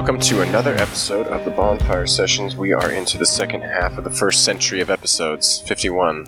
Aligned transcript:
Welcome 0.00 0.18
to 0.20 0.40
another 0.40 0.74
episode 0.76 1.26
of 1.26 1.44
the 1.44 1.50
Bonfire 1.50 2.06
Sessions. 2.06 2.56
We 2.56 2.72
are 2.72 2.90
into 2.90 3.18
the 3.18 3.26
second 3.26 3.60
half 3.60 3.98
of 3.98 4.04
the 4.04 4.10
first 4.10 4.46
century 4.46 4.80
of 4.80 4.88
episodes, 4.88 5.60
51. 5.66 6.26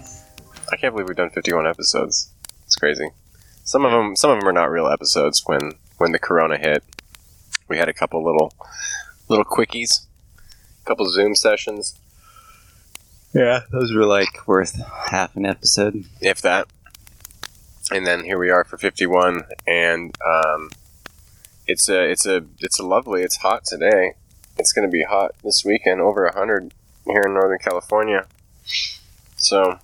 I 0.70 0.76
can't 0.76 0.92
believe 0.92 1.08
we've 1.08 1.16
done 1.16 1.30
51 1.30 1.66
episodes. 1.66 2.30
It's 2.66 2.76
crazy. 2.76 3.08
Some 3.64 3.86
of 3.86 3.90
them, 3.90 4.14
some 4.14 4.30
of 4.30 4.38
them 4.38 4.46
are 4.46 4.52
not 4.52 4.70
real 4.70 4.88
episodes. 4.88 5.44
When 5.46 5.72
when 5.96 6.12
the 6.12 6.18
Corona 6.18 6.58
hit, 6.58 6.84
we 7.66 7.78
had 7.78 7.88
a 7.88 7.94
couple 7.94 8.22
little 8.22 8.52
little 9.30 9.46
quickies, 9.46 10.04
a 10.82 10.84
couple 10.86 11.08
Zoom 11.08 11.34
sessions, 11.34 11.98
Yeah, 13.32 13.60
those 13.72 13.94
were 13.94 14.04
like 14.04 14.46
worth 14.46 14.82
half 15.08 15.34
an 15.34 15.46
episode. 15.46 16.04
if 16.20 16.42
that. 16.42 16.68
And 17.90 18.06
then 18.06 18.24
here 18.24 18.38
we 18.38 18.50
are 18.50 18.64
for 18.64 18.76
51, 18.76 19.44
and 19.66 20.14
um, 20.22 20.68
it's 21.72 21.88
a 21.88 22.02
it's 22.02 22.26
a 22.26 22.44
it's 22.58 22.78
a 22.78 22.86
lovely. 22.86 23.22
It's 23.22 23.38
hot 23.38 23.64
today. 23.64 24.12
It's 24.58 24.74
going 24.74 24.86
to 24.86 24.92
be 24.92 25.04
hot 25.04 25.34
this 25.42 25.64
weekend, 25.64 26.02
over 26.02 26.24
100 26.24 26.74
here 27.06 27.22
in 27.24 27.32
Northern 27.32 27.58
California. 27.58 28.26
So 29.36 29.78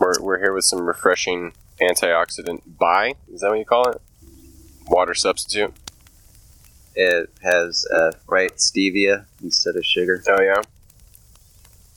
we're 0.00 0.20
we're 0.20 0.40
here 0.40 0.52
with 0.52 0.64
some 0.64 0.82
refreshing 0.82 1.52
antioxidant 1.80 2.62
bi. 2.66 3.14
Is 3.32 3.42
that 3.42 3.50
what 3.50 3.60
you 3.60 3.64
call 3.64 3.88
it? 3.90 4.02
Water 4.88 5.14
substitute. 5.14 5.72
It 6.96 7.30
has 7.42 7.86
uh, 7.94 8.12
right 8.26 8.50
stevia 8.56 9.26
instead 9.40 9.76
of 9.76 9.86
sugar. 9.86 10.20
Oh 10.28 10.42
yeah. 10.42 10.62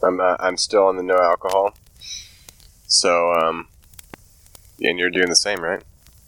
I'm 0.04 0.20
uh, 0.20 0.36
I'm 0.40 0.58
still 0.58 0.86
on 0.86 0.98
the 0.98 1.04
no 1.04 1.18
alcohol. 1.18 1.76
So 2.86 3.32
um, 3.34 3.68
and 4.80 5.00
you're 5.00 5.10
doing 5.10 5.30
the 5.30 5.36
same, 5.36 5.64
right? 5.64 5.82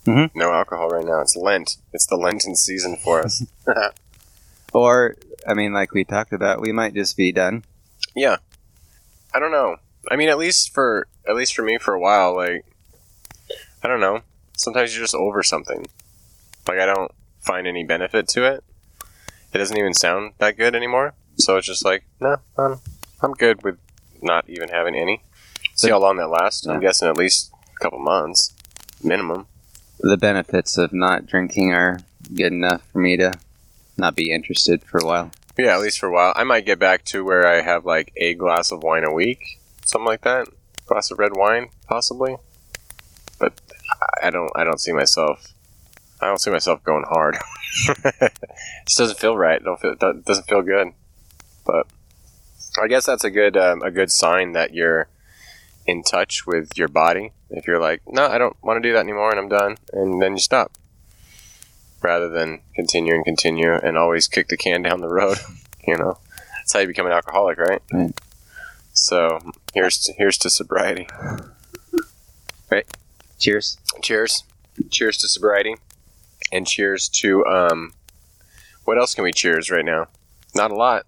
Mhm. 0.06 0.32
No 0.36 0.52
alcohol 0.52 0.90
right 0.90 1.06
now. 1.06 1.22
It's 1.22 1.36
Lent. 1.36 1.78
It's 1.94 2.06
the 2.06 2.18
Lenten 2.18 2.56
season 2.56 2.98
for 2.98 3.22
us. 3.22 3.44
Or, 4.74 5.16
I 5.48 5.54
mean, 5.54 5.72
like 5.72 5.94
we 5.94 6.04
talked 6.04 6.34
about, 6.34 6.60
we 6.60 6.72
might 6.72 6.96
just 6.96 7.16
be 7.16 7.32
done. 7.32 7.64
yeah. 8.16 8.38
I 9.36 9.40
don't 9.40 9.52
know. 9.52 9.78
I 10.10 10.16
mean, 10.16 10.30
at 10.30 10.38
least 10.38 10.74
for 10.74 11.08
at 11.28 11.36
least 11.36 11.56
for 11.56 11.62
me 11.64 11.78
for 11.80 11.94
a 11.94 12.00
while, 12.00 12.36
like 12.36 12.66
I 13.84 13.88
don't 13.88 14.00
know. 14.00 14.22
Sometimes 14.58 14.94
you're 14.96 15.04
just 15.04 15.16
over 15.16 15.42
something. 15.44 15.86
Like 16.68 16.80
I 16.80 16.86
don't 16.86 17.12
find 17.42 17.66
any 17.68 17.84
benefit 17.84 18.28
to 18.30 18.46
it. 18.46 18.64
It 19.54 19.58
doesn't 19.58 19.78
even 19.78 19.94
sound 19.96 20.34
that 20.40 20.56
good 20.58 20.76
anymore. 20.76 21.14
So 21.38 21.58
it's 21.58 21.66
just 21.68 21.84
like, 21.86 22.04
no, 22.20 22.38
I'm 22.58 22.80
I'm 23.22 23.34
good 23.34 23.64
with 23.64 23.78
not 24.22 24.48
even 24.48 24.70
having 24.70 24.94
any. 24.96 25.24
See 25.76 25.90
how 25.90 26.00
long 26.00 26.18
that 26.18 26.30
lasts. 26.30 26.66
I'm 26.68 26.80
guessing 26.80 27.08
at 27.08 27.18
least 27.18 27.52
a 27.76 27.84
couple 27.84 28.00
months, 28.00 28.54
minimum. 29.04 29.48
The 30.04 30.18
benefits 30.18 30.78
of 30.78 30.92
not 30.94 31.26
drinking 31.26 31.72
are 31.74 32.00
good 32.36 32.52
enough 32.52 32.84
for 32.92 33.00
me 33.00 33.16
to 33.18 33.34
not 33.98 34.16
be 34.16 34.32
interested 34.32 34.84
for 34.84 34.98
a 35.00 35.06
while. 35.06 35.32
Yeah, 35.58 35.76
at 35.76 35.82
least 35.82 36.00
for 36.00 36.08
a 36.08 36.12
while. 36.12 36.34
I 36.36 36.44
might 36.44 36.66
get 36.66 36.78
back 36.78 37.06
to 37.06 37.24
where 37.24 37.48
I 37.48 37.62
have 37.62 37.86
like 37.86 38.12
a 38.18 38.34
glass 38.34 38.72
of 38.72 38.84
wine 38.84 39.06
a 39.06 39.14
week, 39.14 39.60
something 39.86 40.06
like 40.08 40.22
that. 40.22 40.48
Glass 40.88 41.10
of 41.10 41.20
red 41.20 41.36
wine, 41.36 41.70
possibly. 41.88 42.36
But 43.40 43.54
I- 44.22 44.28
I 44.28 44.30
don't. 44.30 44.52
I 44.56 44.64
don't 44.64 44.80
see 44.82 44.92
myself. 44.92 45.54
I 46.22 46.28
don't 46.28 46.40
see 46.40 46.52
myself 46.52 46.84
going 46.84 47.04
hard. 47.08 47.36
it 47.88 48.32
just 48.88 48.98
doesn't 48.98 49.20
feel 49.20 49.38
right. 49.38 49.62
Don't 49.64 49.80
feel. 49.80 49.96
Doesn't 49.96 50.48
feel 50.48 50.62
good. 50.62 50.90
But 51.66 51.88
I 52.82 52.88
guess 52.88 53.06
that's 53.06 53.24
a 53.24 53.30
good 53.32 53.56
um, 53.58 53.82
a 53.82 53.92
good 53.92 54.12
sign 54.12 54.52
that 54.54 54.74
you're 54.74 55.08
in 55.86 56.04
touch 56.04 56.46
with 56.46 56.78
your 56.78 56.88
body. 56.88 57.32
If 57.50 57.68
you're 57.68 57.80
like, 57.80 58.02
no, 58.08 58.26
I 58.28 58.38
don't 58.38 58.56
want 58.64 58.82
to 58.82 58.88
do 58.90 58.94
that 58.94 59.00
anymore, 59.02 59.30
and 59.32 59.40
I'm 59.40 59.50
done, 59.50 59.78
and 59.92 60.22
then 60.22 60.34
you 60.34 60.40
stop 60.40 60.72
rather 62.02 62.28
than 62.28 62.62
continue 62.76 63.14
and 63.14 63.24
continue 63.24 63.72
and 63.74 63.98
always 63.98 64.28
kick 64.28 64.50
the 64.50 64.58
can 64.58 64.82
down 64.82 65.02
the 65.02 65.08
road. 65.10 65.38
You 65.86 65.98
know, 65.98 66.18
that's 66.56 66.72
how 66.72 66.80
you 66.80 66.88
become 66.88 67.08
an 67.08 67.12
alcoholic, 67.12 67.58
right? 67.58 67.82
Right. 67.92 68.18
So 68.94 69.52
here's 69.74 69.98
to, 70.04 70.14
here's 70.14 70.38
to 70.38 70.50
sobriety. 70.50 71.10
Right. 72.72 72.86
Cheers. 73.38 73.78
Cheers, 74.02 74.44
cheers 74.90 75.18
to 75.18 75.28
sobriety, 75.28 75.76
and 76.54 76.66
cheers 76.66 77.10
to 77.10 77.46
um. 77.46 77.94
What 78.86 78.98
else 78.98 79.14
can 79.14 79.26
we 79.26 79.34
cheers 79.34 79.70
right 79.70 79.84
now? 79.84 80.08
Not 80.56 80.72
a 80.72 80.76
lot. 80.76 81.06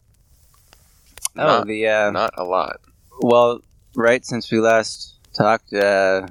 Oh, 1.38 1.46
Not, 1.46 1.68
the, 1.68 1.88
uh, 1.88 2.12
not 2.12 2.34
a 2.38 2.44
lot. 2.44 2.82
well, 3.22 3.62
right 3.96 4.26
since 4.26 4.52
we 4.52 4.60
last 4.60 5.16
talked, 5.34 5.74
uh, 5.74 6.28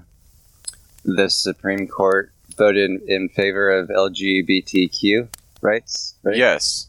the 1.05 1.29
Supreme 1.29 1.87
Court 1.87 2.33
voted 2.57 3.03
in, 3.07 3.29
favor 3.29 3.71
of 3.71 3.89
LGBTQ 3.89 5.29
rights, 5.61 6.15
right? 6.23 6.37
Yes. 6.37 6.89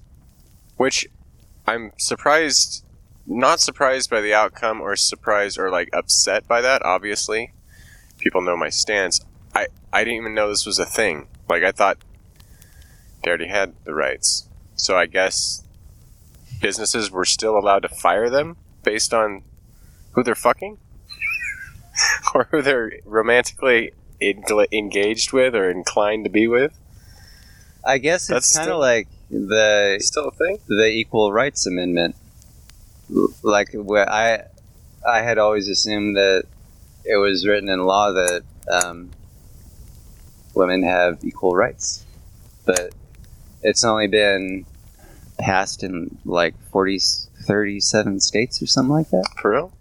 Which 0.77 1.07
I'm 1.67 1.91
surprised, 1.97 2.83
not 3.25 3.59
surprised 3.59 4.09
by 4.09 4.21
the 4.21 4.33
outcome 4.33 4.81
or 4.81 4.95
surprised 4.95 5.57
or 5.57 5.69
like 5.69 5.89
upset 5.93 6.47
by 6.47 6.61
that, 6.61 6.83
obviously. 6.85 7.53
People 8.19 8.41
know 8.41 8.57
my 8.57 8.69
stance. 8.69 9.21
I, 9.53 9.67
I 9.91 10.03
didn't 10.03 10.19
even 10.19 10.35
know 10.35 10.49
this 10.49 10.65
was 10.65 10.79
a 10.79 10.85
thing. 10.85 11.27
Like, 11.49 11.63
I 11.63 11.71
thought 11.71 11.97
they 13.23 13.29
already 13.29 13.47
had 13.47 13.73
the 13.83 13.93
rights. 13.93 14.47
So 14.75 14.97
I 14.97 15.05
guess 15.05 15.63
businesses 16.61 17.11
were 17.11 17.25
still 17.25 17.57
allowed 17.57 17.83
to 17.83 17.89
fire 17.89 18.29
them 18.29 18.57
based 18.83 19.13
on 19.13 19.43
who 20.15 20.23
they're 20.23 20.33
fucking? 20.35 20.77
or 22.33 22.45
who 22.51 22.61
they're 22.61 22.93
romantically 23.05 23.91
engaged 24.71 25.31
with 25.33 25.53
or 25.55 25.69
inclined 25.69 26.23
to 26.25 26.29
be 26.31 26.47
with? 26.47 26.77
I 27.85 27.99
guess 27.99 28.27
That's 28.27 28.47
it's 28.47 28.55
kind 28.55 28.65
still- 28.65 28.77
of 28.77 28.81
like 28.81 29.07
the 29.29 29.97
Still 30.01 30.29
a 30.29 30.31
thing? 30.31 30.59
the 30.67 30.87
Equal 30.87 31.31
Rights 31.31 31.65
Amendment. 31.67 32.15
Like 33.43 33.69
where 33.73 34.09
I, 34.09 34.43
I 35.07 35.21
had 35.21 35.37
always 35.37 35.67
assumed 35.67 36.15
that 36.15 36.45
it 37.03 37.17
was 37.17 37.45
written 37.45 37.69
in 37.69 37.85
law 37.85 38.11
that 38.11 38.41
um, 38.71 39.11
women 40.55 40.81
have 40.83 41.23
equal 41.23 41.55
rights, 41.55 42.03
but 42.65 42.93
it's 43.61 43.83
only 43.83 44.07
been 44.07 44.65
passed 45.37 45.83
in 45.83 46.17
like 46.25 46.55
40, 46.71 46.99
37 47.43 48.19
states 48.21 48.61
or 48.61 48.65
something 48.67 48.93
like 48.93 49.09
that. 49.11 49.25
For 49.39 49.51
real? 49.51 49.71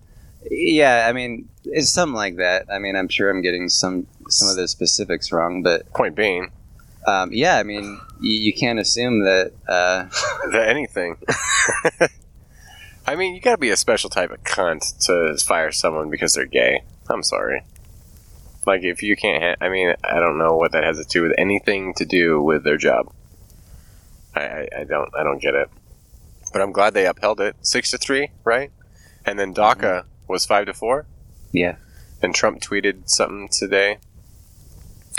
Yeah, 0.51 1.07
I 1.09 1.13
mean 1.13 1.49
it's 1.65 1.91
something 1.91 2.15
like 2.15 2.37
that. 2.37 2.67
I 2.71 2.79
mean 2.79 2.97
I'm 2.97 3.09
sure 3.09 3.31
I'm 3.31 3.43
getting 3.43 3.69
some 3.69 4.07
some 4.29 4.49
of 4.49 4.57
the 4.57 4.69
specifics 4.69 5.33
wrong, 5.33 5.63
but 5.63 5.91
Point 5.93 6.15
being, 6.15 6.51
um, 7.07 7.33
yeah, 7.33 7.59
I 7.59 7.63
mean 7.63 8.01
you, 8.21 8.33
you 8.33 8.53
can't 8.53 8.79
assume 8.79 9.21
that. 9.25 9.53
Uh, 9.69 10.07
that 10.51 10.69
anything. 10.69 11.17
I 13.07 13.17
mean, 13.17 13.35
you 13.35 13.41
gotta 13.41 13.59
be 13.59 13.71
a 13.71 13.77
special 13.77 14.09
type 14.09 14.31
of 14.31 14.43
cunt 14.45 14.99
to 15.07 15.37
fire 15.45 15.73
someone 15.73 16.09
because 16.09 16.35
they're 16.35 16.47
gay. 16.47 16.85
I'm 17.09 17.23
sorry. 17.23 17.63
Like, 18.67 18.83
if 18.83 19.03
you 19.03 19.15
can't, 19.15 19.43
ha- 19.43 19.65
I 19.65 19.69
mean, 19.69 19.95
I 20.03 20.21
don't 20.21 20.39
know 20.39 20.57
what 20.57 20.73
that 20.73 20.85
has 20.85 20.99
to 20.99 21.05
do 21.05 21.23
with 21.23 21.35
anything 21.37 21.93
to 21.95 22.07
do 22.07 22.41
with 22.41 22.65
their 22.65 22.79
job. 22.79 23.13
I, 24.35 24.41
I, 24.41 24.69
I 24.79 24.85
don't, 24.85 25.11
I 25.15 25.23
don't 25.23 25.41
get 25.41 25.55
it. 25.55 25.69
But 26.51 26.63
I'm 26.63 26.73
glad 26.73 26.95
they 26.95 27.07
upheld 27.07 27.41
it, 27.41 27.57
six 27.61 27.91
to 27.91 27.99
three, 27.99 28.31
right? 28.43 28.71
And 29.27 29.39
then 29.39 29.53
DACA 29.53 30.05
was 30.29 30.45
five 30.47 30.67
to 30.67 30.75
four. 30.75 31.07
yeah. 31.53 31.77
And 32.23 32.35
Trump 32.35 32.61
tweeted 32.63 33.09
something 33.11 33.49
today. 33.49 33.99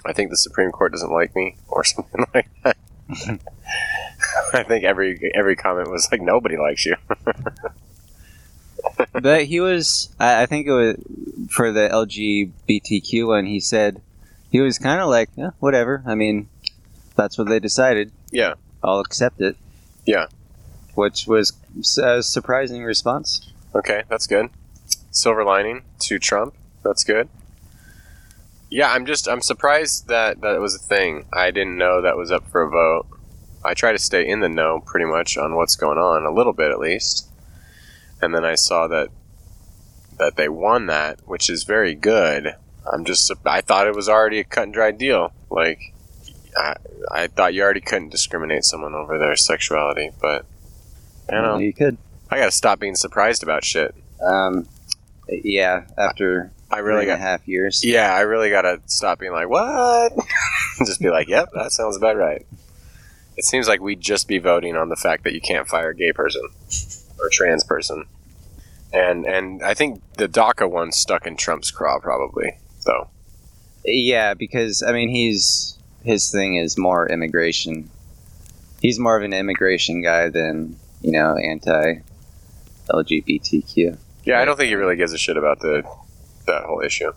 I 0.06 0.14
think 0.14 0.32
the 0.32 0.38
Supreme 0.38 0.72
Court 0.72 0.92
doesn't 0.92 1.12
like 1.12 1.36
me, 1.36 1.56
or 1.68 1.84
something 1.94 2.26
like 2.34 2.50
that. 2.64 2.78
I 4.54 4.64
think 4.64 4.86
every 4.86 5.32
every 5.36 5.56
comment 5.56 5.92
was 5.92 6.10
like 6.12 6.22
nobody 6.22 6.58
likes 6.58 6.86
you. 6.86 6.96
but 9.14 9.46
he 9.46 9.60
was 9.60 10.10
I, 10.20 10.44
I 10.44 10.46
think 10.46 10.68
it 10.68 10.72
was 10.72 10.96
for 11.50 11.72
the 11.72 11.90
lgbtq 11.90 13.28
one 13.28 13.46
he 13.46 13.60
said 13.60 14.02
he 14.52 14.60
was 14.62 14.78
kind 14.78 15.02
of 15.02 15.10
like 15.10 15.30
yeah, 15.36 15.52
whatever 15.60 16.04
i 16.06 16.14
mean 16.16 16.48
that's 17.16 17.38
what 17.38 17.48
they 17.48 17.60
decided 17.60 18.12
Yeah. 18.32 18.54
i'll 18.84 19.00
accept 19.00 19.42
it 19.42 19.56
Yeah. 20.06 20.28
which 20.94 21.26
was 21.28 21.54
a 22.02 22.22
surprising 22.24 22.84
response 22.84 23.52
Okay, 23.74 24.04
that's 24.08 24.26
good. 24.26 24.50
Silver 25.16 25.46
lining 25.46 25.84
to 26.00 26.20
Trump. 26.20 26.54
That's 26.84 27.04
good. 27.04 27.30
Yeah, 28.70 28.92
I'm 28.92 29.06
just 29.06 29.28
I'm 29.28 29.42
surprised 29.42 30.08
that 30.10 30.42
that 30.42 30.60
was 30.60 30.76
a 30.76 30.80
thing. 30.80 31.26
I 31.32 31.52
didn't 31.52 31.78
know 31.78 32.02
that 32.02 32.18
was 32.18 32.32
up 32.32 32.48
for 32.50 32.64
a 32.64 32.70
vote. 32.70 33.08
I 33.64 33.74
try 33.74 33.92
to 33.94 33.98
stay 33.98 34.28
in 34.28 34.42
the 34.42 34.50
know 34.50 34.82
pretty 34.86 35.06
much 35.06 35.38
on 35.38 35.56
what's 35.56 35.76
going 35.76 35.98
on, 35.98 36.26
a 36.26 36.32
little 36.34 36.54
bit 36.54 36.72
at 36.72 36.80
least. 36.80 37.30
And 38.22 38.36
then 38.36 38.44
I 38.44 38.56
saw 38.56 38.88
that 38.88 39.10
that 40.18 40.36
they 40.36 40.50
won 40.50 40.88
that, 40.88 41.20
which 41.26 41.50
is 41.50 41.64
very 41.64 41.96
good. 41.96 42.56
I'm 42.92 43.06
just 43.06 43.32
I 43.46 43.62
thought 43.62 43.88
it 43.88 43.96
was 43.96 44.10
already 44.10 44.40
a 44.40 44.44
cut 44.44 44.64
and 44.64 44.74
dry 44.74 44.92
deal. 44.92 45.32
Like 45.50 45.94
I 46.58 46.76
I 47.10 47.28
thought 47.28 47.54
you 47.54 47.64
already 47.64 47.82
couldn't 47.82 48.10
discriminate 48.10 48.66
someone 48.66 48.94
over 48.94 49.18
their 49.18 49.38
sexuality, 49.38 50.12
but 50.22 50.46
I 51.30 51.36
don't 51.36 51.44
know. 51.44 51.58
you 51.60 51.72
could 51.74 51.98
I 52.30 52.38
gotta 52.38 52.52
stop 52.52 52.80
being 52.80 52.96
surprised 52.96 53.44
about 53.44 53.64
shit. 53.64 53.96
um, 54.22 54.68
yeah 55.28 55.86
after 55.98 56.52
I 56.72 56.80
really 56.80 57.04
three 57.04 57.12
and 57.12 57.20
got 57.20 57.26
a 57.26 57.30
half 57.30 57.48
years 57.48 57.84
Yeah, 57.84 58.14
I 58.14 58.22
really 58.22 58.50
gotta 58.50 58.82
stop 58.86 59.20
being 59.20 59.32
like, 59.32 59.50
what? 59.50 60.14
Just 60.86 61.00
be 61.00 61.10
like, 61.10 61.28
yep, 61.28 61.50
that 61.54 61.72
sounds 61.72 61.96
about 61.96 62.18
right. 62.18 62.46
It 63.38 63.46
seems 63.46 63.68
like 63.68 63.82
we'd 63.82 64.00
just 64.00 64.30
be 64.30 64.38
voting 64.38 64.78
on 64.78 64.88
the 64.88 64.96
fact 64.96 65.26
that 65.26 65.34
you 65.34 65.42
can't 65.42 65.68
fire 65.68 65.90
a 65.90 65.96
gay 65.96 66.14
person 66.14 66.42
or 67.20 67.28
a 67.28 67.30
trans 67.30 67.64
person. 67.64 68.06
And 68.94 69.26
and 69.26 69.62
I 69.62 69.74
think 69.74 70.02
the 70.18 70.30
DACA 70.30 70.70
one 70.70 70.92
stuck 70.94 71.28
in 71.28 71.36
Trump's 71.36 71.70
craw 71.70 72.00
probably, 72.00 72.58
though. 72.86 73.10
Yeah, 73.84 74.34
because 74.34 74.82
I 74.82 74.94
mean, 74.94 75.10
he's 75.10 75.78
his 76.04 76.32
thing 76.32 76.56
is 76.56 76.78
more 76.78 77.08
immigration. 77.08 77.90
He's 78.82 79.00
more 79.00 79.18
of 79.18 79.24
an 79.24 79.34
immigration 79.34 80.02
guy 80.02 80.30
than 80.30 80.78
you 81.02 81.12
know 81.12 81.36
anti 81.36 81.96
LGBTQ. 82.90 83.98
Yeah, 84.26 84.42
I 84.42 84.46
don't 84.46 84.58
think 84.58 84.70
he 84.70 84.76
really 84.76 84.96
gives 84.96 85.14
a 85.14 85.18
shit 85.18 85.38
about 85.38 85.60
the 85.60 85.84
that 86.48 86.64
whole 86.64 86.82
issue. 86.82 87.14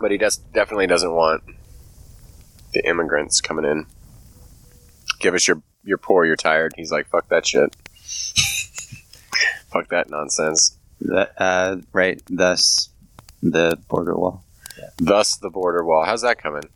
But 0.00 0.10
he 0.10 0.18
does 0.18 0.38
definitely 0.38 0.86
doesn't 0.86 1.12
want 1.12 1.42
the 2.72 2.86
immigrants 2.86 3.40
coming 3.40 3.64
in. 3.64 3.86
Give 5.20 5.34
us 5.34 5.46
your 5.46 5.62
you're 5.84 5.98
poor, 5.98 6.24
you're 6.24 6.36
tired. 6.36 6.72
He's 6.76 6.90
like, 6.90 7.08
fuck 7.08 7.28
that 7.28 7.46
shit. 7.46 7.76
fuck 9.70 9.88
that 9.90 10.08
nonsense. 10.08 10.78
That, 11.00 11.32
uh, 11.36 11.76
right. 11.92 12.22
Thus, 12.28 12.88
the 13.42 13.78
border 13.88 14.16
wall. 14.16 14.44
Thus 14.96 15.36
the 15.36 15.50
border 15.50 15.84
wall. 15.84 16.04
How's 16.04 16.22
that 16.22 16.42
coming? 16.42 16.68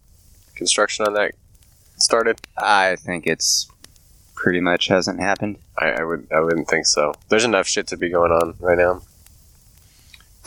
Construction 0.55 1.07
on 1.07 1.15
that 1.15 1.33
started? 1.97 2.41
I 2.57 2.97
think 2.97 3.27
it's 3.27 3.71
pretty 4.35 4.61
much 4.61 4.89
hasn't 4.89 5.21
happened. 5.21 5.59
I, 5.79 5.91
I 5.91 6.05
would 6.05 6.29
I 6.33 6.41
wouldn't 6.41 6.69
think 6.69 6.87
so. 6.87 7.15
There's 7.29 7.45
enough 7.45 7.67
shit 7.67 7.87
to 7.89 7.97
be 7.97 8.11
going 8.11 8.33
on 8.33 8.55
right 8.61 8.79
now. 8.79 9.03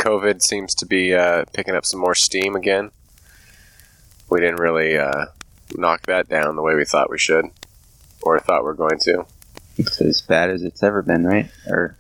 COVID 0.02 0.42
seems 0.42 0.74
to 0.76 0.86
be 0.86 1.14
uh, 1.14 1.46
picking 1.54 1.76
up 1.76 1.86
some 1.86 2.00
more 2.00 2.16
steam 2.16 2.56
again. 2.56 2.92
We 4.30 4.40
didn't 4.40 4.60
really 4.60 4.98
uh, 4.98 5.26
knock 5.76 6.08
that 6.08 6.28
down 6.28 6.56
the 6.56 6.62
way 6.62 6.76
we 6.76 6.86
thought 6.86 7.10
we 7.10 7.20
should, 7.20 7.46
or 8.22 8.40
thought 8.40 8.64
we 8.64 8.70
are 8.72 8.74
going 8.74 8.98
to. 9.02 9.26
It's 9.78 10.02
as 10.02 10.22
bad 10.22 10.50
as 10.50 10.64
it's 10.64 10.82
ever 10.84 11.02
been, 11.02 11.26
right? 11.26 11.50
Or 11.68 11.96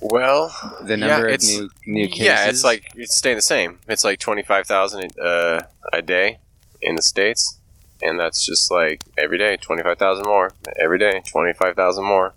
Well, 0.00 0.54
the 0.82 0.98
Yeah, 0.98 1.06
number 1.06 1.26
of 1.28 1.34
it's- 1.34 1.48
new 1.58 1.70
new 1.86 2.08
cases. 2.08 2.24
yeah, 2.24 2.48
it's 2.48 2.64
like 2.64 2.90
it's 2.94 3.16
staying 3.16 3.36
the 3.36 3.42
same. 3.42 3.78
It's 3.88 4.04
like 4.04 4.18
twenty 4.18 4.42
five 4.42 4.66
thousand 4.66 5.18
uh, 5.18 5.62
a 5.92 6.02
day 6.02 6.38
in 6.80 6.94
the 6.96 7.02
states, 7.02 7.58
and 8.02 8.18
that's 8.20 8.44
just 8.46 8.70
like 8.70 9.02
every 9.18 9.38
day 9.38 9.56
twenty 9.56 9.82
five 9.82 9.98
thousand 9.98 10.26
more. 10.26 10.52
Every 10.78 10.98
day 10.98 11.22
twenty 11.26 11.52
five 11.54 11.74
thousand 11.76 12.04
more. 12.04 12.34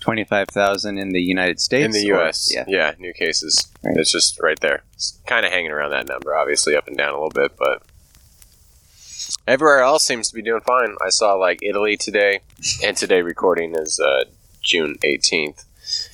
Twenty 0.00 0.24
five 0.24 0.48
thousand 0.48 0.98
in 0.98 1.10
the 1.10 1.20
United 1.20 1.60
States. 1.60 1.84
in 1.84 1.92
the 1.92 2.10
or- 2.12 2.22
U.S. 2.22 2.52
Yeah. 2.52 2.64
yeah, 2.66 2.94
new 2.98 3.12
cases. 3.12 3.68
Right. 3.82 3.96
It's 3.96 4.10
just 4.12 4.40
right 4.42 4.58
there. 4.60 4.82
It's 4.94 5.18
kind 5.26 5.46
of 5.46 5.52
hanging 5.52 5.70
around 5.70 5.90
that 5.90 6.08
number, 6.08 6.34
obviously 6.36 6.74
up 6.76 6.86
and 6.88 6.96
down 6.96 7.10
a 7.10 7.14
little 7.14 7.30
bit, 7.30 7.52
but 7.58 7.82
everywhere 9.46 9.80
else 9.80 10.04
seems 10.04 10.28
to 10.28 10.34
be 10.34 10.42
doing 10.42 10.60
fine. 10.62 10.96
I 11.04 11.08
saw 11.10 11.34
like 11.34 11.60
Italy 11.62 11.96
today, 11.96 12.40
and 12.84 12.96
today 12.96 13.22
recording 13.22 13.74
is 13.76 13.98
uh, 14.00 14.24
June 14.62 14.96
eighteenth. 15.02 15.64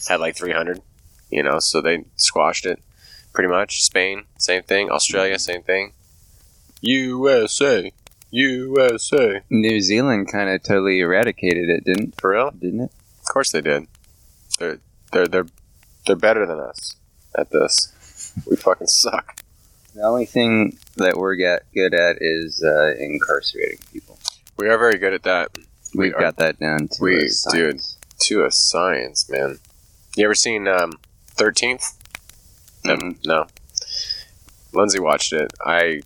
Had 0.08 0.20
like 0.20 0.36
three 0.36 0.52
hundred, 0.52 0.80
you 1.30 1.42
know, 1.42 1.58
so 1.58 1.80
they 1.80 2.04
squashed 2.16 2.64
it 2.66 2.80
pretty 3.34 3.48
much. 3.50 3.82
Spain, 3.82 4.24
same 4.38 4.62
thing. 4.62 4.90
Australia, 4.90 5.38
same 5.38 5.62
thing. 5.62 5.92
USA, 6.80 7.92
USA. 8.30 9.40
New 9.50 9.80
Zealand 9.80 10.30
kind 10.30 10.48
of 10.48 10.62
totally 10.62 11.00
eradicated 11.00 11.68
it, 11.68 11.84
didn't 11.84 12.18
For 12.20 12.30
real? 12.30 12.50
didn't 12.52 12.80
it? 12.82 12.90
Of 13.36 13.40
course 13.40 13.52
they 13.52 13.60
did. 13.60 13.86
They're 14.58 14.78
they're 15.12 15.28
they're 15.28 15.46
they're 16.06 16.16
better 16.16 16.46
than 16.46 16.58
us 16.58 16.96
at 17.36 17.50
this. 17.50 17.92
We 18.46 18.56
fucking 18.56 18.86
suck. 18.86 19.42
The 19.94 20.00
only 20.04 20.24
thing 20.24 20.78
that 20.96 21.18
we're 21.18 21.34
get 21.34 21.64
good 21.74 21.92
at 21.92 22.16
is 22.22 22.64
uh, 22.64 22.94
incarcerating 22.98 23.80
people. 23.92 24.18
We 24.56 24.70
are 24.70 24.78
very 24.78 24.96
good 24.96 25.12
at 25.12 25.22
that. 25.24 25.50
We 25.94 26.06
We've 26.06 26.14
are- 26.14 26.20
got 26.20 26.36
that 26.38 26.58
down 26.58 26.88
to 26.88 26.96
we- 27.02 27.24
a 27.26 27.28
science. 27.28 27.98
To 28.20 28.46
a 28.46 28.50
science, 28.50 29.28
man. 29.28 29.58
You 30.16 30.24
ever 30.24 30.34
seen 30.34 30.66
um, 30.66 30.92
13th? 31.36 31.92
No. 32.86 32.96
Mhm. 32.96 33.26
No. 33.26 33.46
Lindsay 34.72 34.98
watched 34.98 35.34
it. 35.34 35.52
I 35.62 36.00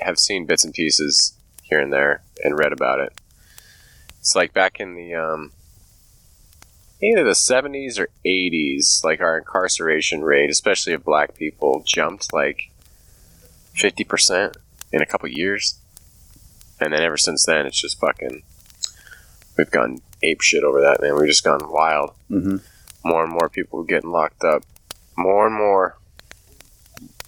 have 0.00 0.18
seen 0.18 0.44
bits 0.44 0.64
and 0.64 0.74
pieces 0.74 1.32
here 1.62 1.80
and 1.80 1.90
there 1.90 2.20
and 2.44 2.58
read 2.58 2.72
about 2.74 3.00
it. 3.00 3.18
It's 4.20 4.36
like 4.36 4.52
back 4.52 4.80
in 4.80 4.94
the 4.96 5.14
um, 5.14 5.52
either 7.02 7.24
the 7.24 7.30
70s 7.30 7.98
or 7.98 8.08
80s, 8.24 9.04
like 9.04 9.20
our 9.20 9.38
incarceration 9.38 10.22
rate, 10.22 10.50
especially 10.50 10.92
of 10.92 11.04
black 11.04 11.36
people, 11.36 11.82
jumped 11.86 12.32
like 12.32 12.70
50% 13.74 14.56
in 14.92 15.02
a 15.02 15.06
couple 15.06 15.28
years. 15.28 15.78
And 16.80 16.92
then 16.92 17.02
ever 17.02 17.16
since 17.16 17.44
then, 17.44 17.66
it's 17.66 17.80
just 17.80 17.98
fucking. 18.00 18.42
We've 19.56 19.70
gone 19.70 20.00
ape 20.22 20.40
shit 20.42 20.62
over 20.62 20.80
that, 20.82 21.00
man. 21.00 21.16
We've 21.16 21.28
just 21.28 21.44
gone 21.44 21.70
wild. 21.70 22.12
Mhm. 22.30 22.60
More 23.04 23.22
and 23.24 23.32
more 23.32 23.48
people 23.48 23.82
getting 23.84 24.10
locked 24.10 24.44
up. 24.44 24.64
More 25.16 25.46
and 25.46 25.54
more. 25.56 25.96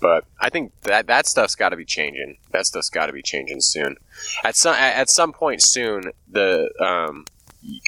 But 0.00 0.24
I 0.40 0.48
think 0.50 0.72
that 0.82 1.06
that 1.06 1.26
stuff's 1.26 1.54
got 1.54 1.70
to 1.70 1.76
be 1.76 1.84
changing. 1.84 2.36
That 2.52 2.66
stuff's 2.66 2.90
got 2.90 3.06
to 3.06 3.12
be 3.12 3.22
changing 3.22 3.60
soon. 3.62 3.96
At 4.44 4.54
some 4.54 4.74
at 4.74 4.94
at 4.94 5.10
some 5.10 5.32
point 5.32 5.62
soon, 5.62 6.12
the 6.30 6.70
um, 6.78 7.24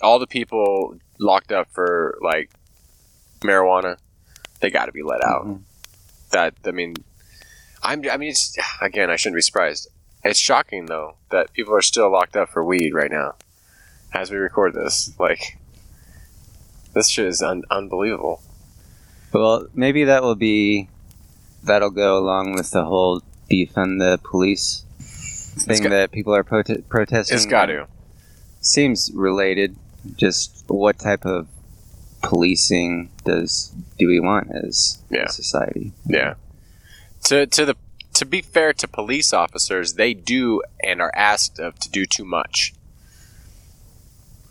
all 0.02 0.18
the 0.18 0.26
people 0.26 0.96
locked 1.20 1.52
up 1.52 1.68
for 1.72 2.18
like 2.22 2.50
marijuana, 3.42 3.96
they 4.60 4.70
got 4.70 4.86
to 4.86 4.92
be 4.92 5.02
let 5.02 5.24
out. 5.24 5.46
Mhm. 5.46 5.60
That 6.32 6.54
I 6.66 6.70
mean, 6.72 6.94
I'm 7.82 8.02
I 8.10 8.16
mean, 8.16 8.30
it's 8.30 8.56
again, 8.80 9.10
I 9.10 9.16
shouldn't 9.16 9.36
be 9.36 9.42
surprised. 9.42 9.88
It's 10.24 10.38
shocking 10.38 10.86
though 10.86 11.14
that 11.30 11.52
people 11.52 11.74
are 11.74 11.82
still 11.82 12.10
locked 12.10 12.36
up 12.36 12.48
for 12.50 12.64
weed 12.64 12.92
right 12.94 13.10
now, 13.10 13.34
as 14.12 14.30
we 14.30 14.36
record 14.36 14.74
this. 14.74 15.12
Like, 15.18 15.58
this 16.94 17.08
shit 17.08 17.26
is 17.26 17.40
un- 17.42 17.64
unbelievable. 17.70 18.42
Well, 19.32 19.66
maybe 19.74 20.04
that 20.04 20.22
will 20.22 20.34
be 20.34 20.88
that'll 21.62 21.90
go 21.90 22.18
along 22.18 22.52
with 22.54 22.70
the 22.70 22.84
whole 22.84 23.22
defund 23.50 23.98
the 23.98 24.18
police 24.22 24.84
thing 25.58 25.82
got- 25.84 25.90
that 25.90 26.10
people 26.12 26.34
are 26.34 26.44
prote- 26.44 26.88
protesting. 26.88 27.36
It's 27.36 27.46
got 27.46 27.66
to. 27.66 27.86
Seems 28.60 29.10
related. 29.14 29.76
Just 30.16 30.64
what 30.66 30.98
type 30.98 31.24
of 31.24 31.48
policing 32.22 33.10
does 33.24 33.72
do 33.98 34.08
we 34.08 34.20
want 34.20 34.50
as 34.50 34.98
Yeah. 35.10 35.28
society? 35.28 35.92
Yeah. 36.06 36.34
To 37.24 37.46
to 37.46 37.64
the 37.66 37.76
to 38.14 38.24
be 38.26 38.42
fair 38.42 38.72
to 38.74 38.88
police 38.88 39.32
officers, 39.32 39.94
they 39.94 40.14
do 40.14 40.62
and 40.82 41.00
are 41.00 41.12
asked 41.14 41.58
of 41.58 41.78
to 41.78 41.90
do 41.90 42.06
too 42.06 42.24
much. 42.24 42.74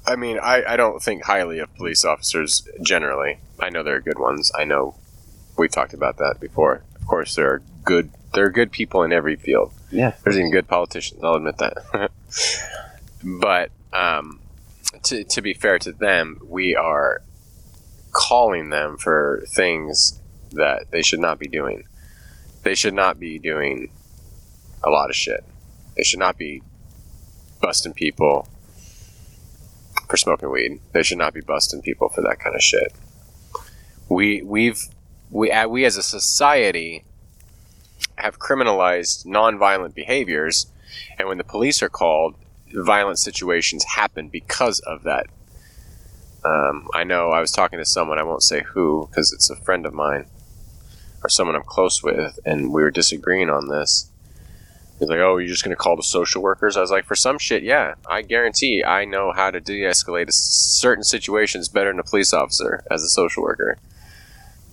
I 0.07 0.15
mean, 0.15 0.39
I, 0.41 0.63
I 0.67 0.75
don't 0.77 1.03
think 1.03 1.25
highly 1.25 1.59
of 1.59 1.73
police 1.75 2.03
officers 2.03 2.67
generally. 2.81 3.39
I 3.59 3.69
know 3.69 3.83
there 3.83 3.95
are 3.95 4.01
good 4.01 4.17
ones. 4.17 4.51
I 4.57 4.63
know 4.63 4.95
we've 5.57 5.69
talked 5.69 5.93
about 5.93 6.17
that 6.17 6.39
before. 6.39 6.83
Of 6.95 7.05
course, 7.05 7.35
there 7.35 7.51
are 7.53 7.61
good 7.83 8.09
there 8.33 8.45
are 8.45 8.49
good 8.51 8.71
people 8.71 9.03
in 9.03 9.11
every 9.11 9.35
field. 9.35 9.71
Yeah. 9.91 10.13
There's 10.23 10.37
even 10.37 10.51
good 10.51 10.67
politicians. 10.67 11.23
I'll 11.23 11.35
admit 11.35 11.57
that. 11.57 12.11
but 13.23 13.71
um, 13.91 14.39
to 15.03 15.23
to 15.23 15.41
be 15.41 15.53
fair 15.53 15.79
to 15.79 15.91
them, 15.91 16.39
we 16.45 16.75
are 16.75 17.21
calling 18.11 18.69
them 18.69 18.97
for 18.97 19.43
things 19.47 20.19
that 20.51 20.91
they 20.91 21.01
should 21.01 21.19
not 21.19 21.39
be 21.39 21.47
doing. 21.47 21.83
They 22.63 22.75
should 22.75 22.93
not 22.93 23.19
be 23.19 23.39
doing 23.39 23.91
a 24.83 24.89
lot 24.89 25.09
of 25.09 25.15
shit. 25.15 25.43
They 25.95 26.03
should 26.03 26.19
not 26.19 26.37
be 26.37 26.61
busting 27.61 27.93
people 27.93 28.47
for 30.09 30.17
smoking 30.17 30.51
weed. 30.51 30.79
They 30.91 31.03
should 31.03 31.17
not 31.17 31.33
be 31.33 31.41
busting 31.41 31.81
people 31.81 32.09
for 32.09 32.21
that 32.21 32.39
kind 32.39 32.55
of 32.55 32.61
shit. 32.61 32.93
We 34.07 34.41
we've 34.41 34.81
we 35.29 35.51
we 35.67 35.85
as 35.85 35.97
a 35.97 36.03
society 36.03 37.05
have 38.15 38.39
criminalized 38.39 39.25
nonviolent 39.25 39.93
behaviors, 39.93 40.67
and 41.17 41.27
when 41.27 41.37
the 41.37 41.43
police 41.43 41.81
are 41.83 41.89
called, 41.89 42.35
violent 42.73 43.19
situations 43.19 43.83
happen 43.83 44.29
because 44.29 44.79
of 44.81 45.03
that. 45.03 45.27
Um, 46.43 46.87
I 46.93 47.03
know 47.03 47.31
I 47.31 47.41
was 47.41 47.51
talking 47.51 47.79
to 47.79 47.85
someone, 47.85 48.17
I 48.17 48.23
won't 48.23 48.43
say 48.43 48.63
who, 48.63 49.07
because 49.09 49.33
it's 49.33 49.49
a 49.49 49.55
friend 49.57 49.85
of 49.85 49.93
mine 49.93 50.25
or 51.23 51.29
someone 51.29 51.55
I'm 51.55 51.63
close 51.63 52.01
with, 52.01 52.39
and 52.45 52.73
we 52.73 52.81
were 52.81 52.91
disagreeing 52.91 53.49
on 53.49 53.67
this. 53.67 54.09
He's 54.99 55.09
like, 55.09 55.19
"Oh, 55.19 55.37
you're 55.37 55.47
just 55.47 55.63
gonna 55.63 55.75
call 55.75 55.95
the 55.95 56.03
social 56.03 56.41
workers?" 56.41 56.75
I 56.75 56.81
was 56.81 56.91
like, 56.91 57.05
"For 57.05 57.15
some 57.15 57.39
shit, 57.39 57.63
yeah. 57.63 57.95
I 58.09 58.21
guarantee 58.21 58.83
I 58.83 59.05
know 59.05 59.31
how 59.31 59.51
to 59.51 59.61
de-escalate 59.61 60.31
certain 60.31 61.03
situations 61.03 61.69
better 61.69 61.89
than 61.89 61.99
a 61.99 62.03
police 62.03 62.33
officer 62.33 62.83
as 62.91 63.03
a 63.03 63.09
social 63.09 63.43
worker. 63.43 63.77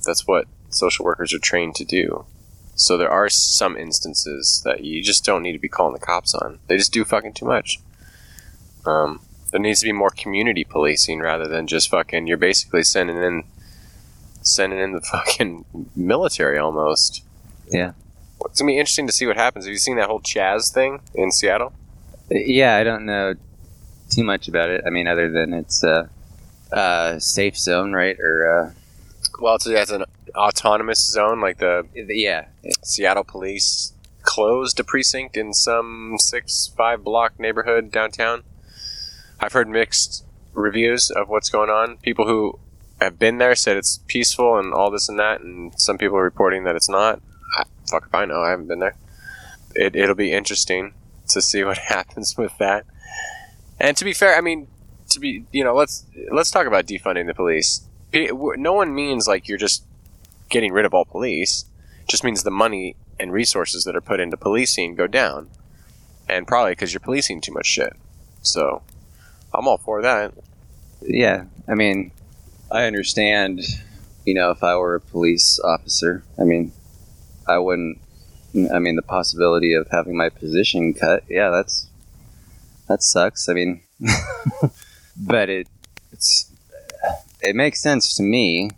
That's 0.05 0.27
what 0.27 0.47
social 0.71 1.05
workers 1.05 1.33
are 1.33 1.39
trained 1.39 1.75
to 1.77 1.85
do. 1.85 2.27
So 2.75 2.97
there 2.97 3.11
are 3.11 3.29
some 3.29 3.77
instances 3.77 4.63
that 4.65 4.85
you 4.85 5.03
just 5.03 5.25
don't 5.25 5.43
need 5.43 5.53
to 5.53 5.59
be 5.59 5.69
calling 5.69 5.95
the 5.95 6.05
cops 6.05 6.35
on. 6.35 6.59
They 6.67 6.77
just 6.77 6.93
do 6.93 7.05
fucking 7.05 7.33
too 7.33 7.47
much. 7.47 7.79
Um, 8.87 9.21
there 9.51 9.61
needs 9.61 9.81
to 9.81 9.87
be 9.87 9.93
more 9.93 10.11
community 10.11 10.65
policing 10.65 11.21
rather 11.21 11.47
than 11.47 11.67
just 11.67 11.89
fucking. 11.89 12.27
You're 12.27 12.37
basically 12.37 12.83
sending 12.83 13.17
in, 13.17 13.45
sending 14.43 14.79
in 14.79 14.93
the 14.93 15.01
fucking 15.01 15.65
military 15.97 16.59
almost. 16.59 17.23
Yeah. 17.71 17.93
It's 18.45 18.61
gonna 18.61 18.71
be 18.71 18.79
interesting 18.79 19.07
to 19.07 19.13
see 19.13 19.27
what 19.27 19.37
happens. 19.37 19.65
Have 19.65 19.73
you 19.73 19.79
seen 19.79 19.97
that 19.97 20.09
whole 20.09 20.21
Chaz 20.21 20.73
thing 20.73 21.01
in 21.15 21.33
Seattle? 21.33 21.73
Yeah, 22.31 22.77
I 22.77 22.85
don't 22.85 23.07
know 23.07 23.35
too 24.11 24.25
much 24.25 24.49
about 24.49 24.71
it. 24.71 24.83
I 24.87 24.91
mean, 24.91 25.09
other 25.09 25.31
than 25.31 25.53
it's 25.53 25.83
a, 25.83 26.09
a 26.73 27.17
safe 27.21 27.57
zone, 27.59 27.93
right? 27.93 28.19
Or 28.21 28.47
uh, 28.47 28.73
Well, 29.41 29.57
it's, 29.57 29.67
it's 29.67 29.91
an 29.91 30.05
autonomous 30.35 31.05
zone, 31.05 31.41
like 31.41 31.59
the 31.59 31.87
yeah, 31.95 32.47
Seattle 32.83 33.25
police 33.25 33.93
closed 34.23 34.79
a 34.81 34.85
precinct 34.85 35.37
in 35.37 35.55
some 35.55 36.17
six, 36.19 36.73
five 36.77 37.03
block 37.05 37.39
neighborhood 37.39 37.91
downtown. 37.91 38.43
I've 39.41 39.53
heard 39.53 39.69
mixed 39.69 40.25
reviews 40.53 41.11
of 41.11 41.29
what's 41.29 41.51
going 41.51 41.71
on. 41.71 41.99
People 41.99 42.27
who 42.27 42.59
have 43.01 43.19
been 43.19 43.39
there 43.39 43.55
said 43.55 43.77
it's 43.77 44.01
peaceful 44.07 44.59
and 44.59 44.73
all 44.73 44.91
this 44.91 45.09
and 45.09 45.19
that, 45.19 45.41
and 45.41 45.79
some 45.81 45.99
people 45.99 46.17
are 46.17 46.25
reporting 46.25 46.65
that 46.65 46.77
it's 46.77 46.89
not. 46.89 47.21
I, 47.57 47.65
fuck 47.91 48.07
if 48.07 48.15
I 48.15 48.25
know. 48.25 48.43
I 48.43 48.51
haven't 48.51 48.69
been 48.69 48.79
there. 48.79 48.97
It, 49.75 49.95
it'll 49.95 50.15
be 50.15 50.33
interesting 50.33 50.95
to 51.29 51.43
see 51.43 51.65
what 51.65 51.79
happens 51.79 52.37
with 52.37 52.57
that. 52.59 52.87
And 53.79 53.97
to 53.97 54.05
be 54.05 54.15
fair, 54.15 54.37
I 54.37 54.41
mean, 54.41 54.69
to 55.11 55.21
be 55.21 55.45
you 55.53 55.63
know, 55.63 55.75
let's 55.75 56.07
let's 56.33 56.51
talk 56.51 56.67
about 56.67 56.87
defunding 56.87 57.27
the 57.27 57.35
police. 57.35 57.87
No 58.13 58.73
one 58.73 58.95
means 58.95 59.29
like 59.29 59.49
you're 59.49 59.59
just 59.59 59.85
getting 60.49 60.73
rid 60.73 60.87
of 60.87 60.95
all 60.95 61.05
police. 61.05 61.67
It 62.03 62.09
just 62.09 62.25
means 62.25 62.43
the 62.43 62.51
money 62.51 62.97
and 63.19 63.33
resources 63.33 63.85
that 63.85 63.97
are 63.97 64.01
put 64.01 64.21
into 64.21 64.37
policing 64.37 64.95
go 64.95 65.07
down, 65.07 65.51
and 66.29 66.47
probably 66.47 66.73
because 66.73 66.93
you're 66.93 67.01
policing 67.01 67.41
too 67.41 67.53
much 67.53 67.67
shit. 67.67 67.95
So, 68.43 68.83
I'm 69.57 69.67
all 69.69 69.79
for 69.79 70.03
that. 70.03 70.35
yeah. 71.03 71.45
I 71.69 71.75
mean, 71.75 72.13
I 72.71 72.85
understand. 72.85 73.61
You 74.25 74.35
know, 74.35 74.51
if 74.51 74.65
I 74.65 74.77
were 74.77 74.97
a 74.97 75.01
police 75.01 75.61
officer, 75.61 76.25
I 76.39 76.43
mean, 76.45 76.73
I 77.47 77.59
wouldn't. 77.59 77.99
I 78.73 78.79
mean, 78.79 78.97
the 78.97 79.03
possibility 79.03 79.75
of 79.75 79.87
having 79.91 80.17
my 80.17 80.31
position 80.31 80.95
cut, 80.95 81.23
yeah, 81.29 81.51
that's 81.51 81.89
that 82.89 83.03
sucks. 83.03 83.49
I 83.49 83.53
mean, 83.53 83.83
but 85.17 85.49
it 85.49 85.69
it's 86.13 86.51
it 87.43 87.55
makes 87.55 87.81
sense 87.81 88.17
to 88.17 88.23
me 88.23 88.71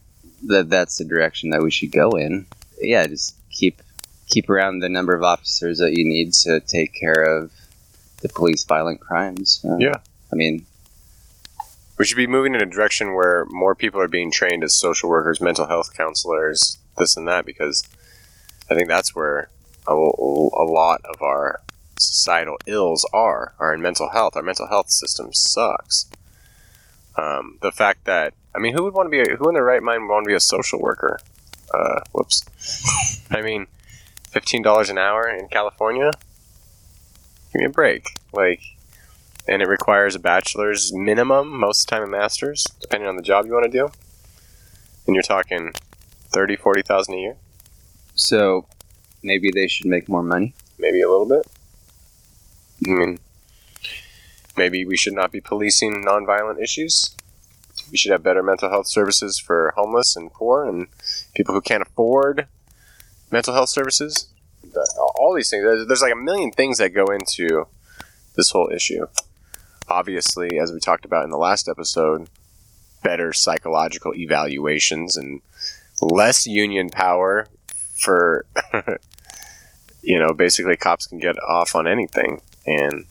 that 0.46 0.68
that's 0.68 0.98
the 0.98 1.04
direction 1.04 1.50
that 1.50 1.62
we 1.62 1.70
should 1.70 1.92
go 1.92 2.10
in. 2.10 2.46
Yeah, 2.80 3.06
just 3.06 3.36
keep 3.50 3.80
keep 4.28 4.50
around 4.50 4.80
the 4.80 4.88
number 4.88 5.14
of 5.14 5.22
officers 5.22 5.78
that 5.78 5.96
you 5.96 6.04
need 6.04 6.34
to 6.34 6.60
take 6.60 6.92
care 6.92 7.22
of 7.22 7.50
the 8.20 8.28
police 8.28 8.64
violent 8.64 9.00
crimes. 9.00 9.64
Uh, 9.64 9.76
Yeah. 9.78 9.96
I 10.30 10.36
mean, 10.36 10.66
We 11.98 12.04
should 12.04 12.16
be 12.16 12.28
moving 12.28 12.54
in 12.54 12.62
a 12.62 12.66
direction 12.66 13.14
where 13.14 13.44
more 13.50 13.74
people 13.74 14.00
are 14.00 14.08
being 14.08 14.30
trained 14.30 14.62
as 14.62 14.76
social 14.76 15.08
workers, 15.08 15.40
mental 15.40 15.66
health 15.66 15.96
counselors, 15.96 16.78
this 16.96 17.16
and 17.16 17.26
that, 17.26 17.44
because 17.44 17.82
I 18.70 18.74
think 18.74 18.88
that's 18.88 19.16
where 19.16 19.50
a, 19.86 19.92
a 19.92 20.64
lot 20.64 21.00
of 21.04 21.20
our 21.20 21.60
societal 21.98 22.56
ills 22.66 23.04
are, 23.12 23.54
are 23.58 23.74
in 23.74 23.82
mental 23.82 24.10
health. 24.10 24.36
Our 24.36 24.42
mental 24.42 24.68
health 24.68 24.90
system 24.90 25.32
sucks. 25.32 26.08
Um, 27.16 27.58
the 27.62 27.72
fact 27.72 28.04
that, 28.04 28.34
I 28.54 28.60
mean, 28.60 28.74
who 28.74 28.84
would 28.84 28.94
want 28.94 29.06
to 29.06 29.10
be, 29.10 29.20
a, 29.20 29.36
who 29.36 29.48
in 29.48 29.54
their 29.54 29.64
right 29.64 29.82
mind 29.82 30.02
would 30.02 30.12
want 30.12 30.24
to 30.24 30.28
be 30.28 30.34
a 30.34 30.40
social 30.40 30.80
worker? 30.80 31.18
Uh, 31.74 32.00
whoops. 32.12 32.44
I 33.30 33.42
mean, 33.42 33.66
$15 34.32 34.90
an 34.90 34.98
hour 34.98 35.28
in 35.28 35.48
California? 35.48 36.12
Give 37.52 37.60
me 37.60 37.64
a 37.64 37.70
break. 37.70 38.06
Like, 38.32 38.60
and 39.48 39.62
it 39.62 39.68
requires 39.68 40.14
a 40.14 40.18
bachelor's 40.18 40.92
minimum, 40.92 41.58
most 41.58 41.82
of 41.82 41.86
the 41.86 41.90
time 41.96 42.02
a 42.02 42.10
master's, 42.10 42.64
depending 42.80 43.08
on 43.08 43.16
the 43.16 43.22
job 43.22 43.46
you 43.46 43.52
want 43.52 43.64
to 43.64 43.70
do. 43.70 43.88
And 45.06 45.14
you're 45.14 45.22
talking 45.22 45.72
30, 46.28 46.56
40,000 46.56 47.14
a 47.14 47.16
year, 47.16 47.36
so 48.14 48.66
maybe 49.22 49.50
they 49.52 49.66
should 49.66 49.86
make 49.86 50.08
more 50.08 50.22
money. 50.22 50.54
maybe 50.78 51.00
a 51.00 51.08
little 51.08 51.26
bit. 51.26 51.46
I 52.86 52.90
mean, 52.90 53.18
maybe 54.56 54.84
we 54.84 54.96
should 54.96 55.14
not 55.14 55.32
be 55.32 55.40
policing 55.40 56.04
nonviolent 56.04 56.62
issues. 56.62 57.16
We 57.90 57.96
should 57.96 58.12
have 58.12 58.22
better 58.22 58.42
mental 58.42 58.68
health 58.68 58.86
services 58.86 59.38
for 59.38 59.72
homeless 59.76 60.14
and 60.14 60.32
poor 60.32 60.64
and 60.68 60.88
people 61.34 61.54
who 61.54 61.60
can't 61.60 61.82
afford 61.82 62.46
mental 63.30 63.54
health 63.54 63.70
services. 63.70 64.28
All 65.16 65.34
these 65.34 65.48
things. 65.50 65.64
There's, 65.64 65.86
there's 65.86 66.02
like 66.02 66.12
a 66.12 66.16
million 66.16 66.52
things 66.52 66.78
that 66.78 66.90
go 66.90 67.06
into 67.06 67.66
this 68.36 68.50
whole 68.50 68.70
issue. 68.72 69.06
Obviously, 69.88 70.58
as 70.58 70.72
we 70.72 70.80
talked 70.80 71.04
about 71.04 71.24
in 71.24 71.30
the 71.30 71.38
last 71.38 71.68
episode, 71.68 72.28
better 73.02 73.32
psychological 73.32 74.14
evaluations 74.14 75.16
and 75.16 75.40
less 76.00 76.46
union 76.46 76.90
power 76.90 77.46
for 77.96 78.44
you 80.02 80.18
know 80.18 80.32
basically 80.32 80.76
cops 80.76 81.06
can 81.06 81.18
get 81.18 81.36
off 81.42 81.74
on 81.74 81.86
anything. 81.86 82.40
And 82.66 83.06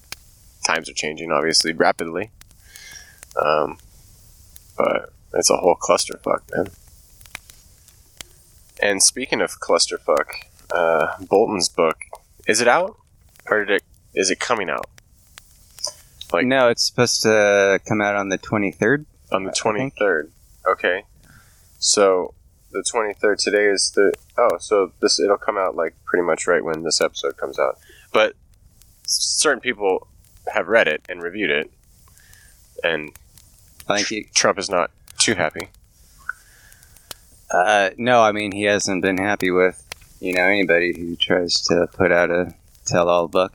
times 0.66 0.90
are 0.90 0.94
changing 0.94 1.32
obviously 1.32 1.74
rapidly. 1.74 2.30
Um, 3.42 3.78
but 4.78 5.14
it's 5.34 5.50
a 5.50 5.58
whole 5.58 5.76
clusterfuck 5.76 6.42
man. 6.56 6.68
And 8.82 9.02
speaking 9.02 9.42
of 9.42 9.60
clusterfuck 9.60 10.28
uh, 10.72 11.18
bolton's 11.22 11.70
book 11.70 11.98
is 12.48 12.62
it 12.62 12.68
out? 12.68 12.98
Or 13.50 13.66
did 13.66 13.78
it 13.78 13.84
is 14.14 14.30
it 14.30 14.40
coming 14.40 14.70
out 14.70 14.88
Like- 16.32 16.46
no, 16.46 16.70
it's 16.70 16.86
supposed 16.86 17.24
to 17.24 17.80
come 17.88 18.02
out 18.02 18.16
on 18.16 18.30
the 18.30 18.38
23rd. 18.38 19.06
on 19.32 19.44
the 19.44 19.52
23rd 19.52 20.30
okay 20.68 21.04
so 21.80 22.34
the 22.72 22.80
23rd 22.82 23.38
today 23.38 23.66
is 23.66 23.92
the 23.96 24.12
oh 24.38 24.58
so 24.60 24.92
this 25.02 25.20
it'll 25.20 25.38
come 25.38 25.58
out 25.58 25.76
like 25.76 25.96
pretty 26.06 26.24
much 26.26 26.48
right 26.48 26.64
when 26.64 26.84
this 26.84 27.00
episode 27.02 27.36
comes 27.38 27.58
out 27.60 27.78
but 28.14 28.34
certain 29.06 29.60
people 29.62 30.08
have 30.54 30.68
read 30.68 30.88
it 30.88 31.02
and 31.10 31.22
reviewed 31.22 31.50
it 31.50 31.72
and 32.84 33.12
I 33.90 33.98
think 33.98 34.08
he, 34.08 34.24
trump 34.34 34.58
is 34.60 34.70
not 34.70 34.92
too 35.18 35.36
happy 35.36 35.70
uh, 37.50 37.92
no, 37.98 38.22
I 38.22 38.32
mean 38.34 38.52
he 38.52 38.64
hasn't 38.64 39.02
been 39.02 39.18
happy 39.18 39.52
with 39.52 39.82
you 40.20 40.34
know 40.34 40.44
anybody 40.44 40.94
who 40.98 41.16
tries 41.16 41.62
to 41.68 41.88
put 41.94 42.12
out 42.12 42.30
a 42.30 42.54
tell-all 42.86 43.28
book. 43.30 43.54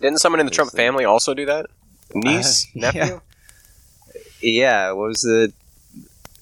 Didn't 0.00 0.18
someone 0.18 0.40
in 0.40 0.46
the 0.46 0.52
trump 0.52 0.72
uh, 0.72 0.76
family 0.76 1.04
also 1.04 1.34
do 1.34 1.46
that 1.46 1.66
niece 2.14 2.66
Uh, 2.76 2.80
nephew 2.80 3.00
yeah. 3.00 3.18
Yeah, 4.44 4.92
what 4.92 5.08
was 5.08 5.22
the 5.22 5.54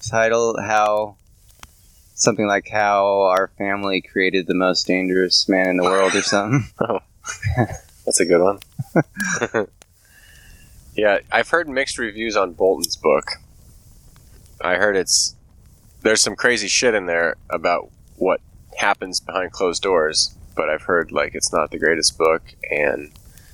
title? 0.01 0.61
How 0.61 1.17
something 2.15 2.49
like 2.49 2.69
how 2.69 3.23
our 3.23 3.49
family 3.59 4.01
created 4.01 4.49
the 4.49 4.55
most 4.55 4.89
dangerous 4.89 5.49
man 5.49 5.69
in 5.69 5.77
the 5.77 5.85
world 5.85 6.15
or 6.15 6.23
something. 6.23 6.65
oh, 6.81 6.99
That's 8.05 8.19
a 8.19 8.25
good 8.25 8.43
one. 8.43 8.59
yeah, 10.97 11.19
I've 11.31 11.49
heard 11.49 11.69
mixed 11.69 11.97
reviews 11.97 12.37
on 12.37 12.55
Bolton's 12.55 12.97
book. 12.97 13.25
I 14.61 14.75
heard 14.75 14.97
it's 14.97 15.37
there's 16.03 16.21
some 16.21 16.35
crazy 16.35 16.67
shit 16.67 16.95
in 16.95 17.07
there 17.07 17.37
about 17.51 17.89
what 18.17 18.41
happens 18.79 19.21
behind 19.21 19.53
closed 19.53 19.83
doors, 19.83 20.35
but 20.57 20.69
I've 20.69 20.83
heard 20.83 21.13
like 21.13 21.37
it's 21.37 21.53
not 21.53 21.71
the 21.71 21.79
greatest 21.79 22.19
book 22.19 22.43
and 22.69 23.13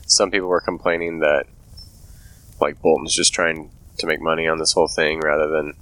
some 0.09 0.31
people 0.33 0.49
were 0.49 0.61
complaining 0.61 1.21
that 1.21 1.47
like 2.61 2.83
Bolton's 2.83 3.15
just 3.15 3.33
trying 3.33 3.71
to 3.99 4.07
make 4.07 4.21
money 4.21 4.49
on 4.49 4.59
this 4.59 4.73
whole 4.73 4.88
thing 4.88 5.21
rather 5.21 5.47
than 5.49 5.75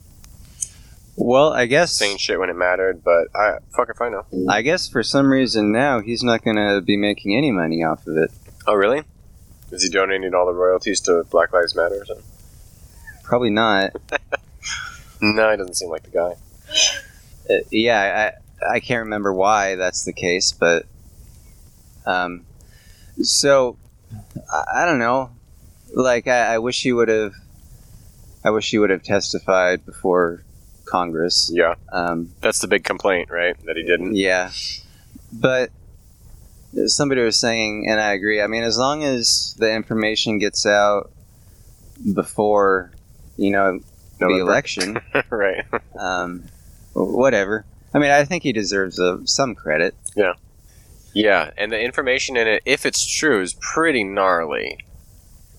Well, 1.16 1.52
I 1.52 1.64
guess 1.66 1.92
saying 1.92 2.18
shit 2.18 2.38
when 2.38 2.50
it 2.50 2.56
mattered, 2.56 3.02
but 3.02 3.28
I 3.34 3.58
fuck 3.74 3.88
if 3.88 4.00
I 4.02 4.10
know. 4.10 4.26
I 4.48 4.60
guess 4.60 4.86
for 4.88 5.02
some 5.02 5.30
reason 5.32 5.72
now 5.72 6.00
he's 6.00 6.22
not 6.22 6.44
going 6.44 6.56
to 6.56 6.82
be 6.82 6.96
making 6.98 7.34
any 7.34 7.50
money 7.50 7.82
off 7.82 8.06
of 8.06 8.18
it. 8.18 8.30
Oh 8.66 8.74
really? 8.74 9.02
Is 9.70 9.82
he 9.82 9.88
donating 9.88 10.34
all 10.34 10.46
the 10.46 10.52
royalties 10.52 11.00
to 11.02 11.24
Black 11.30 11.52
Lives 11.52 11.74
Matter 11.74 11.96
or 12.02 12.04
something? 12.04 12.24
Probably 13.24 13.50
not. 13.50 13.92
No, 15.20 15.50
he 15.50 15.56
doesn't 15.56 15.74
seem 15.74 15.88
like 15.88 16.02
the 16.02 16.10
guy. 16.10 16.34
Uh, 17.48 17.60
yeah, 17.70 18.34
I 18.60 18.74
I 18.74 18.80
can't 18.80 19.04
remember 19.04 19.32
why 19.32 19.76
that's 19.76 20.04
the 20.04 20.12
case, 20.12 20.52
but 20.52 20.84
um, 22.04 22.44
so 23.22 23.78
I, 24.52 24.64
I 24.82 24.84
don't 24.84 24.98
know. 24.98 25.30
Like 25.94 26.26
I, 26.26 26.54
I 26.54 26.58
wish 26.58 26.82
he 26.82 26.92
would 26.92 27.08
have. 27.08 27.32
I 28.44 28.50
wish 28.50 28.70
he 28.70 28.78
would 28.78 28.90
have 28.90 29.02
testified 29.02 29.84
before 29.84 30.44
Congress. 30.84 31.50
Yeah. 31.52 31.74
Um, 31.90 32.30
That's 32.40 32.60
the 32.60 32.68
big 32.68 32.84
complaint, 32.84 33.30
right? 33.30 33.56
That 33.66 33.76
he 33.76 33.82
didn't. 33.82 34.14
yeah, 34.14 34.50
but 35.32 35.70
somebody 36.86 37.22
was 37.22 37.36
saying, 37.36 37.86
and 37.88 38.00
I 38.00 38.12
agree. 38.12 38.40
I 38.40 38.46
mean, 38.46 38.62
as 38.62 38.78
long 38.78 39.02
as 39.04 39.54
the 39.58 39.72
information 39.72 40.38
gets 40.38 40.66
out 40.66 41.10
before 42.14 42.92
you 43.36 43.50
know 43.50 43.80
the 44.18 44.38
election, 44.38 44.98
right. 45.30 45.64
um, 45.98 46.44
whatever. 46.94 47.64
I 47.94 47.98
mean, 47.98 48.10
I 48.10 48.24
think 48.24 48.42
he 48.42 48.52
deserves 48.52 48.98
uh, 49.00 49.18
some 49.24 49.54
credit. 49.54 49.94
Yeah, 50.16 50.34
and 51.56 51.72
the 51.72 51.80
information 51.80 52.36
in 52.36 52.46
it, 52.46 52.62
if 52.64 52.84
it's 52.84 53.06
true, 53.06 53.40
is 53.40 53.54
pretty 53.54 54.04
gnarly. 54.04 54.78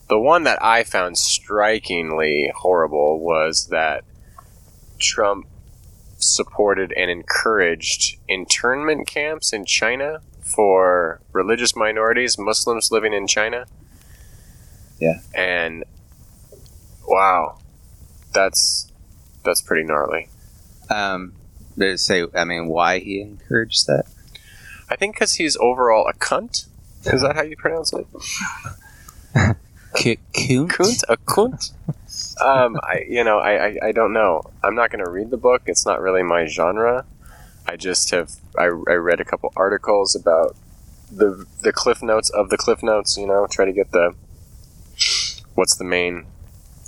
The 0.08 0.20
one 0.20 0.44
that 0.44 0.64
I 0.64 0.84
found 0.84 1.18
strikingly 1.18 2.52
horrible 2.56 3.20
was 3.20 3.68
that 3.68 4.04
Trump 5.00 5.48
supported 6.20 6.94
and 6.94 7.12
encouraged 7.12 8.18
internment 8.28 9.08
camps 9.08 9.52
in 9.52 9.66
China 9.66 10.22
for 10.42 11.22
religious 11.34 11.76
minorities, 11.76 12.38
Muslims 12.38 12.92
living 12.92 13.14
in 13.14 13.28
China. 13.28 13.66
Yeah. 15.00 15.20
And 15.36 15.84
Wow, 17.08 17.60
that's 18.34 18.92
that's 19.44 19.62
pretty 19.62 19.88
gnarly. 19.88 20.28
Um, 20.90 21.34
did 21.78 21.94
it 21.94 22.00
say? 22.00 22.26
I 22.36 22.44
mean, 22.44 22.68
why 22.68 23.00
he 23.00 23.22
encouraged 23.22 23.88
that? 23.88 24.06
I 24.90 24.96
think 24.96 25.16
because 25.16 25.34
he's 25.36 25.58
overall 25.58 26.08
a 26.08 26.14
cunt. 26.14 26.68
Is 27.06 27.22
that 27.22 27.36
how 27.36 27.44
you 27.44 27.56
pronounce 27.56 27.94
it? 27.94 28.08
Kunt? 30.34 30.70
Kunt? 30.70 31.04
A 31.10 31.18
kunt? 31.18 31.72
um, 32.44 32.80
I 32.84 33.06
you 33.08 33.24
know 33.24 33.40
I, 33.40 33.68
I, 33.68 33.78
I 33.86 33.92
don't 33.92 34.14
know. 34.14 34.44
I'm 34.64 34.76
not 34.76 34.92
going 34.92 35.04
to 35.04 35.10
read 35.10 35.30
the 35.30 35.38
book. 35.38 35.64
It's 35.66 35.86
not 35.86 36.02
really 36.02 36.24
my 36.24 36.46
genre. 36.46 37.06
I 37.66 37.76
just 37.76 38.12
have 38.12 38.32
I, 38.58 38.66
I 38.66 38.68
read 38.96 39.20
a 39.20 39.26
couple 39.26 39.52
articles 39.56 40.16
about 40.16 40.56
the 41.12 41.46
the 41.62 41.74
cliff 41.74 42.02
notes 42.02 42.30
of 42.30 42.50
the 42.50 42.58
cliff 42.58 42.82
notes. 42.84 43.18
You 43.18 43.28
know, 43.28 43.48
try 43.50 43.66
to 43.66 43.74
get 43.74 43.92
the 43.92 44.14
what's 45.56 45.76
the 45.76 45.84
main 45.84 46.26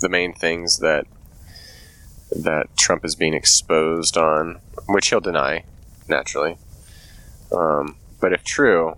the 0.00 0.08
main 0.08 0.32
things 0.32 0.78
that 0.78 1.06
that 2.30 2.74
Trump 2.76 3.04
is 3.04 3.14
being 3.14 3.34
exposed 3.34 4.16
on, 4.16 4.60
which 4.86 5.08
he'll 5.08 5.20
deny 5.20 5.64
naturally. 6.08 6.56
Um, 7.52 7.96
but 8.20 8.32
if 8.32 8.44
true, 8.44 8.94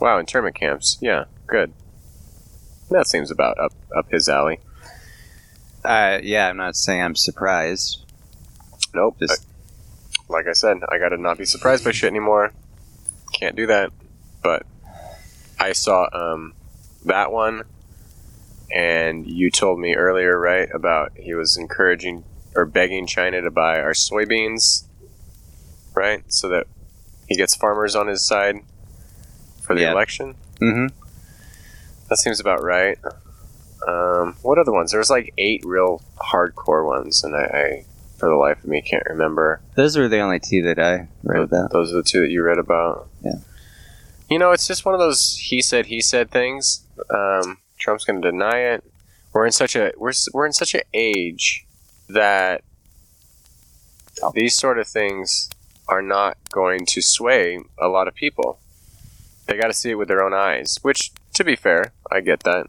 wow, 0.00 0.18
internment 0.18 0.54
camps, 0.56 0.98
yeah, 1.00 1.24
good. 1.46 1.72
That 2.90 3.06
seems 3.06 3.30
about 3.30 3.58
up 3.58 3.72
up 3.96 4.10
his 4.10 4.28
alley. 4.28 4.60
Uh, 5.84 6.18
yeah, 6.22 6.48
I'm 6.48 6.56
not 6.56 6.76
saying 6.76 7.02
I'm 7.02 7.16
surprised. 7.16 8.04
Nope. 8.94 9.18
Just 9.20 9.42
I- 9.42 9.52
like 10.28 10.48
I 10.48 10.52
said, 10.52 10.78
I 10.88 10.98
gotta 10.98 11.16
not 11.16 11.38
be 11.38 11.44
surprised 11.44 11.84
by 11.84 11.92
shit 11.92 12.10
anymore. 12.10 12.52
Can't 13.32 13.54
do 13.54 13.66
that. 13.68 13.92
But 14.42 14.66
I 15.58 15.72
saw 15.72 16.08
um, 16.12 16.54
that 17.04 17.30
one, 17.30 17.62
and 18.72 19.26
you 19.26 19.50
told 19.50 19.78
me 19.78 19.94
earlier, 19.94 20.38
right, 20.38 20.68
about 20.74 21.12
he 21.16 21.34
was 21.34 21.56
encouraging 21.56 22.24
or 22.56 22.64
begging 22.64 23.06
China 23.06 23.40
to 23.40 23.50
buy 23.50 23.80
our 23.80 23.92
soybeans, 23.92 24.84
right, 25.94 26.24
so 26.32 26.48
that 26.48 26.66
he 27.28 27.34
gets 27.36 27.54
farmers 27.54 27.94
on 27.96 28.06
his 28.06 28.26
side 28.26 28.56
for 29.62 29.74
the 29.74 29.82
Yeah. 29.82 29.92
election. 29.92 30.34
hmm 30.60 30.86
That 32.08 32.18
seems 32.18 32.38
about 32.40 32.62
right. 32.62 32.98
Um, 33.86 34.36
what 34.42 34.58
other 34.58 34.72
ones? 34.72 34.90
There 34.92 34.98
was 35.00 35.10
like 35.10 35.32
eight 35.38 35.62
real 35.64 36.02
hardcore 36.18 36.86
ones, 36.86 37.22
and 37.24 37.34
I, 37.36 37.40
I, 37.44 37.84
for 38.16 38.28
the 38.28 38.34
life 38.36 38.58
of 38.62 38.66
me, 38.70 38.80
can't 38.82 39.02
remember. 39.08 39.60
those 39.74 39.96
were 39.96 40.08
the 40.08 40.20
only 40.20 40.38
two 40.40 40.62
that 40.62 40.78
I 40.78 41.08
read 41.22 41.42
about. 41.42 41.72
Those 41.72 41.92
are 41.92 41.96
the 41.96 42.02
two 42.02 42.20
that 42.22 42.30
you 42.30 42.42
read 42.42 42.58
about. 42.58 43.08
Yeah. 43.22 43.34
You 44.30 44.38
know, 44.38 44.50
it's 44.52 44.66
just 44.66 44.84
one 44.84 44.94
of 44.94 45.00
those 45.00 45.36
he 45.36 45.60
said 45.62 45.86
he 45.86 46.00
said 46.00 46.30
things. 46.30 46.84
Um, 47.10 47.58
Trump's 47.78 48.04
going 48.04 48.20
to 48.22 48.30
deny 48.30 48.58
it. 48.58 48.82
We're 49.32 49.46
in 49.46 49.52
such 49.52 49.76
a 49.76 49.92
we're 49.96 50.12
we're 50.32 50.46
in 50.46 50.52
such 50.52 50.74
an 50.74 50.80
age 50.94 51.64
that 52.08 52.62
these 54.34 54.54
sort 54.54 54.78
of 54.78 54.88
things 54.88 55.50
are 55.88 56.02
not 56.02 56.36
going 56.50 56.86
to 56.86 57.02
sway 57.02 57.60
a 57.78 57.88
lot 57.88 58.08
of 58.08 58.14
people. 58.14 58.58
They 59.46 59.56
got 59.56 59.68
to 59.68 59.72
see 59.72 59.90
it 59.90 59.94
with 59.94 60.08
their 60.08 60.24
own 60.24 60.34
eyes, 60.34 60.78
which, 60.82 61.12
to 61.34 61.44
be 61.44 61.56
fair, 61.56 61.92
I 62.10 62.20
get 62.20 62.42
that. 62.42 62.66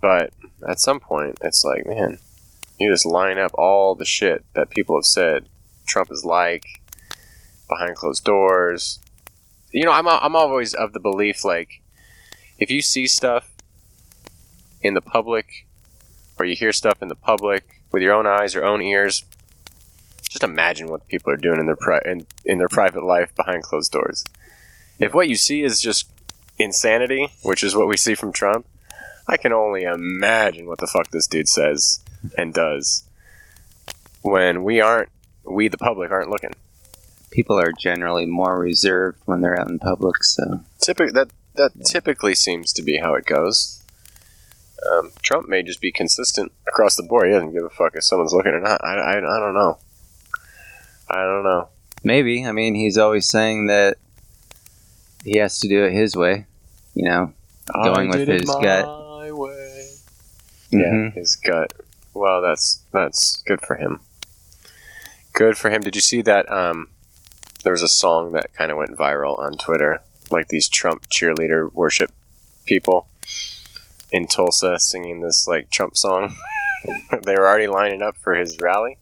But 0.00 0.32
at 0.66 0.80
some 0.80 1.00
point, 1.00 1.38
it's 1.42 1.64
like, 1.64 1.86
man, 1.86 2.18
you 2.78 2.90
just 2.90 3.04
line 3.04 3.38
up 3.38 3.52
all 3.54 3.94
the 3.94 4.04
shit 4.04 4.44
that 4.54 4.70
people 4.70 4.96
have 4.96 5.04
said 5.04 5.46
Trump 5.86 6.10
is 6.10 6.24
like 6.24 6.64
behind 7.68 7.96
closed 7.96 8.24
doors. 8.24 9.00
You 9.70 9.84
know, 9.84 9.92
I'm, 9.92 10.08
I'm 10.08 10.36
always 10.36 10.74
of 10.74 10.92
the 10.92 11.00
belief 11.00 11.44
like, 11.44 11.82
if 12.58 12.70
you 12.70 12.80
see 12.80 13.06
stuff 13.06 13.50
in 14.80 14.94
the 14.94 15.00
public 15.00 15.66
or 16.38 16.46
you 16.46 16.54
hear 16.56 16.72
stuff 16.72 17.02
in 17.02 17.08
the 17.08 17.14
public 17.14 17.82
with 17.90 18.02
your 18.02 18.14
own 18.14 18.26
eyes, 18.26 18.54
your 18.54 18.64
own 18.64 18.80
ears, 18.80 19.24
just 20.28 20.44
imagine 20.44 20.88
what 20.88 21.08
people 21.08 21.32
are 21.32 21.36
doing 21.36 21.60
in 21.60 21.66
their 21.66 21.76
pri- 21.76 22.02
in, 22.04 22.26
in 22.44 22.58
their 22.58 22.68
private 22.68 23.04
life 23.04 23.34
behind 23.34 23.62
closed 23.62 23.92
doors. 23.92 24.24
If 24.98 25.14
what 25.14 25.28
you 25.28 25.36
see 25.36 25.62
is 25.62 25.80
just 25.80 26.10
insanity, 26.58 27.32
which 27.42 27.62
is 27.62 27.74
what 27.74 27.88
we 27.88 27.96
see 27.96 28.14
from 28.14 28.32
Trump, 28.32 28.66
I 29.26 29.36
can 29.36 29.52
only 29.52 29.82
imagine 29.82 30.66
what 30.66 30.78
the 30.78 30.86
fuck 30.86 31.10
this 31.10 31.26
dude 31.26 31.48
says 31.48 32.00
and 32.36 32.52
does 32.54 33.04
when 34.22 34.62
we 34.64 34.80
aren't, 34.80 35.10
we 35.44 35.68
the 35.68 35.78
public 35.78 36.10
aren't 36.10 36.30
looking. 36.30 36.52
People 37.30 37.58
are 37.58 37.72
generally 37.72 38.26
more 38.26 38.58
reserved 38.58 39.18
when 39.24 39.40
they're 39.40 39.58
out 39.58 39.70
in 39.70 39.78
public, 39.78 40.22
so 40.24 40.60
Typically, 40.80 41.12
that 41.12 41.30
that 41.54 41.84
typically 41.84 42.34
seems 42.34 42.72
to 42.72 42.82
be 42.82 42.98
how 42.98 43.14
it 43.14 43.26
goes. 43.26 43.82
Um, 44.90 45.12
Trump 45.22 45.48
may 45.48 45.62
just 45.62 45.80
be 45.80 45.92
consistent 45.92 46.52
across 46.66 46.96
the 46.96 47.02
board. 47.02 47.26
He 47.26 47.32
doesn't 47.32 47.52
give 47.52 47.64
a 47.64 47.70
fuck 47.70 47.94
if 47.94 48.04
someone's 48.04 48.32
looking 48.32 48.52
or 48.52 48.60
not. 48.60 48.82
I, 48.84 48.94
I, 48.94 49.16
I 49.18 49.40
don't 49.40 49.54
know. 49.54 49.78
I 51.12 51.22
don't 51.24 51.44
know. 51.44 51.68
maybe. 52.02 52.44
I 52.46 52.52
mean, 52.52 52.74
he's 52.74 52.98
always 52.98 53.26
saying 53.26 53.66
that 53.66 53.98
he 55.24 55.36
has 55.38 55.58
to 55.60 55.68
do 55.68 55.84
it 55.84 55.92
his 55.92 56.16
way. 56.16 56.46
You 56.94 57.04
know, 57.04 57.32
Going 57.72 58.08
with 58.10 58.26
his 58.28 58.44
gut. 58.44 58.84
My 58.86 59.30
way. 59.32 59.90
Mhm. 60.72 61.14
Yeah, 61.14 61.20
his 61.20 61.36
gut. 61.36 61.72
Well, 62.14 62.42
that's 62.42 62.80
that's 62.92 63.42
good 63.42 63.60
for 63.60 63.76
him. 63.76 64.00
Good 65.32 65.56
for 65.56 65.70
him. 65.70 65.80
Did 65.82 65.94
you 65.94 66.00
see 66.00 66.22
that? 66.22 66.50
Um, 66.50 66.88
there 67.62 67.72
was 67.72 67.82
a 67.82 67.88
song 67.88 68.32
that 68.32 68.52
kind 68.54 68.70
of 68.70 68.76
went 68.78 68.96
viral 68.96 69.38
on 69.38 69.52
Twitter, 69.52 70.00
like 70.30 70.48
these 70.48 70.68
Trump 70.68 71.08
cheerleader 71.08 71.72
worship 71.72 72.10
people 72.66 73.06
in 74.10 74.26
Tulsa 74.26 74.78
singing 74.78 75.20
this 75.20 75.46
like 75.46 75.70
Trump 75.70 75.96
song. 75.96 76.34
they 77.24 77.34
were 77.34 77.46
already 77.46 77.68
lining 77.68 78.02
up 78.02 78.16
for 78.16 78.34
his 78.34 78.58
rally. 78.60 78.98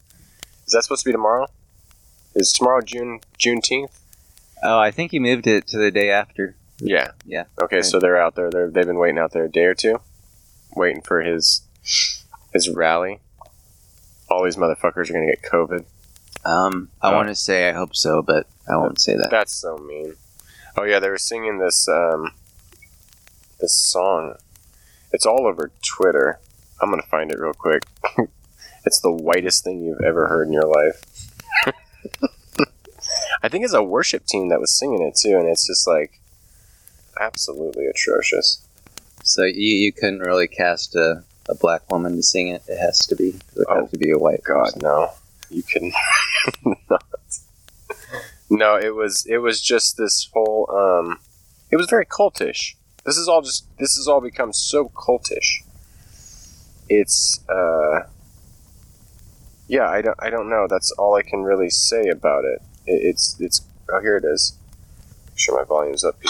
Is 0.67 0.73
that 0.73 0.83
supposed 0.85 1.03
to 1.03 1.09
be 1.09 1.13
tomorrow? 1.13 1.47
Is 2.35 2.53
tomorrow 2.53 2.81
June 2.81 3.21
Juneteenth? 3.39 3.99
Oh, 4.63 4.79
I 4.79 4.91
think 4.91 5.11
he 5.11 5.19
moved 5.19 5.47
it 5.47 5.67
to 5.69 5.79
the 5.79 5.91
day 5.91 6.11
after. 6.11 6.55
Yeah. 6.79 7.13
Yeah. 7.25 7.45
Okay, 7.63 7.77
Right. 7.77 7.85
so 7.85 7.99
they're 7.99 8.21
out 8.21 8.35
there. 8.37 8.51
They're, 8.51 8.71
they've 8.71 8.87
been 8.87 8.99
waiting 8.99 9.19
out 9.19 9.33
there 9.33 9.45
a 9.45 9.51
day 9.51 9.65
or 9.65 9.75
two, 9.75 10.01
waiting 10.75 11.03
for 11.03 11.23
his 11.23 11.63
his 12.53 12.69
rally. 12.69 13.21
All 14.29 14.45
these 14.45 14.57
motherfuckers 14.57 15.11
are 15.11 15.13
gonna 15.15 15.27
get 15.27 15.43
COVID. 15.43 15.85
Um, 16.45 16.91
I 17.03 17.11
Oh. 17.11 17.17
want 17.17 17.29
to 17.29 17.35
say 17.35 17.69
I 17.69 17.73
hope 17.73 17.95
so, 17.97 18.23
but 18.23 18.47
I 18.69 18.77
won't 18.77 19.01
say 19.01 19.17
that. 19.17 19.31
That's 19.31 19.53
so 19.53 19.77
mean. 19.79 20.15
Oh 20.77 20.85
yeah, 20.85 21.01
they 21.01 21.09
were 21.11 21.19
singing 21.19 21.59
this 21.59 21.89
um, 21.89 22.33
this 23.61 23.75
song. 23.75 24.37
It's 25.13 25.27
all 25.27 25.47
over 25.47 25.71
Twitter. 25.85 26.39
I'm 26.81 26.91
gonna 26.91 27.03
find 27.03 27.31
it 27.31 27.39
real 27.39 27.53
quick. 27.53 27.83
it's 28.87 29.01
the 29.01 29.13
whitest 29.13 29.65
thing 29.65 29.83
you've 29.83 30.01
ever 30.03 30.29
heard 30.29 30.47
in 30.47 30.53
your 30.53 30.67
life. 30.67 31.03
I 33.43 33.49
think 33.49 33.65
it's 33.65 33.75
a 33.75 33.83
worship 33.83 34.27
team 34.27 34.49
that 34.51 34.61
was 34.61 34.77
singing 34.79 35.03
it 35.03 35.17
too, 35.17 35.37
and 35.39 35.49
it's 35.49 35.67
just 35.67 35.87
like 35.89 36.21
absolutely 37.21 37.87
atrocious. 37.87 38.63
So 39.25 39.45
you, 39.45 39.55
you 39.77 39.93
couldn't 39.93 40.21
really 40.21 40.49
cast 40.49 40.95
a, 40.95 41.23
a 41.49 41.55
black 41.55 41.91
woman 41.91 42.17
to 42.17 42.23
sing 42.23 42.49
it. 42.49 42.63
It 42.69 42.79
has 42.79 42.99
to 43.07 43.17
be. 43.17 43.31
It 43.57 43.67
Oh, 43.69 43.81
have 43.83 43.91
to 43.91 43.99
be 43.99 44.11
a 44.11 44.19
white 44.19 44.43
God, 44.45 44.65
person. 44.67 44.81
no. 44.83 45.11
You 45.51 45.63
can 45.63 45.93
not. 46.91 47.05
No, 48.51 48.77
it 48.77 48.95
was 48.95 49.27
it 49.27 49.39
was 49.39 49.61
just 49.61 49.97
this 49.97 50.29
whole 50.33 50.69
um 50.71 51.19
it 51.71 51.77
was 51.77 51.89
very 51.89 52.07
cultish. 52.07 52.75
This 53.05 53.17
is 53.17 53.29
all 53.29 53.43
just 53.43 53.65
this 53.79 53.97
has 53.97 54.07
all 54.09 54.21
become 54.21 54.53
so 54.53 54.89
cultish. 54.91 55.63
It's 56.89 57.41
uh 57.49 58.03
yeah, 59.71 59.89
I 59.89 60.03
don't 60.03 60.17
I 60.19 60.31
don't 60.31 60.51
know. 60.51 60.67
That's 60.69 60.91
all 60.93 61.15
I 61.15 61.23
can 61.23 61.45
really 61.45 61.71
say 61.71 62.09
about 62.09 62.45
it. 62.45 62.61
it 62.87 63.03
it's 63.07 63.37
it's 63.39 63.63
oh 63.89 64.01
here 64.01 64.17
it 64.17 64.25
is. 64.25 64.59
Make 65.29 65.39
sure 65.39 65.57
my 65.57 65.65
volume's 65.65 66.03
up. 66.03 66.17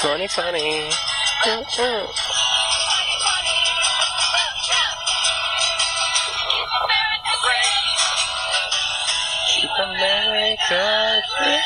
Twenty 0.00 0.28
twenty. 0.28 0.90
Keep 9.48 9.70
America 9.78 11.20
free. 11.38 11.60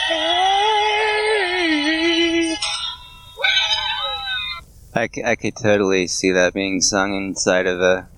I, 4.96 5.08
c- 5.12 5.24
I 5.24 5.34
could 5.36 5.56
totally 5.56 6.06
see 6.06 6.30
that 6.32 6.54
being 6.54 6.80
sung 6.80 7.14
inside 7.14 7.66
of 7.66 7.80
a 7.80 8.08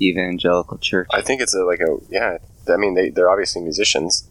evangelical 0.00 0.78
church. 0.78 1.08
I 1.12 1.20
think 1.20 1.40
it's 1.40 1.54
a, 1.54 1.64
like 1.64 1.80
a 1.80 1.98
yeah. 2.08 2.38
I 2.68 2.76
mean, 2.76 2.94
they 2.94 3.10
they're 3.10 3.30
obviously 3.30 3.62
musicians. 3.62 4.28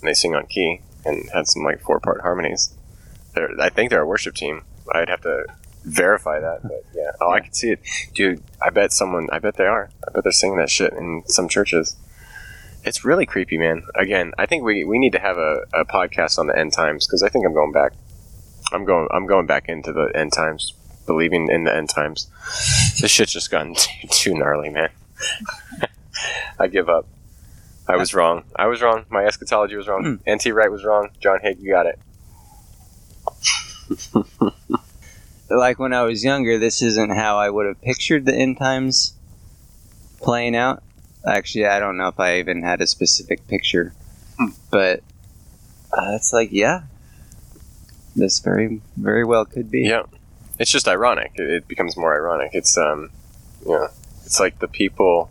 and 0.00 0.08
they 0.08 0.14
sing 0.14 0.34
on 0.34 0.46
key 0.46 0.80
and 1.04 1.28
had 1.32 1.46
some 1.46 1.62
like 1.62 1.80
four 1.80 2.00
part 2.00 2.22
harmonies. 2.22 2.74
They're, 3.34 3.50
I 3.60 3.68
think 3.68 3.90
they're 3.90 4.02
a 4.02 4.06
worship 4.06 4.34
team. 4.34 4.62
I'd 4.92 5.08
have 5.08 5.22
to 5.22 5.46
verify 5.84 6.40
that, 6.40 6.62
but 6.62 6.84
yeah. 6.94 7.10
Oh, 7.20 7.30
I 7.30 7.40
can 7.40 7.52
see 7.52 7.70
it, 7.70 7.80
dude. 8.14 8.42
I 8.62 8.70
bet 8.70 8.92
someone. 8.92 9.28
I 9.32 9.38
bet 9.38 9.56
they 9.56 9.66
are. 9.66 9.90
I 10.06 10.10
bet 10.12 10.24
they're 10.24 10.32
singing 10.32 10.58
that 10.58 10.70
shit 10.70 10.92
in 10.92 11.22
some 11.26 11.48
churches. 11.48 11.96
It's 12.84 13.04
really 13.04 13.26
creepy, 13.26 13.56
man. 13.56 13.84
Again, 13.94 14.32
I 14.38 14.46
think 14.46 14.62
we, 14.62 14.84
we 14.84 14.98
need 14.98 15.12
to 15.12 15.18
have 15.18 15.38
a, 15.38 15.62
a 15.72 15.84
podcast 15.84 16.38
on 16.38 16.46
the 16.46 16.58
end 16.58 16.72
times 16.72 17.06
because 17.06 17.22
I 17.22 17.28
think 17.28 17.46
I'm 17.46 17.54
going 17.54 17.72
back. 17.72 17.92
I'm 18.72 18.84
going 18.84 19.08
I'm 19.10 19.26
going 19.26 19.46
back 19.46 19.68
into 19.68 19.92
the 19.92 20.10
end 20.14 20.32
times, 20.32 20.74
believing 21.06 21.48
in 21.48 21.64
the 21.64 21.74
end 21.74 21.90
times. 21.90 22.28
This 23.00 23.10
shit's 23.10 23.32
just 23.32 23.50
gotten 23.50 23.74
too, 23.74 24.08
too 24.08 24.34
gnarly, 24.34 24.70
man. 24.70 24.90
I 26.58 26.68
give 26.68 26.88
up. 26.88 27.06
I 27.86 27.96
was 27.96 28.14
wrong. 28.14 28.44
I 28.56 28.66
was 28.66 28.80
wrong. 28.80 29.04
My 29.10 29.24
eschatology 29.24 29.76
was 29.76 29.88
wrong. 29.88 30.04
Hmm. 30.04 30.14
N.T. 30.26 30.52
Wright 30.52 30.70
was 30.70 30.84
wrong. 30.84 31.10
John 31.20 31.38
Hagee, 31.44 31.60
you 31.60 31.70
got 31.70 31.84
it. 31.84 31.98
like 35.50 35.78
when 35.78 35.92
I 35.92 36.02
was 36.02 36.24
younger, 36.24 36.58
this 36.58 36.82
isn't 36.82 37.10
how 37.10 37.38
I 37.38 37.50
would 37.50 37.66
have 37.66 37.80
pictured 37.82 38.24
the 38.26 38.34
end 38.34 38.58
times 38.58 39.14
playing 40.20 40.56
out. 40.56 40.82
Actually, 41.26 41.66
I 41.66 41.78
don't 41.80 41.96
know 41.96 42.08
if 42.08 42.20
I 42.20 42.38
even 42.38 42.62
had 42.62 42.80
a 42.80 42.86
specific 42.86 43.46
picture, 43.48 43.92
Hmm. 44.38 44.50
but 44.70 45.00
uh, 45.92 46.12
it's 46.14 46.32
like, 46.32 46.48
yeah, 46.52 46.82
this 48.16 48.40
very, 48.40 48.80
very 48.96 49.24
well 49.24 49.44
could 49.44 49.70
be. 49.70 49.82
Yeah, 49.82 50.02
it's 50.58 50.70
just 50.70 50.88
ironic. 50.88 51.32
It, 51.36 51.48
it 51.48 51.68
becomes 51.68 51.96
more 51.96 52.14
ironic. 52.14 52.50
It's 52.52 52.76
um, 52.76 53.10
yeah, 53.66 53.88
it's 54.24 54.38
like 54.40 54.58
the 54.58 54.68
people, 54.68 55.30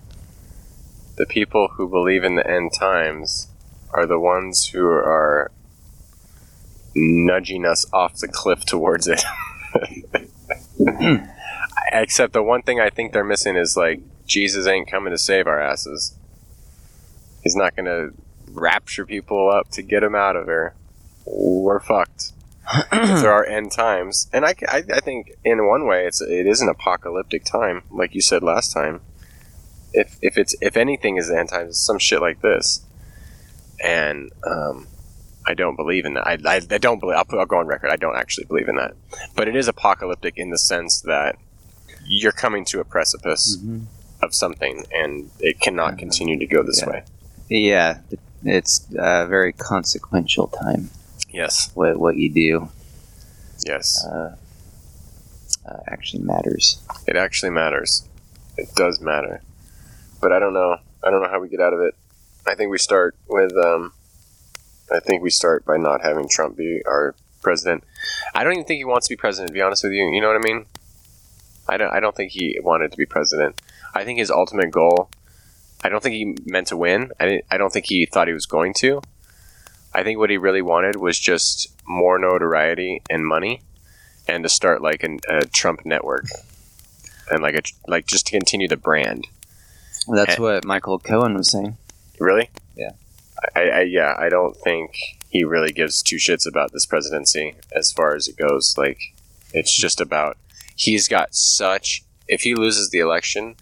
the 1.18 1.26
people 1.26 1.68
who 1.74 1.88
believe 1.88 2.24
in 2.24 2.36
the 2.36 2.50
end 2.50 2.72
times, 2.74 3.48
are 3.92 4.06
the 4.08 4.20
ones 4.20 4.68
who 4.68 4.88
are 4.88 5.52
nudging 6.96 7.66
us 7.66 7.86
off 7.92 8.18
the 8.18 8.28
cliff 8.28 8.66
towards 8.66 9.08
it. 9.08 9.24
Except 11.92 12.34
the 12.34 12.44
one 12.44 12.62
thing 12.62 12.80
I 12.80 12.90
think 12.90 13.14
they're 13.14 13.24
missing 13.24 13.56
is 13.56 13.78
like 13.78 14.02
Jesus 14.26 14.68
ain't 14.68 14.90
coming 14.90 15.12
to 15.12 15.18
save 15.18 15.48
our 15.48 15.62
asses. 15.62 16.18
He's 17.44 17.56
not 17.56 17.76
going 17.76 17.86
to 17.86 18.14
rapture 18.52 19.06
people 19.06 19.50
up 19.50 19.70
to 19.72 19.82
get 19.82 20.02
them 20.02 20.16
out 20.16 20.36
of 20.36 20.46
here. 20.46 20.76
We're 21.26 21.80
fucked 21.80 22.34
there 22.92 23.32
are 23.32 23.46
end 23.46 23.72
times, 23.72 24.30
and 24.32 24.46
I, 24.46 24.56
I, 24.70 24.84
I 24.94 25.00
think 25.02 25.34
in 25.44 25.68
one 25.68 25.86
way 25.86 26.06
it's 26.06 26.22
it 26.22 26.48
is 26.48 26.62
an 26.62 26.70
apocalyptic 26.70 27.44
time, 27.44 27.84
like 27.92 28.16
you 28.16 28.22
said 28.22 28.42
last 28.42 28.72
time. 28.72 29.02
If 29.92 30.18
if 30.22 30.38
it's 30.38 30.56
if 30.62 30.78
anything 30.78 31.18
is 31.18 31.28
the 31.28 31.38
end 31.38 31.50
times, 31.50 31.70
it's 31.72 31.86
some 31.86 32.00
shit 32.00 32.22
like 32.22 32.42
this, 32.42 32.86
and 33.84 34.32
um, 34.48 34.88
I 35.46 35.54
don't 35.54 35.76
believe 35.76 36.06
in 36.06 36.14
that. 36.14 36.26
I, 36.28 36.38
I, 36.46 36.56
I 36.72 36.78
don't 36.78 37.00
believe. 37.00 37.18
I'll, 37.18 37.26
put, 37.26 37.40
I'll 37.40 37.46
go 37.46 37.58
on 37.58 37.68
record. 37.68 37.90
I 37.90 37.98
don't 37.98 38.16
actually 38.16 38.46
believe 38.46 38.70
in 38.70 38.76
that, 38.78 38.94
but 39.36 39.48
it 39.48 39.56
is 39.56 39.68
apocalyptic 39.68 40.38
in 40.38 40.50
the 40.52 40.58
sense 40.58 41.02
that 41.02 41.36
you're 42.06 42.32
coming 42.32 42.66
to 42.66 42.80
a 42.80 42.84
precipice 42.86 43.58
Mhm. 43.58 43.86
of 44.22 44.34
something, 44.34 44.86
and 44.94 45.30
it 45.40 45.60
cannot 45.60 45.98
continue 45.98 46.38
to 46.40 46.46
go 46.46 46.64
this 46.64 46.82
Yeah. 46.82 46.90
way. 46.90 47.04
Yeah, 47.50 47.98
it's 48.46 48.88
a 48.98 49.28
very 49.28 49.52
consequential 49.54 50.48
time. 50.48 50.90
Yes, 51.30 51.72
What 51.74 51.98
what 52.00 52.16
you 52.16 52.30
do 52.32 52.70
yes, 53.66 54.06
uh, 54.06 54.36
uh, 55.68 55.78
actually 55.88 56.24
matters. 56.24 56.78
it 57.08 57.16
actually 57.16 57.50
matters. 57.50 58.04
It 58.58 58.74
does 58.76 59.02
matter, 59.02 59.42
but 60.22 60.32
I 60.32 60.40
don't 60.40 60.54
know. 60.54 60.78
I 61.04 61.10
don't 61.10 61.22
know 61.22 61.30
how 61.30 61.40
we 61.40 61.50
get 61.50 61.60
out 61.60 61.74
of 61.74 61.80
it. 61.82 61.96
I 62.46 62.56
think 62.56 62.72
we 62.72 62.78
start 62.78 63.16
with. 63.28 63.52
Um, 63.58 63.94
I 64.92 65.00
think 65.00 65.24
we 65.24 65.30
start 65.30 65.66
by 65.66 65.78
not 65.78 66.02
having 66.02 66.28
Trump 66.30 66.58
be 66.58 66.82
our 66.86 67.16
president. 67.42 67.84
I 68.36 68.44
don't 68.44 68.54
even 68.54 68.66
think 68.66 68.78
he 68.78 68.86
wants 68.86 69.08
to 69.08 69.14
be 69.14 69.18
president. 69.18 69.50
To 69.50 69.54
be 69.54 69.62
honest 69.62 69.84
with 69.84 69.94
you, 69.94 70.10
you 70.14 70.22
know 70.22 70.28
what 70.28 70.38
I 70.38 70.40
mean. 70.54 70.66
I 71.68 71.78
don't. 71.78 71.94
I 71.94 72.00
don't 72.00 72.16
think 72.16 72.32
he 72.32 72.58
wanted 72.62 72.92
to 72.92 72.98
be 72.98 73.06
president. 73.06 73.62
I 73.94 74.04
think 74.04 74.20
his 74.20 74.30
ultimate 74.32 74.72
goal. 74.72 75.10
I 75.84 75.90
don't 75.90 76.02
think 76.02 76.16
he 76.16 76.38
meant 76.46 76.68
to 76.68 76.78
win. 76.78 77.12
I 77.20 77.26
didn't, 77.26 77.46
I 77.52 77.58
don't 77.58 77.72
think 77.72 77.86
he 77.88 78.06
thought 78.06 78.28
he 78.28 78.34
was 78.34 78.46
going 78.46 78.74
to. 78.76 79.02
I 79.94 80.04
think 80.04 80.18
what 80.18 80.30
he 80.30 80.38
really 80.38 80.62
wanted 80.62 80.96
was 80.96 81.20
just 81.20 81.68
more 81.86 82.18
notoriety 82.18 83.02
and 83.10 83.26
money, 83.26 83.62
and 84.28 84.44
to 84.44 84.50
start 84.50 84.82
like 84.82 85.04
an, 85.04 85.20
a 85.30 85.46
Trump 85.46 85.86
network, 85.86 86.26
and 87.30 87.42
like 87.44 87.56
a 87.56 87.62
like 87.90 88.08
just 88.08 88.28
to 88.28 88.32
continue 88.32 88.68
the 88.68 88.78
brand. 88.78 89.28
That's 90.08 90.38
Eh. 90.38 90.42
what 90.42 90.66
Michael 90.66 91.00
Cohen 91.00 91.34
was 91.36 91.52
saying. 91.52 91.78
Really? 92.20 92.50
Yeah. 92.76 92.92
I, 93.56 93.62
I 93.62 93.82
yeah, 93.82 94.16
I 94.18 94.30
don't 94.30 94.56
think 94.58 94.96
he 95.30 95.44
really 95.44 95.72
gives 95.72 96.02
two 96.02 96.18
shits 96.18 96.48
about 96.48 96.72
this 96.72 96.86
presidency 96.86 97.56
as 97.76 97.92
far 97.92 98.16
as 98.16 98.28
it 98.28 98.38
goes. 98.38 98.76
Like, 98.78 99.00
it's 99.54 99.76
just 99.76 100.00
about 100.02 100.38
he's 100.76 101.08
got 101.08 101.34
such. 101.36 102.04
If 102.28 102.42
he 102.42 102.56
loses 102.56 102.90
the 102.90 103.00
election, 103.00 103.56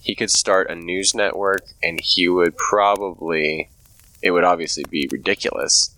he 0.00 0.14
could 0.14 0.30
start 0.30 0.70
a 0.70 0.74
news 0.74 1.14
network, 1.14 1.66
and 1.82 2.00
he 2.00 2.28
would 2.28 2.56
probably. 2.56 3.70
It 4.20 4.32
would 4.32 4.44
obviously 4.44 4.84
be 4.90 5.08
ridiculous, 5.12 5.94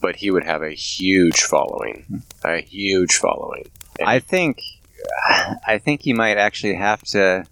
but 0.00 0.16
he 0.16 0.30
would 0.30 0.44
have 0.44 0.62
a 0.62 0.72
huge 0.72 1.40
following, 1.40 2.22
a 2.44 2.60
huge 2.60 3.16
following. 3.16 3.70
I 4.04 4.18
think 4.18 4.60
I 5.66 5.78
think 5.78 6.02
he 6.02 6.12
might 6.12 6.36
actually 6.36 6.74
have 6.74 7.02
to. 7.06 7.46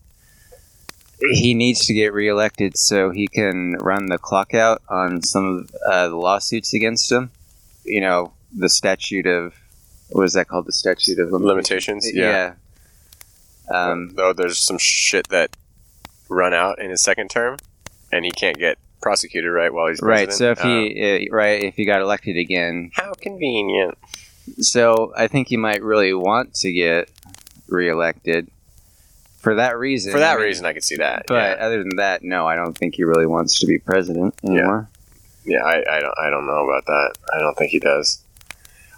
He 1.33 1.55
needs 1.55 1.87
to 1.87 1.95
get 1.95 2.13
reelected 2.13 2.77
so 2.77 3.11
he 3.11 3.27
can 3.29 3.77
run 3.81 4.07
the 4.07 4.19
clock 4.19 4.55
out 4.55 4.83
on 4.89 5.23
some 5.23 5.45
of 5.59 5.71
uh, 5.87 6.09
the 6.09 6.17
lawsuits 6.17 6.75
against 6.75 7.11
him. 7.11 7.31
You 7.85 8.01
know, 8.01 8.33
the 8.57 8.69
statute 8.69 9.27
of 9.27 9.55
what 10.11 10.25
is 10.25 10.35
that 10.35 10.49
called? 10.49 10.67
The 10.67 10.73
statute 10.73 11.19
of 11.19 11.31
Limitations, 11.33 12.11
yeah. 12.13 12.55
Yeah. 13.71 13.75
Um, 13.77 14.11
Though 14.15 14.33
there's 14.33 14.59
some 14.59 14.79
shit 14.79 15.29
that 15.29 15.57
run 16.29 16.53
out 16.53 16.79
in 16.79 16.91
his 16.91 17.03
second 17.03 17.31
term, 17.31 17.57
and 18.13 18.25
he 18.25 18.31
can't 18.31 18.59
get 18.59 18.79
prosecuted 19.01 19.51
right 19.51 19.73
while 19.73 19.89
he's 19.89 20.01
right. 20.03 20.33
So 20.33 20.51
if 20.51 20.61
he 20.61 21.29
uh, 21.31 21.35
right 21.35 21.63
if 21.63 21.75
he 21.77 21.85
got 21.85 22.01
elected 22.01 22.37
again, 22.37 22.91
Um, 22.99 23.05
how 23.07 23.13
convenient. 23.15 23.97
so 24.61 25.13
I 25.17 25.27
think 25.29 25.49
he 25.49 25.57
might 25.57 25.83
really 25.83 26.13
want 26.15 26.55
to 26.57 26.73
get 26.73 27.11
reelected 27.69 28.49
for 29.45 29.55
that 29.57 29.79
reason. 29.79 30.11
For 30.11 30.19
that 30.19 30.33
I 30.33 30.37
mean, 30.37 30.47
reason, 30.47 30.65
I 30.65 30.73
could 30.73 30.83
see 30.83 30.97
that. 30.97 31.27
But 31.29 31.59
other 31.59 31.79
than 31.79 31.97
that, 31.97 32.25
no, 32.25 32.49
I 32.49 32.57
don't 32.57 32.77
think 32.77 32.95
he 32.95 33.05
really 33.05 33.27
wants 33.27 33.61
to 33.61 33.67
be 33.67 33.79
president 33.79 34.35
anymore. 34.43 34.89
yeah, 35.45 35.59
yeah 35.59 35.65
I, 35.65 35.97
I 35.97 36.01
don't, 36.01 36.15
I 36.19 36.31
don't 36.31 36.47
know 36.47 36.65
about 36.65 36.87
that. 36.87 37.13
I 37.33 37.39
don't 37.41 37.55
think 37.57 37.71
he 37.71 37.79
does. 37.79 38.25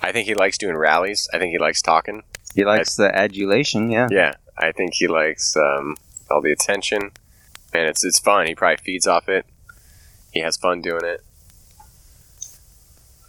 I 0.01 0.13
think 0.13 0.29
he 0.29 0.35
likes 0.35 0.57
doing 0.57 0.77
rallies. 0.77 1.29
I 1.35 1.39
think 1.39 1.51
he 1.51 1.59
likes 1.59 1.83
talking. 1.83 2.23
He 2.55 2.65
likes 2.65 2.95
the 2.95 3.15
adulation, 3.15 3.91
yeah. 3.91 4.07
Yeah, 4.11 4.35
I 4.57 4.71
think 4.71 4.95
he 4.95 5.09
likes 5.09 5.57
um, 5.57 5.97
all 6.31 6.41
the 6.41 6.53
attention, 6.53 7.11
and 7.75 7.89
it's 7.89 8.05
it's 8.05 8.21
fun. 8.21 8.47
He 8.47 8.55
probably 8.55 8.77
feeds 8.77 9.07
off 9.07 9.29
it. 9.29 9.45
He 10.31 10.41
has 10.41 10.57
fun 10.57 10.81
doing 10.81 11.05
it. 11.05 11.25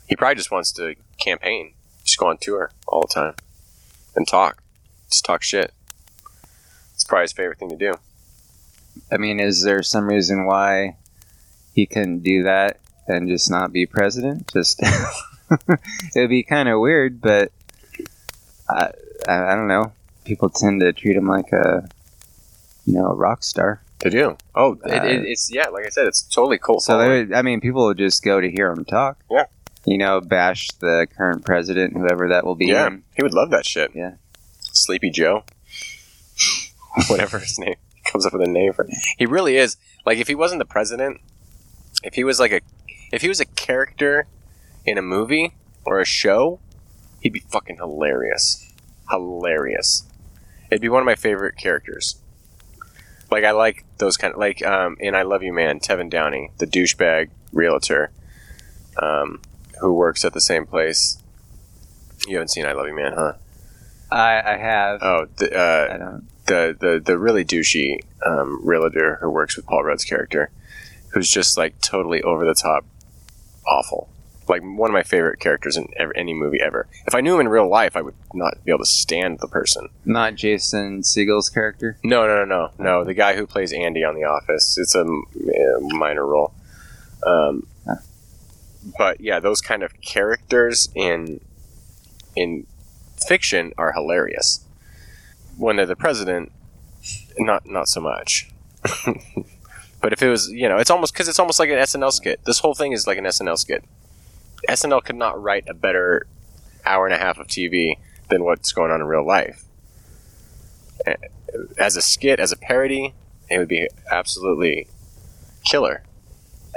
He 0.07 0.15
probably 0.15 0.35
just 0.35 0.51
wants 0.51 0.71
to 0.73 0.95
campaign, 1.19 1.73
just 2.05 2.19
go 2.19 2.27
on 2.27 2.37
tour 2.37 2.71
all 2.87 3.01
the 3.01 3.13
time, 3.13 3.33
and 4.15 4.27
talk, 4.27 4.61
just 5.09 5.25
talk 5.25 5.41
shit. 5.41 5.73
Probably 7.07 7.23
his 7.23 7.33
favorite 7.33 7.59
thing 7.59 7.69
to 7.69 7.77
do. 7.77 7.93
I 9.11 9.17
mean, 9.17 9.39
is 9.39 9.63
there 9.63 9.83
some 9.83 10.07
reason 10.07 10.45
why 10.45 10.97
he 11.73 11.85
couldn't 11.85 12.19
do 12.23 12.43
that 12.43 12.79
and 13.07 13.27
just 13.27 13.49
not 13.49 13.71
be 13.71 13.85
president? 13.85 14.51
Just 14.51 14.81
it'd 16.15 16.29
be 16.29 16.43
kind 16.43 16.67
of 16.69 16.79
weird, 16.79 17.21
but 17.21 17.51
I, 18.69 18.91
I 19.27 19.51
I 19.51 19.55
don't 19.55 19.67
know. 19.67 19.93
People 20.25 20.49
tend 20.49 20.81
to 20.81 20.91
treat 20.93 21.15
him 21.15 21.27
like 21.27 21.51
a 21.53 21.87
you 22.85 22.93
know 22.93 23.07
a 23.07 23.15
rock 23.15 23.43
star. 23.43 23.81
To 23.99 24.09
do. 24.11 24.37
Oh, 24.53 24.73
Uh, 24.85 24.93
it, 25.05 25.25
it's 25.25 25.51
yeah. 25.51 25.67
Like 25.69 25.85
I 25.85 25.89
said, 25.89 26.05
it's 26.05 26.21
totally 26.21 26.59
cool. 26.59 26.79
So 26.79 26.99
they 26.99 27.07
would, 27.09 27.33
I 27.33 27.41
mean, 27.41 27.61
people 27.61 27.85
would 27.85 27.97
just 27.97 28.23
go 28.23 28.39
to 28.39 28.49
hear 28.49 28.69
him 28.71 28.85
talk. 28.85 29.17
Yeah. 29.31 29.45
You 29.85 29.97
know, 29.97 30.21
bash 30.21 30.67
the 30.79 31.07
current 31.17 31.43
president, 31.45 31.93
whoever 31.97 32.27
that 32.29 32.45
will 32.45 32.53
be. 32.55 32.67
yeah, 32.67 32.89
he 33.15 33.23
would 33.23 33.33
love 33.33 33.49
that 33.51 33.65
shit. 33.65 33.91
Yeah. 33.95 34.15
Sleepy 34.61 35.09
Joe, 35.09 35.45
whatever 37.07 37.39
his 37.39 37.59
name 37.59 37.75
comes 38.05 38.25
up 38.25 38.33
with 38.33 38.41
a 38.41 38.49
name 38.49 38.73
for. 38.73 38.85
It. 38.85 38.95
He 39.17 39.25
really 39.25 39.57
is 39.57 39.77
like 40.05 40.17
if 40.17 40.27
he 40.27 40.35
wasn't 40.35 40.59
the 40.59 40.65
president, 40.65 41.21
if 42.03 42.15
he 42.15 42.23
was 42.23 42.39
like 42.39 42.51
a, 42.51 42.61
if 43.11 43.21
he 43.21 43.27
was 43.27 43.39
a 43.39 43.45
character 43.45 44.27
in 44.85 44.97
a 44.97 45.01
movie 45.01 45.55
or 45.85 45.99
a 45.99 46.05
show, 46.05 46.59
he'd 47.21 47.33
be 47.33 47.39
fucking 47.39 47.77
hilarious, 47.77 48.73
hilarious. 49.09 50.03
It'd 50.69 50.81
be 50.81 50.89
one 50.89 51.01
of 51.01 51.05
my 51.05 51.15
favorite 51.15 51.57
characters. 51.57 52.17
Like 53.29 53.43
I 53.43 53.51
like 53.51 53.85
those 53.97 54.17
kind 54.17 54.33
of 54.33 54.39
like 54.39 54.65
um, 54.65 54.97
in 54.99 55.15
I 55.15 55.23
Love 55.23 55.43
You 55.43 55.53
Man, 55.53 55.79
Tevin 55.79 56.09
Downey, 56.09 56.51
the 56.57 56.67
douchebag 56.67 57.29
realtor, 57.51 58.11
um, 59.01 59.41
who 59.81 59.93
works 59.93 60.23
at 60.23 60.33
the 60.33 60.41
same 60.41 60.65
place. 60.65 61.21
You 62.27 62.35
haven't 62.35 62.49
seen 62.49 62.65
I 62.65 62.73
Love 62.73 62.87
You 62.87 62.95
Man, 62.95 63.13
huh? 63.13 63.33
I, 64.09 64.41
I 64.41 64.57
have. 64.57 65.03
Oh, 65.03 65.27
the, 65.37 65.57
uh, 65.57 65.93
I 65.93 65.97
don't. 65.97 66.27
The 66.47 66.75
the 66.79 67.01
the 67.03 67.17
really 67.19 67.43
douchey 67.45 67.99
um, 68.25 68.65
realtor 68.65 69.17
who 69.21 69.29
works 69.29 69.55
with 69.55 69.65
Paul 69.65 69.83
Rudd's 69.83 70.03
character, 70.05 70.49
who's 71.13 71.29
just 71.29 71.57
like 71.57 71.79
totally 71.81 72.21
over 72.23 72.45
the 72.45 72.53
top, 72.55 72.85
awful. 73.67 74.09
Like 74.49 74.61
one 74.61 74.89
of 74.89 74.93
my 74.93 75.03
favorite 75.03 75.41
characters 75.41 75.75
in 75.75 75.89
ever, 75.97 76.15
any 76.15 76.33
movie 76.33 76.61
ever. 76.61 76.87
If 77.05 77.13
I 77.13 77.19
knew 77.19 77.35
him 77.35 77.41
in 77.41 77.49
real 77.49 77.67
life, 77.69 77.97
I 77.97 78.01
would 78.01 78.13
not 78.33 78.63
be 78.63 78.71
able 78.71 78.79
to 78.79 78.85
stand 78.85 79.39
the 79.39 79.47
person. 79.49 79.89
Not 80.05 80.35
Jason 80.35 81.03
Segel's 81.03 81.49
character. 81.49 81.97
No, 82.01 82.25
no, 82.25 82.45
no, 82.45 82.45
no, 82.45 82.71
no. 82.81 83.03
The 83.03 83.13
guy 83.13 83.35
who 83.35 83.45
plays 83.45 83.73
Andy 83.73 84.05
on 84.05 84.15
The 84.15 84.23
Office. 84.23 84.77
It's 84.77 84.95
a 84.95 85.03
minor 85.97 86.25
role. 86.25 86.53
Um, 87.23 87.67
Huh. 87.85 87.95
but 88.97 89.19
yeah, 89.19 89.41
those 89.41 89.59
kind 89.59 89.83
of 89.83 89.99
characters 90.01 90.87
in 90.95 91.41
in 92.37 92.65
fiction 93.27 93.73
are 93.77 93.91
hilarious. 93.91 94.63
When 95.57 95.75
they're 95.75 95.85
the 95.85 95.95
president, 95.95 96.51
not 97.37 97.65
not 97.65 97.87
so 97.87 98.01
much. 98.01 98.49
but 100.01 100.13
if 100.13 100.21
it 100.21 100.29
was, 100.29 100.49
you 100.49 100.69
know, 100.69 100.77
it's 100.77 100.91
almost 100.91 101.13
because 101.13 101.27
it's 101.27 101.39
almost 101.39 101.59
like 101.59 101.69
an 101.69 101.77
SNL 101.77 102.11
skit. 102.11 102.39
This 102.45 102.59
whole 102.59 102.75
thing 102.75 102.91
is 102.91 103.07
like 103.07 103.17
an 103.17 103.25
SNL 103.25 103.57
skit. 103.57 103.83
SNL 104.69 105.03
could 105.03 105.15
not 105.15 105.41
write 105.41 105.65
a 105.67 105.73
better 105.73 106.27
hour 106.85 107.05
and 107.05 107.13
a 107.13 107.17
half 107.17 107.37
of 107.37 107.47
TV 107.47 107.95
than 108.29 108.43
what's 108.43 108.71
going 108.71 108.91
on 108.91 109.01
in 109.01 109.07
real 109.07 109.25
life. 109.25 109.63
As 111.77 111.95
a 111.95 112.01
skit, 112.01 112.39
as 112.39 112.51
a 112.51 112.57
parody, 112.57 113.13
it 113.49 113.57
would 113.57 113.67
be 113.67 113.87
absolutely 114.11 114.87
killer. 115.65 116.03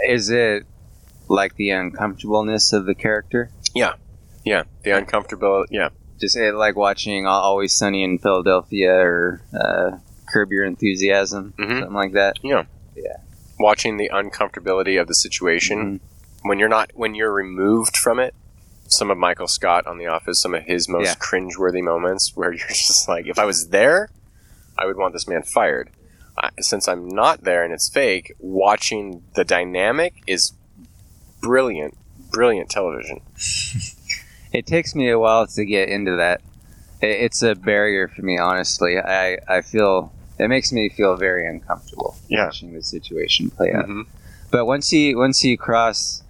Is 0.06 0.30
it 0.30 0.64
like 1.28 1.56
the 1.56 1.70
uncomfortableness 1.70 2.72
of 2.72 2.86
the 2.86 2.94
character? 2.94 3.50
Yeah, 3.74 3.94
yeah, 4.44 4.64
the 4.82 4.92
uncomfortable. 4.92 5.64
Yeah, 5.70 5.90
Just 6.20 6.36
like 6.36 6.76
watching 6.76 7.26
Always 7.26 7.72
Sunny 7.72 8.02
in 8.04 8.18
Philadelphia 8.18 8.92
or 8.94 9.42
uh, 9.58 9.98
Curb 10.28 10.52
Your 10.52 10.64
Enthusiasm, 10.64 11.54
Mhm. 11.58 11.78
something 11.80 11.94
like 11.94 12.12
that. 12.12 12.38
Yeah, 12.42 12.64
yeah. 12.94 13.16
Watching 13.58 13.96
the 13.96 14.10
uncomfortability 14.12 15.00
of 15.00 15.08
the 15.08 15.14
situation 15.14 16.00
when 16.42 16.58
you're 16.58 16.68
not 16.68 16.90
when 16.94 17.14
you're 17.14 17.32
removed 17.32 17.96
from 17.96 18.18
it. 18.20 18.34
Some 18.86 19.10
of 19.10 19.18
Michael 19.18 19.46
Scott 19.46 19.86
on 19.86 19.98
The 19.98 20.06
Office, 20.08 20.40
some 20.40 20.52
of 20.54 20.64
his 20.64 20.88
most 20.88 21.06
Yeah. 21.06 21.14
cringeworthy 21.14 21.82
moments, 21.82 22.36
where 22.36 22.52
you're 22.56 22.66
just 22.68 23.08
like, 23.08 23.26
if 23.26 23.38
I 23.38 23.44
was 23.44 23.68
there, 23.68 24.08
I 24.76 24.84
would 24.86 24.96
want 24.96 25.12
this 25.12 25.28
man 25.28 25.42
fired. 25.42 25.90
I, 26.36 26.50
since 26.60 26.88
I'm 26.88 27.06
not 27.08 27.44
there 27.44 27.62
and 27.62 27.72
it's 27.72 27.88
fake, 27.88 28.32
watching 28.40 29.22
the 29.34 29.44
dynamic 29.44 30.14
is 30.26 30.52
brilliant, 31.40 31.96
brilliant 32.32 32.68
television. 32.70 33.20
It 34.52 34.66
takes 34.66 34.94
me 34.94 35.08
a 35.10 35.18
while 35.18 35.46
to 35.46 35.64
get 35.64 35.88
into 35.88 36.16
that. 36.16 36.40
I- 37.02 37.06
It's 37.06 37.42
a 37.42 37.54
barrier 37.54 38.08
for 38.08 38.22
me, 38.22 38.38
honestly. 38.38 38.98
I, 38.98 39.38
I 39.48 39.60
feel 39.62 40.12
it 40.38 40.48
makes 40.48 40.72
me 40.72 40.88
feel 40.88 41.16
very 41.16 41.46
uncomfortable 41.48 42.16
Yeah. 42.28 42.46
watching 42.46 42.72
the 42.72 42.82
situation 42.82 43.50
play 43.50 43.72
out. 43.72 43.86
Mhm. 43.86 44.06
But 44.50 44.64
once 44.66 44.92
you 44.92 45.16
once 45.16 45.44
you 45.44 45.56
cross, 45.56 46.22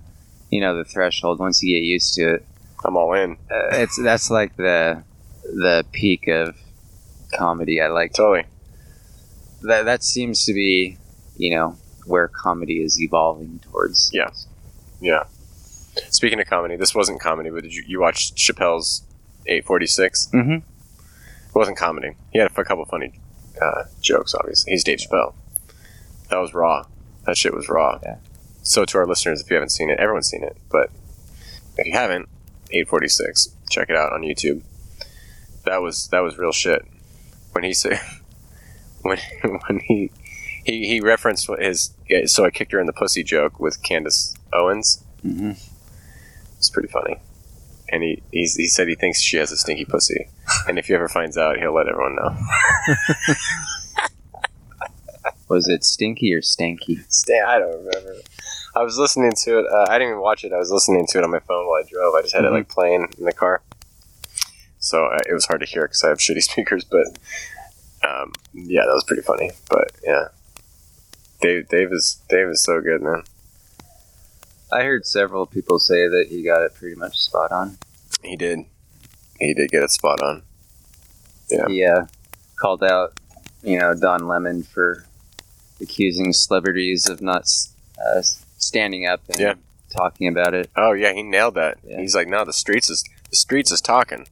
you 0.51 0.61
know, 0.61 0.77
the 0.77 0.85
threshold, 0.85 1.39
once 1.39 1.63
you 1.63 1.75
get 1.77 1.85
used 1.85 2.15
to 2.15 2.35
it, 2.35 2.47
I'm 2.85 2.97
all 2.97 3.13
in. 3.15 3.33
uh, 3.51 3.69
it's 3.73 3.97
that's 4.03 4.31
like 4.31 4.57
the 4.57 5.03
the 5.43 5.85
peak 5.93 6.27
of 6.29 6.57
comedy. 7.33 7.81
I 7.81 7.89
like 7.89 8.13
Totally. 8.13 8.45
that. 9.63 9.85
That 9.85 10.03
seems 10.03 10.45
to 10.45 10.53
be, 10.53 10.99
you 11.37 11.51
know, 11.55 11.77
where 12.07 12.29
comedy 12.29 12.83
is 12.83 13.01
evolving 13.01 13.61
towards. 13.61 14.11
Yeah. 14.13 14.31
Yeah. 15.01 15.25
Speaking 16.11 16.41
of 16.41 16.47
comedy, 16.47 16.77
this 16.77 16.95
wasn't 16.95 17.21
comedy, 17.21 17.51
but 17.51 17.63
did 17.63 17.75
you, 17.75 17.85
you 17.87 18.01
watch 18.01 18.35
Chappelle's 18.35 19.03
846? 19.47 20.31
Mm-hmm. 20.33 20.53
It 20.53 21.55
wasn't 21.55 21.77
comedy. 21.77 22.17
He 22.33 22.39
had 22.39 22.51
a 22.51 22.65
couple 22.65 22.85
funny 22.85 23.21
uh, 23.61 23.85
jokes, 24.01 24.35
obviously. 24.35 24.73
He's 24.73 24.85
Dave 24.85 24.99
Chappelle. 24.99 25.35
That 26.31 26.39
was 26.39 26.55
raw. 26.55 26.87
That 27.27 27.37
shit 27.37 27.55
was 27.55 27.69
raw. 27.69 27.99
Yeah. 28.03 28.17
So, 28.63 28.85
to 28.85 28.99
our 28.99 29.07
listeners, 29.07 29.41
if 29.41 29.51
you 29.51 29.55
haven't 29.55 29.71
seen 29.71 29.91
it, 29.91 29.99
everyone's 29.99 30.29
seen 30.29 30.45
it. 30.45 30.57
But 30.71 30.91
if 31.77 31.87
you 31.87 31.93
haven't, 31.93 32.29
846, 32.71 33.57
check 33.69 33.91
it 33.91 33.97
out 33.97 34.13
on 34.13 34.23
YouTube. 34.23 34.63
That 35.65 35.83
was 35.83 36.09
that 36.09 36.21
was 36.21 36.39
real 36.39 36.53
shit. 36.53 36.85
When 37.53 37.65
he 37.65 37.73
said, 37.73 38.01
when 39.03 39.19
when 39.67 39.81
he 39.81 40.11
he, 40.65 40.87
he 40.87 41.01
referenced 41.01 41.49
his 41.59 41.95
yeah, 42.09 42.27
so 42.27 42.45
I 42.45 42.51
kicked 42.51 42.73
her 42.73 42.81
in 42.81 42.87
the 42.87 42.93
pussy 42.93 43.25
joke 43.25 43.59
with 43.59 43.83
Candace 43.83 44.35
Owens. 44.53 45.05
Mm-hmm. 45.25 45.53
It's 46.61 46.69
pretty 46.69 46.89
funny. 46.89 47.17
And 47.89 48.03
he 48.03 48.23
he's, 48.31 48.55
he 48.55 48.67
said 48.69 48.87
he 48.87 48.95
thinks 48.95 49.19
she 49.21 49.39
has 49.39 49.51
a 49.51 49.57
stinky 49.57 49.87
pussy, 49.87 50.29
and 50.69 50.79
if 50.79 50.87
he 50.89 50.95
ever 50.95 51.09
finds 51.09 51.39
out, 51.39 51.57
he'll 51.59 51.75
let 51.75 51.89
everyone 51.89 52.17
know. 52.17 52.37
Was 55.49 55.67
it 55.69 55.83
stinky 55.85 56.33
or 56.35 56.43
stanky? 56.43 57.01
Stay, 57.09 57.41
I 57.41 57.59
don't 57.59 57.85
remember. 57.85 58.15
I 58.77 58.83
was 58.85 58.97
listening 58.99 59.33
to 59.45 59.59
it. 59.61 59.67
Uh, 59.67 59.87
I 59.89 59.95
didn't 59.99 60.11
even 60.11 60.21
watch 60.21 60.45
it. 60.45 60.53
I 60.53 60.59
was 60.59 60.71
listening 60.71 61.07
to 61.09 61.19
it 61.19 61.25
on 61.25 61.31
my 61.31 61.41
phone 61.41 61.67
while 61.67 61.83
I 61.83 61.89
drove. 61.91 62.15
I 62.15 62.23
just 62.23 62.35
had 62.35 62.45
it 62.45 62.49
Mhm. 62.51 62.55
like 62.55 62.69
playing 62.69 63.09
in 63.19 63.25
the 63.25 63.33
car, 63.33 63.63
so 64.79 65.07
uh, 65.07 65.19
it 65.29 65.33
was 65.33 65.47
hard 65.47 65.61
to 65.61 65.67
hear 65.67 65.83
because 65.83 66.05
I 66.05 66.09
have 66.11 66.19
shitty 66.19 66.43
speakers. 66.51 66.85
But 66.85 67.07
um, 68.09 68.33
yeah, 68.53 68.83
that 68.87 68.95
was 68.95 69.03
pretty 69.05 69.23
funny. 69.23 69.51
But 69.69 69.91
yeah, 70.05 70.29
Dave, 71.41 71.69
Dave 71.69 71.93
is 71.93 72.21
Dave 72.29 72.49
is 72.49 72.63
so 72.63 72.81
good, 72.81 73.03
man. 73.03 73.25
I 74.73 74.83
heard 74.83 75.07
several 75.07 75.47
people 75.47 75.79
say 75.79 76.09
that 76.09 76.27
he 76.29 76.43
got 76.43 76.63
it 76.63 76.75
pretty 76.75 76.97
much 76.97 77.19
spot 77.21 77.51
on. 77.53 77.79
He 78.23 78.37
did. 78.37 78.61
He 79.39 79.55
did 79.55 79.71
get 79.71 79.83
it 79.83 79.91
spot 79.91 80.21
on. 80.23 80.43
Yeah. 81.51 81.67
He 81.69 81.85
uh, 81.85 82.07
called 82.57 82.83
out, 82.85 83.19
you 83.63 83.79
know, 83.79 83.95
Don 83.95 84.29
Lemon 84.29 84.63
for 84.63 85.07
accusing 85.81 86.33
celebrities 86.33 87.09
of 87.09 87.21
not 87.21 87.43
uh, 88.05 88.23
standing 88.59 89.07
up 89.07 89.23
and 89.29 89.41
Yeah. 89.41 89.55
talking 89.91 90.29
about 90.29 90.55
it. 90.55 90.71
Oh 90.77 90.93
yeah, 90.93 91.13
he 91.13 91.23
nailed 91.23 91.55
that. 91.55 91.79
Yeah. 91.85 92.01
He's 92.01 92.15
like, 92.15 92.29
no, 92.29 92.45
the 92.45 92.53
streets 92.53 92.91
is 92.91 93.03
the 93.31 93.37
streets 93.37 93.73
is 93.73 93.81
talking, 93.81 94.27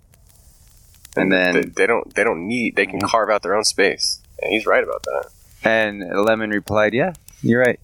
And 1.16 1.32
then- 1.32 1.54
they, 1.54 1.60
they 1.62 1.86
don't 1.86 2.14
they 2.14 2.22
don't 2.22 2.46
need 2.46 2.76
they 2.76 2.86
can 2.86 3.00
carve 3.00 3.30
out 3.30 3.42
their 3.42 3.56
own 3.56 3.64
space. 3.64 4.20
And 4.40 4.52
he's 4.52 4.66
right 4.66 4.84
about 4.84 5.02
that. 5.04 5.30
And 5.64 6.08
Lemon 6.24 6.50
replied, 6.50 6.94
"Yeah, 6.94 7.14
you're 7.42 7.60
right." 7.60 7.80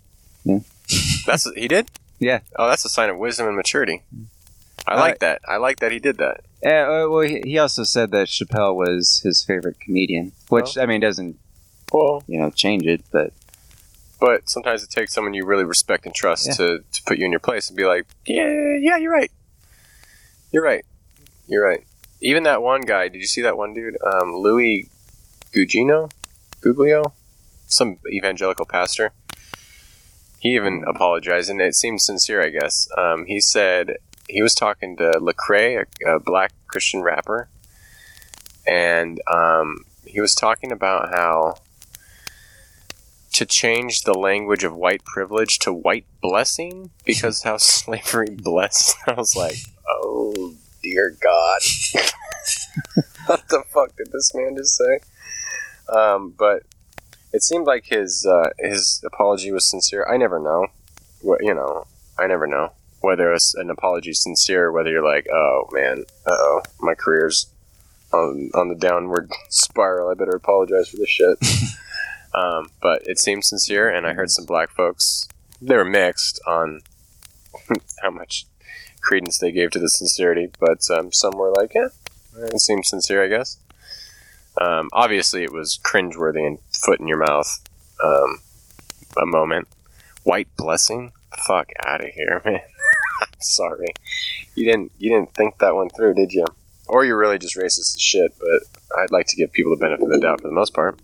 That's 1.27 1.51
he 1.57 1.67
did. 1.67 1.91
Yeah. 2.25 2.41
Oh, 2.57 2.69
that's 2.69 2.85
a 2.85 2.89
sign 2.89 3.11
of 3.11 3.19
wisdom 3.19 3.47
and 3.47 3.57
maturity. 3.57 4.03
I 4.87 4.95
Uh, 4.95 5.01
like 5.01 5.19
that. 5.21 5.41
I 5.47 5.57
like 5.59 5.79
that 5.81 5.93
he 5.93 5.99
did 5.99 6.17
that. 6.19 6.39
Uh, 6.65 7.07
well, 7.11 7.21
he 7.21 7.59
also 7.59 7.85
said 7.85 8.11
that 8.13 8.29
Chappelle 8.29 8.75
was 8.75 9.21
his 9.23 9.45
favorite 9.45 9.79
comedian, 9.81 10.33
which 10.49 10.79
I 10.79 10.87
mean 10.87 11.01
doesn't 11.01 11.37
Well, 11.93 12.23
you 12.27 12.39
know 12.41 12.51
change 12.51 12.85
it, 12.87 13.03
but 13.13 13.33
but 14.21 14.49
sometimes 14.49 14.83
it 14.83 14.91
takes 14.91 15.13
someone 15.13 15.35
you 15.35 15.45
really 15.45 15.65
respect 15.65 16.07
and 16.07 16.15
trust 16.15 16.47
Yeah. 16.47 16.55
to, 16.55 16.79
to 16.93 17.03
put 17.05 17.19
you 17.19 17.27
in 17.27 17.31
your 17.33 17.41
place 17.41 17.69
and 17.69 17.77
be 17.77 17.85
like, 17.85 18.07
yeah, 18.27 18.77
yeah, 18.81 18.97
you're 18.97 19.13
right. 19.13 19.31
You're 20.51 20.63
right. 20.65 20.85
You're 21.47 21.63
right. 21.65 21.85
Even 22.23 22.43
that 22.45 22.63
one 22.63 22.81
guy. 22.83 23.09
Did 23.09 23.19
you 23.21 23.27
see 23.27 23.43
that 23.43 23.59
one 23.59 23.75
dude, 23.75 23.99
um, 24.03 24.35
Louis 24.37 24.89
Gugino, 25.53 26.11
Guglio, 26.63 27.13
some 27.67 27.99
evangelical 28.11 28.65
pastor? 28.65 29.13
He 30.45 30.57
even 30.57 30.85
apologized, 30.87 31.49
and 31.49 31.59
it 31.63 31.75
seemed 31.75 32.03
sincere. 32.03 32.43
I 32.43 32.51
guess 32.51 32.87
um, 32.99 33.25
he 33.25 33.41
said 33.41 33.97
he 34.29 34.43
was 34.43 34.55
talking 34.55 34.95
to 34.99 35.13
Lecrae, 35.13 35.87
a, 36.05 36.17
a 36.17 36.21
black 36.21 36.53
Christian 36.67 37.01
rapper, 37.01 37.49
and 38.67 39.23
um, 39.27 39.87
he 40.05 40.21
was 40.21 40.35
talking 40.35 40.71
about 40.71 41.09
how 41.09 41.55
to 43.33 43.47
change 43.47 44.03
the 44.03 44.13
language 44.13 44.65
of 44.65 44.77
white 44.77 45.03
privilege 45.07 45.59
to 45.61 45.73
white 45.73 46.05
blessing 46.21 46.91
because 47.07 47.43
how 47.45 47.57
slavery 47.59 48.29
blessed. 48.31 48.97
I 49.07 49.15
was 49.15 49.35
like, 49.35 49.57
oh 49.89 50.53
dear 50.83 51.17
God, 51.23 51.63
what 53.25 53.49
the 53.49 53.65
fuck 53.73 53.97
did 53.97 54.13
this 54.13 54.35
man 54.35 54.59
just 54.59 54.77
say? 54.77 54.99
Um, 55.89 56.35
but 56.39 56.65
it 57.35 57.43
seemed 57.43 57.67
like 57.67 57.87
his 57.87 58.25
uh, 58.25 58.51
his 58.59 59.03
apology 59.05 59.51
was 59.51 59.69
sincere. 59.69 60.07
I 60.09 60.17
never 60.17 60.39
know, 60.39 60.69
what 61.21 61.43
you 61.43 61.53
know. 61.53 61.87
I 62.17 62.29
never 62.29 62.47
know 62.47 62.71
whether 63.01 63.33
it's 63.33 63.55
an 63.55 63.71
apology 63.71 64.13
sincere, 64.13 64.71
whether 64.71 64.89
you're 64.89 65.05
like, 65.05 65.27
oh 65.33 65.69
man, 65.73 66.05
uh 66.27 66.31
oh, 66.31 66.63
my 66.81 66.95
career's 66.95 67.49
on 68.13 68.51
on 68.55 68.69
the 68.69 68.77
downward 68.77 69.33
spiral. 69.49 70.11
I 70.11 70.15
better 70.15 70.37
apologize 70.37 70.89
for 70.89 70.97
this 70.97 71.11
shit. 71.11 71.39
Um, 72.35 72.71
but 72.83 73.07
it 73.07 73.21
seemed 73.21 73.45
sincere, 73.45 73.89
and 73.89 74.09
I 74.09 74.13
heard 74.13 74.29
some 74.29 74.45
black 74.45 74.71
folks. 74.71 75.29
They 75.63 75.77
were 75.77 75.85
mixed 75.85 76.41
on 76.45 76.81
how 78.03 78.11
much 78.11 78.47
credence 79.01 79.39
they 79.39 79.53
gave 79.53 79.71
to 79.71 79.79
the 79.79 79.89
sincerity, 79.89 80.51
but 80.59 80.81
um, 80.91 81.13
some 81.13 81.35
were 81.37 81.53
like, 81.53 81.75
"Yeah, 81.75 81.91
it 82.37 82.61
seemed 82.61 82.87
sincere, 82.87 83.23
I 83.23 83.29
guess." 83.29 83.59
Um, 84.61 84.89
obviously, 84.93 85.43
it 85.43 85.53
was 85.53 85.79
cringeworthy 85.83 86.47
and 86.47 86.59
foot 86.71 87.01
in 87.01 87.09
your 87.09 87.19
mouth. 87.19 87.61
Um, 88.03 88.41
a 89.21 89.27
moment. 89.27 89.69
White 90.23 90.49
blessing. 90.57 91.13
Fuck 91.47 91.71
out 91.85 92.05
of 92.05 92.11
here, 92.11 92.41
man. 92.45 92.61
Sorry. 93.41 93.89
You 94.55 94.65
didn't. 94.65 94.93
You 94.99 95.11
didn't 95.11 95.35
think 95.35 95.59
that 95.59 95.75
one 95.75 95.91
through, 95.91 96.15
did 96.15 96.33
you? 96.33 96.47
Or 96.87 97.05
you're 97.05 97.19
really 97.19 97.39
just 97.39 97.57
racist 97.57 97.79
as 97.79 97.97
shit. 97.99 98.35
But 98.39 98.99
I'd 98.99 99.11
like 99.11 99.27
to 99.29 99.37
give 99.37 99.53
people 99.53 99.75
the 99.75 99.81
benefit 99.81 100.05
of 100.05 100.11
the 100.11 100.21
doubt 100.21 100.41
for 100.41 100.49
the 100.49 100.55
most 100.55 100.75
part. 100.75 100.99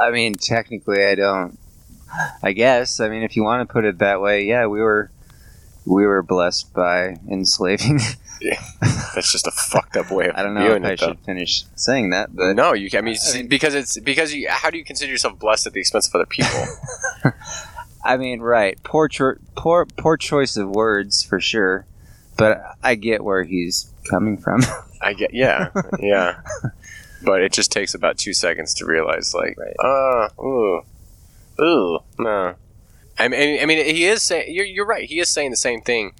I 0.00 0.10
mean 0.10 0.34
technically 0.34 1.04
I 1.04 1.14
don't. 1.14 1.58
I 2.42 2.52
guess 2.52 3.00
I 3.00 3.08
mean 3.08 3.22
if 3.22 3.36
you 3.36 3.42
want 3.42 3.68
to 3.68 3.72
put 3.72 3.84
it 3.84 3.98
that 3.98 4.20
way, 4.20 4.44
yeah, 4.44 4.66
we 4.66 4.80
were 4.80 5.10
we 5.84 6.06
were 6.06 6.22
blessed 6.22 6.72
by 6.72 7.16
enslaving. 7.28 8.00
That's 9.14 9.32
just 9.32 9.46
a 9.46 9.50
fucked 9.50 9.96
up 9.96 10.10
way 10.10 10.28
of 10.28 10.36
I 10.36 10.42
don't 10.42 10.54
know 10.54 10.74
if 10.74 10.82
I 10.84 10.88
it, 10.92 11.00
though. 11.00 11.06
should 11.08 11.18
finish 11.20 11.64
saying 11.74 12.10
that, 12.10 12.34
but 12.34 12.54
no, 12.54 12.72
you. 12.74 12.88
I 12.96 13.00
mean, 13.00 13.16
I 13.30 13.36
mean- 13.38 13.48
because 13.48 13.74
it's 13.74 13.98
because 14.00 14.32
you. 14.34 14.48
How 14.50 14.70
do 14.70 14.78
you 14.78 14.84
consider 14.84 15.10
yourself 15.10 15.38
blessed 15.38 15.66
at 15.66 15.72
the 15.72 15.80
expense 15.80 16.06
of 16.08 16.14
other 16.14 16.26
people? 16.26 16.50
I 18.04 18.16
mean, 18.16 18.40
right? 18.40 18.80
Poor, 18.84 19.08
cho- 19.08 19.36
poor, 19.56 19.84
poor 19.86 20.16
choice 20.16 20.56
of 20.56 20.68
words 20.70 21.22
for 21.22 21.40
sure. 21.40 21.84
But 22.36 22.62
I 22.82 22.94
get 22.94 23.24
where 23.24 23.42
he's 23.42 23.92
coming 24.08 24.36
from. 24.38 24.62
I 25.02 25.12
get. 25.12 25.34
Yeah, 25.34 25.70
yeah. 25.98 26.40
But 27.24 27.42
it 27.42 27.52
just 27.52 27.72
takes 27.72 27.94
about 27.94 28.16
two 28.16 28.32
seconds 28.32 28.74
to 28.74 28.86
realize, 28.86 29.34
like, 29.34 29.56
Right. 29.58 29.74
uh, 29.84 30.28
ooh, 30.40 30.82
ooh, 31.60 31.98
no. 32.18 32.54
I 33.18 33.26
mean, 33.26 33.60
I 33.60 33.66
mean, 33.66 33.84
he 33.84 34.04
is 34.04 34.22
saying. 34.22 34.54
You're, 34.54 34.64
you're 34.64 34.86
right. 34.86 35.08
He 35.08 35.18
is 35.18 35.28
saying 35.28 35.50
the 35.50 35.56
same 35.56 35.80
thing 35.80 36.12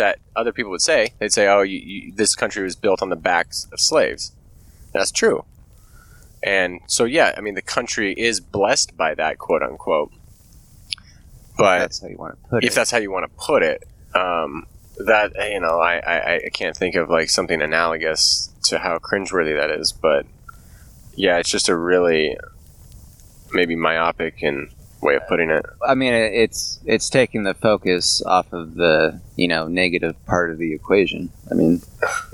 that 0.00 0.18
other 0.34 0.52
people 0.52 0.70
would 0.72 0.80
say. 0.82 1.12
They'd 1.18 1.32
say, 1.32 1.46
"Oh, 1.46 1.62
you, 1.62 1.78
you, 1.78 2.12
this 2.14 2.34
country 2.34 2.62
was 2.62 2.74
built 2.74 3.02
on 3.02 3.10
the 3.10 3.16
backs 3.16 3.68
of 3.72 3.78
slaves." 3.80 4.32
That's 4.92 5.12
true. 5.12 5.44
And 6.42 6.80
so, 6.86 7.04
yeah, 7.04 7.34
I 7.36 7.40
mean, 7.42 7.54
the 7.54 7.62
country 7.62 8.12
is 8.14 8.40
blessed 8.40 8.96
by 8.96 9.14
that, 9.14 9.38
quote 9.38 9.62
unquote. 9.62 10.10
But 11.56 11.78
That's 11.80 12.00
how 12.00 12.08
you 12.08 12.16
want 12.16 12.42
to 12.42 12.48
put 12.48 12.64
if 12.64 12.72
it. 12.72 12.74
that's 12.74 12.90
how 12.90 12.98
you 12.98 13.10
want 13.10 13.30
to 13.30 13.36
put 13.46 13.62
it, 13.62 13.84
um, 14.14 14.66
that 14.98 15.32
you 15.52 15.60
know, 15.60 15.78
I, 15.78 15.98
I, 15.98 16.34
I 16.46 16.50
can't 16.52 16.74
think 16.76 16.94
of 16.94 17.10
like 17.10 17.28
something 17.28 17.60
analogous 17.60 18.50
to 18.64 18.78
how 18.78 18.98
cringeworthy 18.98 19.54
that 19.60 19.70
is. 19.70 19.92
But 19.92 20.24
yeah, 21.14 21.36
it's 21.38 21.50
just 21.50 21.68
a 21.68 21.76
really 21.76 22.36
maybe 23.52 23.76
myopic 23.76 24.42
and 24.42 24.70
way 25.02 25.16
of 25.16 25.26
putting 25.28 25.50
it. 25.50 25.64
I 25.86 25.94
mean, 25.94 26.12
it's 26.12 26.80
it's 26.84 27.08
taking 27.08 27.42
the 27.44 27.54
focus 27.54 28.22
off 28.22 28.52
of 28.52 28.74
the 28.74 29.20
you 29.36 29.48
know 29.48 29.68
negative 29.68 30.14
part 30.26 30.50
of 30.50 30.58
the 30.58 30.72
equation. 30.72 31.30
I 31.50 31.54
mean, 31.54 31.82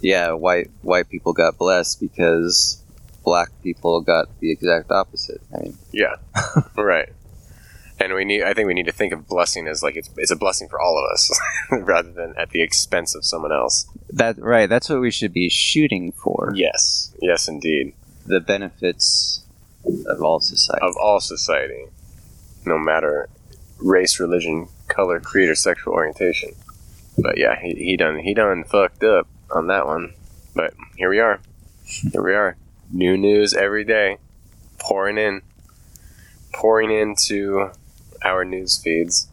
yeah, 0.02 0.32
white 0.32 0.70
white 0.82 1.08
people 1.08 1.32
got 1.32 1.58
blessed 1.58 2.00
because 2.00 2.82
black 3.24 3.50
people 3.62 4.00
got 4.00 4.28
the 4.40 4.50
exact 4.50 4.90
opposite. 4.90 5.40
I 5.54 5.62
mean, 5.62 5.78
Yeah, 5.92 6.14
right. 6.76 7.10
And 7.98 8.12
we 8.12 8.24
need. 8.24 8.42
I 8.42 8.52
think 8.52 8.66
we 8.66 8.74
need 8.74 8.86
to 8.86 8.92
think 8.92 9.12
of 9.14 9.26
blessing 9.26 9.66
as 9.66 9.82
like 9.82 9.96
it's, 9.96 10.10
it's 10.18 10.30
a 10.30 10.36
blessing 10.36 10.68
for 10.68 10.80
all 10.80 10.98
of 10.98 11.10
us, 11.12 11.30
rather 11.70 12.12
than 12.12 12.34
at 12.36 12.50
the 12.50 12.62
expense 12.62 13.14
of 13.14 13.24
someone 13.24 13.52
else. 13.52 13.86
that 14.10 14.38
right? 14.38 14.68
That's 14.68 14.90
what 14.90 15.00
we 15.00 15.10
should 15.10 15.32
be 15.32 15.48
shooting 15.48 16.12
for. 16.12 16.52
Yes, 16.54 17.14
yes, 17.22 17.48
indeed. 17.48 17.94
The 18.26 18.40
benefits 18.40 19.42
of 20.06 20.20
all 20.20 20.40
society. 20.40 20.82
of 20.82 20.94
all 21.00 21.20
society, 21.20 21.86
no 22.66 22.78
matter 22.78 23.28
race, 23.78 24.18
religion, 24.20 24.68
color, 24.88 25.20
creed, 25.20 25.48
or 25.48 25.54
sexual 25.54 25.94
orientation. 25.94 26.50
But 27.18 27.38
yeah, 27.38 27.58
he, 27.60 27.74
he 27.74 27.96
done 27.96 28.18
he 28.18 28.34
done 28.34 28.64
fucked 28.64 29.04
up 29.04 29.26
on 29.50 29.68
that 29.68 29.86
one. 29.86 30.14
But 30.54 30.74
here 30.96 31.10
we 31.10 31.20
are. 31.20 31.40
Here 31.84 32.22
we 32.22 32.34
are. 32.34 32.56
New 32.90 33.16
news 33.16 33.54
every 33.54 33.84
day, 33.84 34.18
pouring 34.78 35.18
in, 35.18 35.42
pouring 36.52 36.90
into 36.90 37.70
our 38.24 38.44
news 38.44 38.80
feeds. 38.82 39.28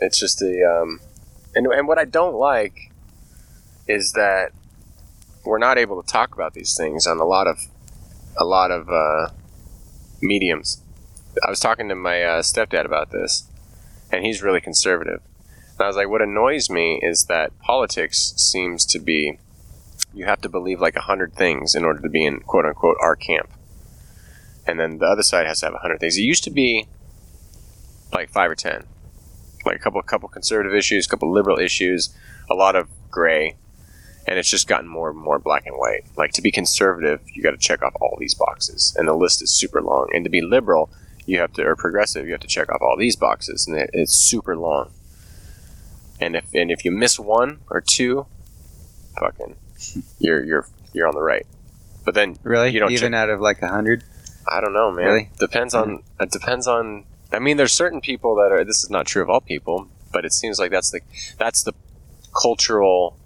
It's 0.00 0.18
just 0.18 0.40
a 0.42 0.62
um, 0.64 1.00
and 1.54 1.66
and 1.66 1.88
what 1.88 1.98
I 1.98 2.04
don't 2.04 2.34
like 2.34 2.90
is 3.86 4.12
that 4.12 4.52
we're 5.44 5.58
not 5.58 5.78
able 5.78 6.02
to 6.02 6.08
talk 6.08 6.34
about 6.34 6.54
these 6.54 6.76
things 6.76 7.06
on 7.06 7.18
a 7.18 7.24
lot 7.24 7.46
of 7.46 7.58
a 8.38 8.44
lot 8.44 8.70
of 8.70 8.88
uh, 8.88 9.28
mediums. 10.22 10.82
I 11.44 11.50
was 11.50 11.60
talking 11.60 11.88
to 11.88 11.94
my 11.94 12.22
uh, 12.22 12.42
stepdad 12.42 12.84
about 12.84 13.10
this, 13.10 13.48
and 14.10 14.24
he's 14.24 14.42
really 14.42 14.60
conservative. 14.60 15.20
And 15.72 15.80
I 15.80 15.86
was 15.86 15.96
like, 15.96 16.08
what 16.08 16.22
annoys 16.22 16.68
me 16.68 17.00
is 17.02 17.26
that 17.26 17.58
politics 17.60 18.34
seems 18.36 18.84
to 18.86 18.98
be 18.98 19.38
you 20.12 20.24
have 20.24 20.40
to 20.40 20.48
believe 20.48 20.80
like 20.80 20.96
a 20.96 21.02
hundred 21.02 21.34
things 21.34 21.74
in 21.74 21.84
order 21.84 22.00
to 22.00 22.08
be 22.08 22.24
in 22.24 22.40
quote 22.40 22.66
unquote 22.66 22.96
our 23.00 23.16
camp, 23.16 23.50
and 24.66 24.78
then 24.78 24.98
the 24.98 25.06
other 25.06 25.22
side 25.22 25.46
has 25.46 25.60
to 25.60 25.66
have 25.66 25.74
a 25.74 25.78
hundred 25.78 26.00
things. 26.00 26.16
It 26.16 26.22
used 26.22 26.44
to 26.44 26.50
be 26.50 26.88
like 28.12 28.30
five 28.30 28.50
or 28.50 28.56
ten, 28.56 28.84
like 29.64 29.76
a 29.76 29.78
couple 29.78 30.02
couple 30.02 30.28
conservative 30.28 30.74
issues, 30.74 31.06
a 31.06 31.08
couple 31.08 31.32
liberal 31.32 31.58
issues, 31.58 32.14
a 32.50 32.54
lot 32.54 32.74
of 32.74 32.88
gray, 33.10 33.56
and 34.26 34.38
it's 34.38 34.50
just 34.50 34.66
gotten 34.66 34.88
more 34.88 35.10
and 35.10 35.18
more 35.18 35.38
black 35.38 35.64
and 35.66 35.76
white. 35.76 36.04
Like 36.16 36.32
to 36.32 36.42
be 36.42 36.50
conservative, 36.50 37.20
you 37.32 37.42
got 37.42 37.52
to 37.52 37.56
check 37.56 37.82
off 37.82 37.94
all 38.00 38.16
these 38.18 38.34
boxes, 38.34 38.94
and 38.98 39.06
the 39.06 39.14
list 39.14 39.42
is 39.42 39.50
super 39.50 39.80
long. 39.80 40.08
And 40.12 40.24
to 40.24 40.30
be 40.30 40.40
liberal, 40.40 40.90
you 41.30 41.38
have 41.38 41.52
to, 41.52 41.62
or 41.62 41.76
progressive, 41.76 42.26
you 42.26 42.32
have 42.32 42.40
to 42.40 42.48
check 42.48 42.68
off 42.72 42.82
all 42.82 42.96
these 42.98 43.14
boxes, 43.14 43.68
and 43.68 43.76
it, 43.76 43.90
it's 43.92 44.12
super 44.12 44.56
long. 44.56 44.90
And 46.20 46.34
if 46.34 46.44
and 46.52 46.72
if 46.72 46.84
you 46.84 46.90
miss 46.90 47.20
one 47.20 47.60
or 47.70 47.80
two, 47.80 48.26
fucking, 49.18 49.54
you're 50.18 50.42
you're 50.42 50.66
you're 50.92 51.06
on 51.06 51.14
the 51.14 51.22
right. 51.22 51.46
But 52.04 52.14
then 52.14 52.36
really, 52.42 52.72
you 52.72 52.80
don't 52.80 52.90
even 52.90 53.14
out 53.14 53.30
of 53.30 53.40
like 53.40 53.62
a 53.62 53.68
hundred. 53.68 54.02
I 54.50 54.60
don't 54.60 54.72
know, 54.72 54.90
man. 54.90 55.06
Really? 55.06 55.30
Depends 55.38 55.72
on. 55.72 55.98
Mm-hmm. 55.98 56.22
It 56.24 56.30
depends 56.32 56.66
on. 56.66 57.04
I 57.32 57.38
mean, 57.38 57.56
there's 57.56 57.72
certain 57.72 58.00
people 58.00 58.34
that 58.36 58.50
are. 58.50 58.64
This 58.64 58.82
is 58.82 58.90
not 58.90 59.06
true 59.06 59.22
of 59.22 59.30
all 59.30 59.40
people, 59.40 59.86
but 60.12 60.24
it 60.24 60.32
seems 60.32 60.58
like 60.58 60.72
that's 60.72 60.90
the 60.90 61.00
that's 61.38 61.62
the 61.62 61.74
cultural 62.34 63.16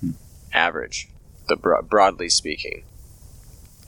hmm. 0.00 0.10
average, 0.52 1.08
the 1.46 1.56
bro- 1.56 1.82
broadly 1.82 2.28
speaking, 2.28 2.82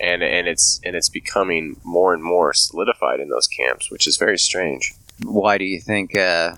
and 0.00 0.22
and 0.22 0.46
it's 0.48 0.80
and 0.84 0.94
it's 0.96 1.08
becoming 1.08 1.80
more 1.84 2.12
and 2.14 2.22
more 2.22 2.52
solidified 2.54 3.20
in 3.20 3.28
those 3.28 3.46
camps, 3.46 3.90
which 3.90 4.06
is 4.06 4.16
very 4.16 4.38
strange. 4.38 4.92
Why 5.22 5.58
do 5.58 5.64
you 5.64 5.80
think? 5.80 6.16
Uh, 6.16 6.56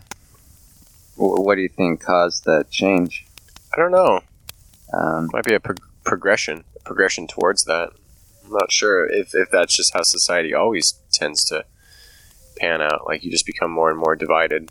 what 1.16 1.54
do 1.56 1.62
you 1.62 1.68
think 1.68 2.00
caused 2.02 2.44
that 2.44 2.70
change? 2.70 3.26
I 3.74 3.78
don't 3.80 3.90
know. 3.92 4.20
Um, 4.92 5.28
Might 5.32 5.44
be 5.44 5.54
a 5.54 5.60
prog- 5.60 5.80
progression, 6.04 6.64
a 6.76 6.80
progression 6.80 7.26
towards 7.26 7.64
that. 7.64 7.90
I'm 8.44 8.52
not 8.52 8.70
sure 8.72 9.06
if 9.06 9.34
if 9.34 9.50
that's 9.50 9.74
just 9.76 9.92
how 9.94 10.02
society 10.02 10.54
always 10.54 10.94
tends 11.12 11.44
to 11.46 11.64
pan 12.58 12.80
out. 12.80 13.06
Like 13.06 13.24
you 13.24 13.30
just 13.30 13.46
become 13.46 13.70
more 13.70 13.90
and 13.90 13.98
more 13.98 14.14
divided. 14.16 14.70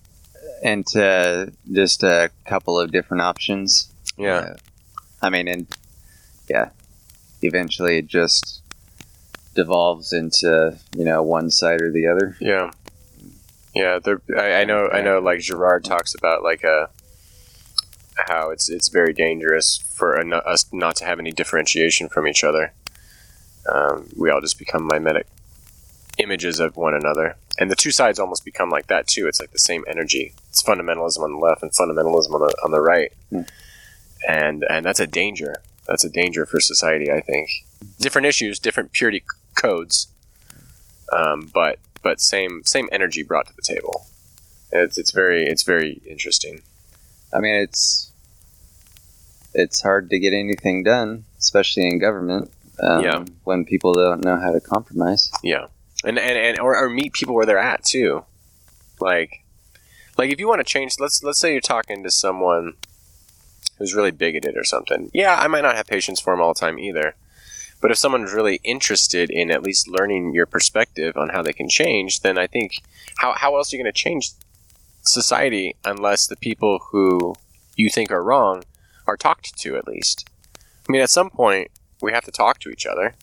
and 0.63 0.85
uh, 0.95 1.47
just 1.71 2.03
a 2.03 2.31
couple 2.45 2.79
of 2.79 2.91
different 2.91 3.21
options. 3.21 3.91
Yeah. 4.17 4.35
Uh, 4.37 4.55
I 5.21 5.29
mean, 5.29 5.47
and 5.47 5.67
yeah, 6.49 6.69
eventually 7.41 7.97
it 7.97 8.07
just 8.07 8.61
devolves 9.53 10.11
into 10.11 10.77
you 10.95 11.05
know 11.05 11.23
one 11.23 11.49
side 11.49 11.81
or 11.81 11.91
the 11.91 12.07
other. 12.07 12.35
Yeah, 12.39 12.71
yeah. 13.73 13.99
There, 13.99 14.21
I, 14.37 14.61
I 14.61 14.63
know. 14.65 14.89
I 14.89 15.01
know. 15.01 15.19
Like 15.19 15.39
Girard 15.39 15.83
talks 15.85 16.13
about, 16.15 16.43
like 16.43 16.63
a 16.63 16.89
how 18.27 18.49
it's 18.49 18.69
it's 18.69 18.89
very 18.89 19.13
dangerous 19.13 19.77
for 19.77 20.13
a, 20.15 20.23
no- 20.23 20.37
us 20.39 20.65
not 20.73 20.95
to 20.97 21.05
have 21.05 21.19
any 21.19 21.31
differentiation 21.31 22.09
from 22.09 22.27
each 22.27 22.43
other. 22.43 22.73
Um, 23.71 24.09
we 24.15 24.29
all 24.29 24.41
just 24.41 24.59
become 24.59 24.85
mimetic 24.85 25.27
images 26.17 26.59
of 26.59 26.77
one 26.77 26.93
another, 26.93 27.35
and 27.59 27.69
the 27.69 27.75
two 27.75 27.91
sides 27.91 28.19
almost 28.19 28.45
become 28.45 28.69
like 28.69 28.87
that 28.87 29.07
too. 29.07 29.27
It's 29.27 29.39
like 29.39 29.51
the 29.51 29.59
same 29.59 29.83
energy. 29.87 30.33
It's 30.49 30.63
fundamentalism 30.63 31.19
on 31.19 31.31
the 31.33 31.37
left 31.39 31.61
and 31.63 31.71
fundamentalism 31.71 32.31
on 32.33 32.41
the 32.41 32.55
on 32.63 32.71
the 32.71 32.81
right, 32.81 33.11
Hmm. 33.31 33.41
and 34.27 34.65
and 34.69 34.85
that's 34.85 34.99
a 34.99 35.07
danger. 35.07 35.55
That's 35.87 36.03
a 36.03 36.09
danger 36.09 36.45
for 36.45 36.59
society. 36.59 37.11
I 37.11 37.21
think 37.21 37.49
different 37.99 38.25
issues, 38.25 38.59
different 38.59 38.91
purity 38.91 39.19
c- 39.19 39.25
codes, 39.55 40.07
um, 41.11 41.49
but 41.53 41.79
but 42.01 42.19
same 42.21 42.63
same 42.63 42.89
energy 42.91 43.23
brought 43.23 43.47
to 43.47 43.55
the 43.55 43.61
table. 43.61 44.05
It's 44.71 44.97
it's 44.97 45.11
very 45.11 45.45
it's 45.45 45.63
very 45.63 46.01
interesting. 46.07 46.61
I 47.33 47.39
mean, 47.39 47.55
it's 47.55 48.11
it's 49.53 49.81
hard 49.81 50.09
to 50.09 50.19
get 50.19 50.33
anything 50.33 50.83
done, 50.83 51.25
especially 51.39 51.87
in 51.87 51.99
government. 51.99 52.51
Um, 52.79 53.03
Yeah. 53.03 53.23
when 53.45 53.63
people 53.63 53.93
don't 53.93 54.23
know 54.25 54.37
how 54.37 54.51
to 54.51 54.59
compromise. 54.59 55.31
Yeah, 55.41 55.67
and 56.03 56.19
and, 56.19 56.37
and 56.37 56.59
or, 56.59 56.75
or 56.77 56.89
meet 56.89 57.13
people 57.13 57.33
where 57.35 57.45
they're 57.45 57.57
at 57.57 57.85
too. 57.85 58.25
Like, 58.99 59.43
like 60.17 60.29
if 60.31 60.39
you 60.41 60.47
want 60.49 60.59
to 60.59 60.65
change, 60.65 60.95
let's 60.99 61.23
let's 61.23 61.39
say 61.39 61.53
you're 61.53 61.61
talking 61.61 62.03
to 62.03 62.11
someone 62.11 62.73
who's 63.77 63.95
really 63.95 64.11
bigoted 64.11 64.57
or 64.57 64.63
something. 64.63 65.09
Yeah, 65.13 65.35
I 65.35 65.47
might 65.47 65.61
not 65.61 65.75
have 65.75 65.87
patience 65.87 66.19
for 66.19 66.33
them 66.33 66.41
all 66.41 66.53
the 66.53 66.59
time 66.59 66.79
either. 66.79 67.15
But 67.81 67.91
if 67.91 67.97
someone's 67.97 68.33
really 68.33 68.61
interested 68.63 69.29
in 69.29 69.51
at 69.51 69.61
least 69.61 69.87
learning 69.87 70.33
your 70.33 70.45
perspective 70.45 71.17
on 71.17 71.29
how 71.29 71.43
they 71.43 71.53
can 71.53 71.69
change, 71.69 72.21
then 72.21 72.37
I 72.37 72.47
think 72.47 72.81
how 73.17 73.33
how 73.33 73.57
else 73.57 73.71
are 73.71 73.77
you 73.77 73.83
going 73.83 73.93
to 73.93 74.01
change 74.01 74.31
society 75.01 75.75
unless 75.83 76.25
the 76.25 76.37
people 76.37 76.79
who 76.91 77.35
you 77.75 77.89
think 77.89 78.11
are 78.11 78.23
wrong 78.23 78.63
are 79.05 79.17
talked 79.17 79.57
to 79.59 79.77
at 79.77 79.87
least. 79.87 80.27
I 80.57 80.91
mean, 80.91 81.01
at 81.01 81.09
some 81.09 81.29
point 81.29 81.69
we 82.01 82.11
have 82.11 82.25
to 82.25 82.31
talk 82.31 82.59
to 82.59 82.69
each 82.69 82.85
other 82.85 83.13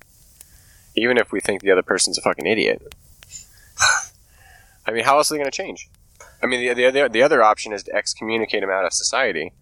even 0.94 1.16
if 1.16 1.32
we 1.32 1.40
think 1.40 1.62
the 1.62 1.70
other 1.70 1.82
person's 1.82 2.18
a 2.18 2.22
fucking 2.22 2.46
idiot. 2.46 2.94
I 4.86 4.92
mean, 4.92 5.04
how 5.04 5.16
else 5.16 5.30
are 5.30 5.34
they 5.34 5.38
going 5.38 5.50
to 5.50 5.56
change? 5.56 5.88
I 6.42 6.46
mean, 6.46 6.74
the, 6.74 6.90
the, 6.90 7.08
the 7.08 7.22
other 7.22 7.42
option 7.42 7.72
is 7.72 7.84
to 7.84 7.94
excommunicate 7.94 8.62
them 8.62 8.70
out 8.70 8.84
of 8.84 8.92
society. 8.92 9.52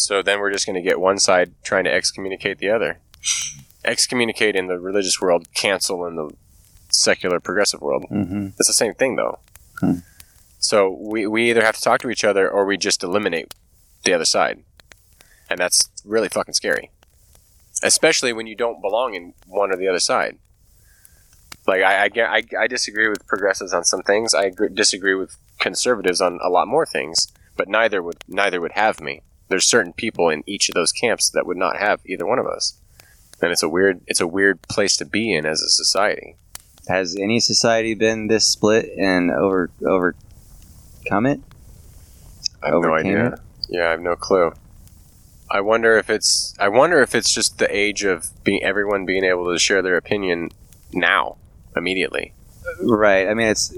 So 0.00 0.22
then 0.22 0.40
we're 0.40 0.52
just 0.52 0.66
going 0.66 0.82
to 0.82 0.88
get 0.88 0.98
one 0.98 1.18
side 1.18 1.52
trying 1.62 1.84
to 1.84 1.92
excommunicate 1.92 2.58
the 2.58 2.70
other. 2.70 3.00
Excommunicate 3.84 4.56
in 4.56 4.66
the 4.66 4.78
religious 4.78 5.20
world, 5.20 5.48
cancel 5.54 6.06
in 6.06 6.16
the 6.16 6.30
secular 6.90 7.38
progressive 7.38 7.80
world. 7.80 8.06
Mm-hmm. 8.10 8.48
It's 8.58 8.66
the 8.66 8.72
same 8.72 8.94
thing, 8.94 9.16
though. 9.16 9.38
Hmm. 9.80 9.98
So 10.58 10.90
we, 10.90 11.26
we 11.26 11.50
either 11.50 11.62
have 11.62 11.76
to 11.76 11.82
talk 11.82 12.00
to 12.00 12.10
each 12.10 12.24
other 12.24 12.50
or 12.50 12.64
we 12.64 12.76
just 12.76 13.02
eliminate 13.02 13.54
the 14.04 14.14
other 14.14 14.24
side. 14.24 14.62
And 15.48 15.58
that's 15.58 15.90
really 16.04 16.28
fucking 16.28 16.54
scary. 16.54 16.90
Especially 17.82 18.32
when 18.32 18.46
you 18.46 18.54
don't 18.54 18.80
belong 18.80 19.14
in 19.14 19.34
one 19.46 19.70
or 19.70 19.76
the 19.76 19.88
other 19.88 20.00
side. 20.00 20.38
Like, 21.66 21.82
I, 21.82 22.06
I, 22.06 22.10
I, 22.16 22.42
I 22.62 22.66
disagree 22.66 23.08
with 23.08 23.26
progressives 23.26 23.74
on 23.74 23.84
some 23.84 24.02
things. 24.02 24.34
I 24.34 24.44
agree, 24.44 24.68
disagree 24.72 25.14
with 25.14 25.36
conservatives 25.58 26.20
on 26.20 26.38
a 26.42 26.48
lot 26.48 26.68
more 26.68 26.86
things. 26.86 27.32
But 27.56 27.68
neither 27.68 28.02
would 28.02 28.24
neither 28.26 28.60
would 28.60 28.72
have 28.72 29.00
me. 29.00 29.22
There's 29.50 29.66
certain 29.66 29.92
people 29.92 30.30
in 30.30 30.44
each 30.46 30.68
of 30.68 30.74
those 30.74 30.92
camps 30.92 31.28
that 31.30 31.44
would 31.44 31.56
not 31.56 31.76
have 31.76 32.00
either 32.06 32.24
one 32.24 32.38
of 32.38 32.46
us. 32.46 32.78
And 33.42 33.50
it's 33.50 33.62
a 33.62 33.68
weird 33.68 34.00
it's 34.06 34.20
a 34.20 34.26
weird 34.26 34.62
place 34.62 34.96
to 34.98 35.04
be 35.04 35.34
in 35.34 35.44
as 35.44 35.60
a 35.60 35.68
society. 35.68 36.36
Has 36.88 37.16
any 37.16 37.40
society 37.40 37.94
been 37.94 38.28
this 38.28 38.46
split 38.46 38.90
and 38.96 39.30
over 39.30 39.70
overcome 39.84 41.26
it? 41.26 41.40
I 42.62 42.68
have 42.68 42.80
no 42.80 42.94
idea. 42.94 43.26
it? 43.34 43.40
Yeah, 43.68 43.88
I 43.88 43.90
have 43.90 44.00
no 44.00 44.14
clue. 44.14 44.52
I 45.50 45.62
wonder 45.62 45.98
if 45.98 46.08
it's 46.08 46.54
I 46.60 46.68
wonder 46.68 47.02
if 47.02 47.14
it's 47.14 47.34
just 47.34 47.58
the 47.58 47.74
age 47.74 48.04
of 48.04 48.28
being 48.44 48.62
everyone 48.62 49.04
being 49.04 49.24
able 49.24 49.52
to 49.52 49.58
share 49.58 49.82
their 49.82 49.96
opinion 49.96 50.50
now, 50.92 51.38
immediately. 51.76 52.34
Right. 52.82 53.28
I 53.28 53.34
mean, 53.34 53.48
it's 53.48 53.74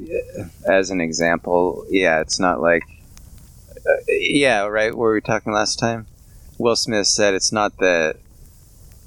as 0.66 0.90
an 0.90 1.00
example. 1.00 1.86
Yeah, 1.88 2.20
it's 2.20 2.38
not 2.38 2.60
like. 2.60 2.82
Uh, 3.86 3.96
yeah, 4.08 4.64
right. 4.66 4.90
What 4.90 4.98
were 4.98 5.14
we 5.14 5.20
talking 5.20 5.52
last 5.52 5.78
time? 5.78 6.06
Will 6.58 6.76
Smith 6.76 7.06
said 7.06 7.34
it's 7.34 7.52
not 7.52 7.78
that 7.78 8.16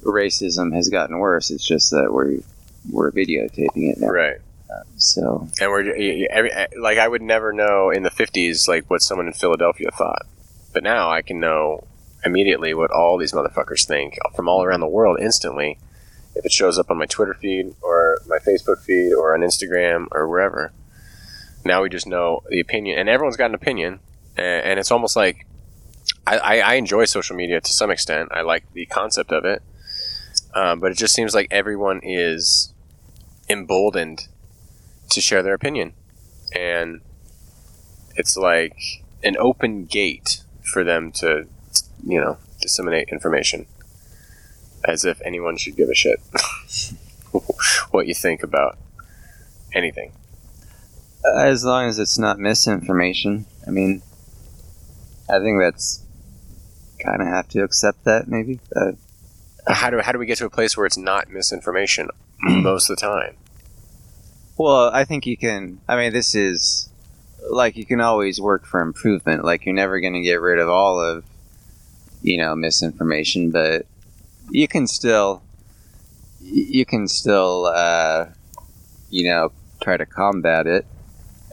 racism 0.04 0.74
has 0.74 0.90
gotten 0.90 1.18
worse. 1.20 1.52
It's 1.52 1.66
just 1.66 1.92
that 1.92 2.12
we're 2.12 2.40
we're 2.92 3.12
videotaping 3.12 3.92
it 3.92 3.98
now. 4.00 4.08
Right. 4.08 4.38
So 4.98 5.48
And 5.62 5.72
we're 5.72 6.28
every, 6.30 6.52
eh, 6.52 6.68
like 6.78 6.98
I 6.98 7.08
would 7.08 7.22
never 7.22 7.54
know 7.54 7.90
in 7.90 8.04
the 8.04 8.10
50s 8.10 8.68
like 8.68 8.90
what 8.90 9.02
someone 9.02 9.28
in 9.28 9.34
Philadelphia 9.34 9.90
thought. 9.92 10.24
But 10.74 10.84
now 10.84 11.10
I 11.10 11.22
can 11.22 11.40
know 11.40 11.86
immediately 12.26 12.74
what 12.74 12.92
all 12.92 13.18
these 13.18 13.32
motherfuckers 13.32 13.86
think 13.86 14.18
from 14.36 14.50
all 14.50 14.64
around 14.64 14.80
the 14.80 14.88
world 14.88 15.20
instantly 15.22 15.78
if 16.36 16.46
it 16.46 16.52
shows 16.52 16.78
up 16.78 16.92
on 16.92 16.98
my 16.98 17.06
Twitter 17.06 17.34
feed 17.34 17.74
or 17.82 18.18
my 18.28 18.40
Facebook 18.40 18.82
feed 18.82 19.14
or 19.14 19.34
on 19.34 19.42
Instagram 19.42 20.08
or 20.12 20.28
wherever. 20.28 20.74
Now 21.64 21.82
we 21.82 21.90
just 21.90 22.08
know 22.08 22.42
the 22.50 22.60
opinion, 22.60 23.00
and 23.00 23.10
everyone's 23.10 23.38
got 23.38 23.50
an 23.50 23.56
opinion, 23.56 24.00
a- 24.38 24.42
and 24.42 24.80
it's 24.80 24.92
almost 24.92 25.16
like 25.16 25.46
I, 26.28 26.38
I, 26.38 26.60
I 26.60 26.74
enjoy 26.76 27.06
social 27.06 27.36
media 27.36 27.62
to 27.62 27.74
some 27.74 27.92
extent. 27.92 28.30
I 28.32 28.42
like 28.42 28.72
the 28.74 28.86
concept 28.86 29.32
of 29.32 29.46
it, 29.46 29.62
um, 30.54 30.80
but 30.80 30.92
it 30.92 30.98
just 30.98 31.14
seems 31.14 31.34
like 31.34 31.48
everyone 31.52 32.00
is 32.04 32.74
emboldened 33.50 34.28
to 35.10 35.22
share 35.22 35.44
their 35.44 35.54
opinion, 35.54 35.94
and 36.54 37.02
it's 38.16 38.36
like 38.38 38.78
an 39.24 39.36
open 39.40 39.86
gate 39.86 40.44
for 40.64 40.84
them 40.84 41.12
to, 41.12 41.48
you 42.06 42.20
know, 42.20 42.38
disseminate 42.62 43.10
information, 43.10 43.66
as 44.84 45.06
if 45.06 45.22
anyone 45.24 45.58
should 45.58 45.76
give 45.76 45.90
a 45.90 45.94
shit 45.96 46.20
what 47.92 48.08
you 48.08 48.14
think 48.14 48.42
about 48.44 48.78
anything. 49.74 50.12
as 51.38 51.64
long 51.66 51.86
as 51.88 52.00
it's 52.00 52.18
not 52.18 52.40
misinformation, 52.40 53.46
I 53.68 53.72
mean, 53.72 54.02
I 55.30 55.40
think 55.40 55.60
that's 55.60 56.04
kind 57.04 57.22
of 57.22 57.28
have 57.28 57.48
to 57.50 57.64
accept 57.64 58.04
that 58.06 58.28
maybe. 58.28 58.60
Uh, 58.76 58.92
How 59.68 59.90
do 59.90 60.00
how 60.00 60.12
do 60.12 60.20
we 60.20 60.26
get 60.28 60.38
to 60.38 60.46
a 60.46 60.50
place 60.50 60.78
where 60.78 60.86
it's 60.86 60.98
not 60.98 61.30
misinformation 61.30 62.10
most 62.42 62.90
of 62.90 62.98
the 62.98 63.02
time? 63.02 63.36
Well, 64.58 64.90
I 64.94 65.06
think 65.06 65.26
you 65.26 65.36
can. 65.38 65.82
I 65.88 65.96
mean, 65.98 66.14
this 66.14 66.36
is 66.36 66.90
like 67.50 67.76
you 67.76 67.86
can 67.86 68.00
always 68.00 68.40
work 68.40 68.66
for 68.66 68.82
improvement. 68.82 69.44
Like 69.44 69.66
you're 69.66 69.76
never 69.76 70.00
going 70.00 70.14
to 70.14 70.22
get 70.22 70.40
rid 70.40 70.60
of 70.60 70.70
all 70.70 71.00
of, 71.00 71.26
you 72.22 72.38
know, 72.38 72.56
misinformation, 72.56 73.52
but 73.52 73.86
you 74.50 74.68
can 74.68 74.88
still, 74.88 75.42
you 76.42 76.86
can 76.86 77.08
still, 77.08 77.66
uh, 77.66 78.28
you 79.10 79.30
know, 79.30 79.52
try 79.82 79.98
to 79.98 80.06
combat 80.06 80.68
it. 80.68 80.86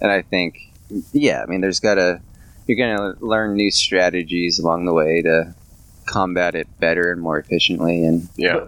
And 0.00 0.10
I 0.10 0.22
think, 0.22 0.72
yeah, 1.12 1.42
I 1.42 1.46
mean, 1.46 1.60
there's 1.60 1.80
got 1.80 1.94
to, 1.96 2.20
you're 2.66 2.76
going 2.76 2.96
to 3.16 3.24
learn 3.24 3.54
new 3.54 3.70
strategies 3.70 4.58
along 4.58 4.84
the 4.84 4.92
way 4.92 5.22
to 5.22 5.54
combat 6.06 6.54
it 6.54 6.66
better 6.80 7.12
and 7.12 7.20
more 7.20 7.38
efficiently. 7.38 8.04
And 8.04 8.28
Yeah, 8.36 8.66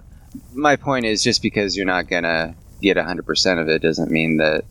my 0.53 0.77
point 0.77 1.05
is 1.07 1.23
just 1.23 1.43
because 1.43 1.77
you're 1.77 1.87
not 1.87 2.09
gonna 2.09 2.55
get 2.81 2.97
100% 2.97 3.61
of 3.61 3.69
it 3.69 3.81
doesn't 3.83 4.11
mean 4.11 4.37
that 4.39 4.65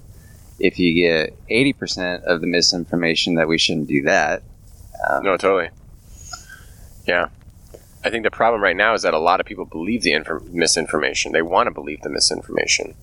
if 0.59 0.77
you 0.79 0.93
get 0.93 1.35
80% 1.49 2.23
of 2.23 2.41
the 2.41 2.47
misinformation 2.47 3.35
that 3.35 3.47
we 3.47 3.57
shouldn't 3.57 3.87
do 3.87 4.03
that 4.03 4.43
um, 5.09 5.23
no, 5.23 5.35
totally. 5.35 5.69
Yeah, 7.05 7.27
I 8.05 8.09
think 8.09 8.23
the 8.23 8.31
problem 8.31 8.61
right 8.61 8.75
now 8.75 8.93
is 8.93 9.01
that 9.01 9.13
a 9.13 9.19
lot 9.19 9.39
of 9.41 9.45
people 9.45 9.65
believe 9.65 10.03
the 10.03 10.11
infor- 10.11 10.49
misinformation. 10.51 11.33
They 11.33 11.41
want 11.41 11.67
to 11.67 11.71
believe 11.71 12.01
the 12.01 12.09
misinformation. 12.09 12.95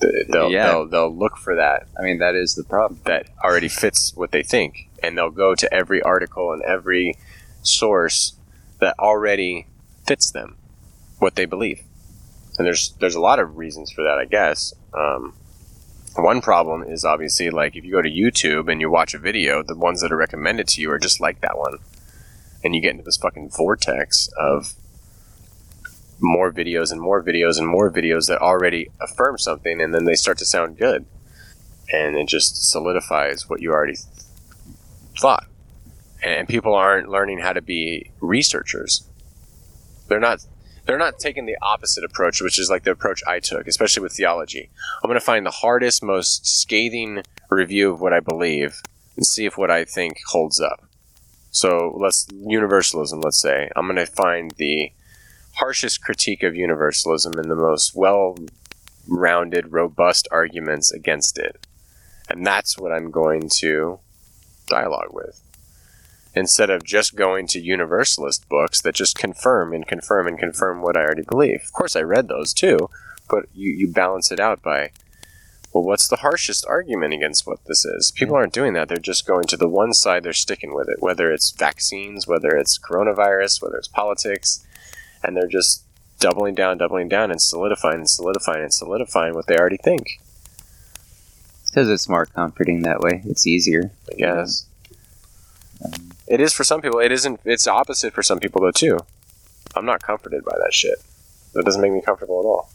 The- 0.00 0.24
They'll, 0.30 0.50
Yeah. 0.50 0.66
they'll 0.68 0.86
they'll 0.88 1.14
look 1.14 1.36
for 1.36 1.54
that 1.56 1.86
i 1.98 2.02
mean 2.02 2.18
that 2.20 2.34
is 2.34 2.54
the 2.54 2.64
problem 2.64 3.00
that 3.04 3.26
already 3.44 3.68
fits 3.68 4.16
what 4.16 4.30
they 4.30 4.42
think, 4.42 4.88
and 5.02 5.16
they'll 5.16 5.30
go 5.30 5.54
to 5.54 5.72
every 5.72 6.02
article 6.02 6.52
and 6.52 6.62
every 6.62 7.14
source 7.62 8.34
that 8.78 8.94
already 8.98 9.66
fits 10.06 10.30
them, 10.30 10.56
what 11.18 11.36
they 11.36 11.44
believe. 11.44 11.82
And 12.58 12.66
there's 12.66 12.90
there's 13.00 13.14
a 13.14 13.20
lot 13.20 13.38
of 13.38 13.56
reasons 13.56 13.90
for 13.92 14.02
that, 14.02 14.18
I 14.18 14.24
guess. 14.24 14.74
Um, 14.94 15.34
one 16.16 16.40
problem 16.40 16.82
is 16.82 17.04
obviously 17.04 17.50
like 17.50 17.76
if 17.76 17.84
you 17.84 17.92
go 17.92 18.02
to 18.02 18.10
YouTube 18.10 18.70
and 18.70 18.80
you 18.80 18.90
watch 18.90 19.14
a 19.14 19.18
video, 19.18 19.62
the 19.62 19.76
ones 19.76 20.00
that 20.00 20.12
are 20.12 20.16
recommended 20.16 20.68
to 20.68 20.80
you 20.80 20.90
are 20.90 20.98
just 20.98 21.20
like 21.20 21.40
that 21.40 21.58
one, 21.58 21.78
and 22.64 22.74
you 22.74 22.82
get 22.82 22.92
into 22.92 23.04
this 23.04 23.16
fucking 23.16 23.50
vortex 23.50 24.28
of 24.38 24.74
more 26.22 26.52
videos 26.52 26.92
and 26.92 27.00
more 27.00 27.22
videos 27.22 27.56
and 27.58 27.66
more 27.66 27.90
videos 27.90 28.26
that 28.26 28.42
already 28.42 28.88
affirm 29.00 29.38
something, 29.38 29.80
and 29.80 29.94
then 29.94 30.04
they 30.04 30.14
start 30.14 30.36
to 30.38 30.44
sound 30.44 30.76
good 30.76 31.06
and 31.92 32.16
it 32.16 32.28
just 32.28 32.70
solidifies 32.70 33.48
what 33.48 33.60
you 33.60 33.72
already 33.72 33.96
thought. 35.18 35.46
And 36.22 36.48
people 36.48 36.74
aren't 36.74 37.08
learning 37.08 37.38
how 37.38 37.52
to 37.52 37.62
be 37.62 38.10
researchers. 38.20 39.08
They're 40.08 40.20
not. 40.20 40.44
They're 40.86 40.98
not 40.98 41.18
taking 41.18 41.46
the 41.46 41.56
opposite 41.62 42.02
approach, 42.02 42.40
which 42.40 42.58
is 42.58 42.68
like 42.68 42.82
the 42.82 42.90
approach 42.90 43.22
I 43.26 43.38
took, 43.38 43.68
especially 43.68 44.02
with 44.02 44.14
theology. 44.14 44.70
I'm 45.02 45.08
going 45.08 45.20
to 45.20 45.24
find 45.24 45.46
the 45.46 45.50
hardest, 45.50 46.02
most 46.02 46.46
scathing 46.46 47.22
review 47.48 47.92
of 47.92 48.00
what 48.00 48.12
I 48.12 48.18
believe 48.18 48.82
and 49.14 49.24
see 49.24 49.44
if 49.44 49.56
what 49.56 49.70
I 49.70 49.84
think 49.84 50.18
holds 50.26 50.60
up. 50.60 50.84
So 51.52 51.96
let's 52.00 52.26
universalism. 52.32 53.20
Let's 53.20 53.40
say 53.40 53.70
I'm 53.76 53.86
going 53.86 53.96
to 53.96 54.06
find 54.06 54.52
the 54.52 54.92
harshest 55.54 56.02
critique 56.02 56.42
of 56.42 56.56
universalism 56.56 57.34
and 57.38 57.50
the 57.50 57.56
most 57.56 57.94
well-rounded, 57.94 59.72
robust 59.72 60.26
arguments 60.32 60.90
against 60.90 61.38
it 61.38 61.66
and 62.30 62.46
that's 62.46 62.78
what 62.78 62.92
I'm 62.92 63.10
going 63.10 63.48
to 63.56 63.98
dialogue 64.70 65.10
with. 65.12 65.42
Instead 66.34 66.70
of 66.70 66.84
just 66.84 67.16
going 67.16 67.46
to 67.48 67.60
universalist 67.60 68.48
books 68.48 68.80
that 68.82 68.94
just 68.94 69.18
confirm 69.18 69.72
and 69.72 69.86
confirm 69.86 70.28
and 70.28 70.38
confirm 70.38 70.80
what 70.80 70.96
I 70.96 71.00
already 71.00 71.24
believe. 71.28 71.62
Of 71.64 71.72
course, 71.72 71.96
I 71.96 72.02
read 72.02 72.28
those 72.28 72.54
too, 72.54 72.88
but 73.28 73.46
you, 73.52 73.70
you 73.70 73.88
balance 73.88 74.30
it 74.30 74.38
out 74.38 74.62
by, 74.62 74.90
well, 75.72 75.84
what's 75.84 76.08
the 76.08 76.16
harshest 76.16 76.64
argument 76.66 77.14
against 77.14 77.46
what 77.46 77.64
this 77.66 77.84
is? 77.84 78.12
People 78.12 78.36
aren't 78.36 78.52
doing 78.52 78.74
that. 78.74 78.88
They're 78.88 78.98
just 78.98 79.26
going 79.26 79.44
to 79.48 79.56
the 79.56 79.68
one 79.68 79.92
side, 79.92 80.22
they're 80.22 80.32
sticking 80.32 80.72
with 80.72 80.88
it, 80.88 81.02
whether 81.02 81.32
it's 81.32 81.50
vaccines, 81.50 82.28
whether 82.28 82.56
it's 82.56 82.78
coronavirus, 82.78 83.60
whether 83.60 83.76
it's 83.76 83.88
politics, 83.88 84.64
and 85.22 85.36
they're 85.36 85.48
just 85.48 85.84
doubling 86.20 86.54
down, 86.54 86.78
doubling 86.78 87.08
down, 87.08 87.30
and 87.30 87.42
solidifying 87.42 88.00
and 88.00 88.10
solidifying 88.10 88.62
and 88.62 88.74
solidifying 88.74 89.34
what 89.34 89.46
they 89.46 89.56
already 89.56 89.78
think, 89.78 90.20
because 91.70 91.88
it's 91.88 92.08
more 92.08 92.26
comforting 92.26 92.82
that 92.82 93.00
way 93.00 93.22
it's 93.24 93.46
easier 93.46 93.90
I 94.12 94.14
guess. 94.16 94.66
It 96.26 96.40
is 96.40 96.52
for 96.52 96.62
some 96.64 96.80
people. 96.80 97.00
It 97.00 97.10
isn't. 97.10 97.40
It's 97.44 97.66
opposite 97.66 98.12
for 98.12 98.22
some 98.22 98.38
people 98.38 98.60
though 98.60 98.70
too. 98.70 98.98
I'm 99.74 99.84
not 99.86 100.02
comforted 100.02 100.44
by 100.44 100.56
that 100.62 100.72
shit. 100.74 100.98
That 101.54 101.64
doesn't 101.64 101.80
make 101.80 101.90
me 101.92 102.02
comfortable 102.02 102.38
at 102.40 102.44
all. 102.46 102.70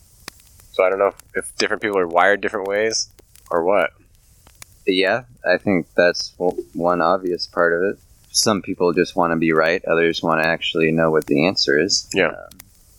So 0.74 0.84
I 0.84 0.90
don't 0.90 1.00
know 1.00 1.08
if, 1.08 1.16
if 1.36 1.56
different 1.58 1.82
people 1.82 1.98
are 1.98 2.08
wired 2.08 2.42
different 2.42 2.68
ways 2.68 3.10
or 3.52 3.64
what. 3.64 3.92
yeah 4.88 5.24
i 5.48 5.58
think 5.58 5.88
that's 5.96 6.34
one 6.38 7.02
obvious 7.02 7.48
part 7.48 7.74
of 7.74 7.82
it 7.84 8.00
some 8.32 8.62
people 8.62 8.92
just 8.92 9.16
want 9.16 9.32
to 9.32 9.38
be 9.38 9.52
right 9.54 9.84
others 9.86 10.22
want 10.24 10.42
to 10.42 10.48
actually 10.48 10.92
know 10.92 11.10
what 11.12 11.26
the 11.28 11.46
answer 11.48 11.80
is 11.80 12.08
Yeah. 12.14 12.28
Um, 12.30 12.50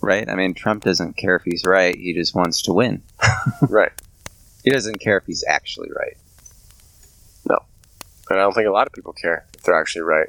right 0.01 0.29
i 0.29 0.35
mean 0.37 0.55
trump 0.55 0.85
doesn't 0.85 1.17
care 1.17 1.37
if 1.37 1.43
he's 1.45 1.65
right 1.67 1.95
he 1.97 2.13
just 2.15 2.35
wants 2.35 2.63
to 2.63 2.73
win 2.73 3.03
right. 3.69 3.93
He 4.67 4.73
doesn't 4.73 4.99
care 4.99 5.17
if 5.17 5.25
he's 5.27 5.45
actually 5.47 5.91
right 5.97 6.17
No. 7.49 7.59
And 8.29 8.39
I 8.41 8.43
don't 8.43 8.53
think 8.53 8.67
a 8.67 8.73
lot 8.73 8.89
of 8.89 8.93
people 8.93 9.12
care 9.12 9.47
if 9.55 9.62
they're 9.62 9.81
actually 9.81 10.03
right. 10.03 10.29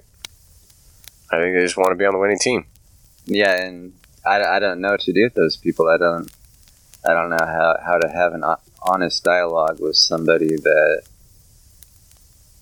I 1.32 1.40
think 1.40 1.56
they 1.56 1.64
just 1.64 1.76
want 1.76 1.90
to 1.90 1.96
be 1.96 2.06
on 2.06 2.14
the 2.14 2.20
winning 2.20 2.38
team. 2.40 2.66
Yeah, 3.26 3.52
and 3.62 3.94
I, 4.26 4.42
I 4.42 4.60
don't 4.60 4.80
know 4.80 4.92
what 4.92 5.02
to 5.02 5.12
do 5.12 5.24
with 5.24 5.34
those 5.34 5.58
people. 5.58 5.90
I 5.90 5.98
don't 5.98 6.32
I 7.06 7.14
don't 7.14 7.30
know 7.30 7.46
how, 7.46 7.78
how 7.84 7.98
to 7.98 8.08
have 8.10 8.34
an 8.34 8.44
honest 8.82 9.24
dialogue 9.24 9.80
with 9.80 9.96
somebody 9.98 10.56
that 10.56 11.02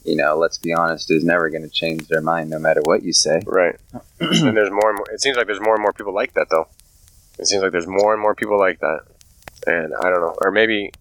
you 0.06 0.16
know, 0.16 0.38
let's 0.38 0.60
be 0.60 0.74
honest, 0.74 1.10
is 1.12 1.24
never 1.24 1.50
going 1.50 1.64
to 1.64 1.70
change 1.70 2.08
their 2.08 2.22
mind 2.22 2.50
no 2.50 2.60
matter 2.60 2.80
what 2.84 3.04
you 3.04 3.12
say. 3.12 3.42
Right. 3.46 3.76
and 4.20 4.56
there's 4.56 4.70
more 4.70 4.90
and 4.90 4.98
more. 4.98 5.08
It 5.12 5.20
seems 5.20 5.36
like 5.36 5.48
there's 5.48 5.60
more 5.60 5.74
and 5.74 5.82
more 5.82 5.94
people 5.94 6.14
like 6.14 6.34
that, 6.36 6.50
though. 6.50 6.68
It 7.40 7.48
seems 7.48 7.64
like 7.64 7.72
there's 7.72 7.88
more 7.88 8.14
and 8.14 8.22
more 8.22 8.36
people 8.36 8.58
like 8.58 8.80
that. 8.80 9.02
And 9.66 9.94
I 9.96 10.10
don't 10.10 10.22
know, 10.22 10.36
or 10.42 10.52
maybe, 10.52 10.92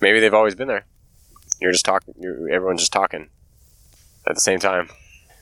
maybe 0.00 0.20
they've 0.20 0.34
always 0.34 0.54
been 0.54 0.68
there. 0.68 0.86
You're 1.60 1.72
just 1.72 1.84
talking. 1.84 2.14
Everyone's 2.50 2.80
just 2.82 2.92
talking 2.92 3.28
at 4.26 4.34
the 4.34 4.40
same 4.40 4.58
time. 4.58 4.88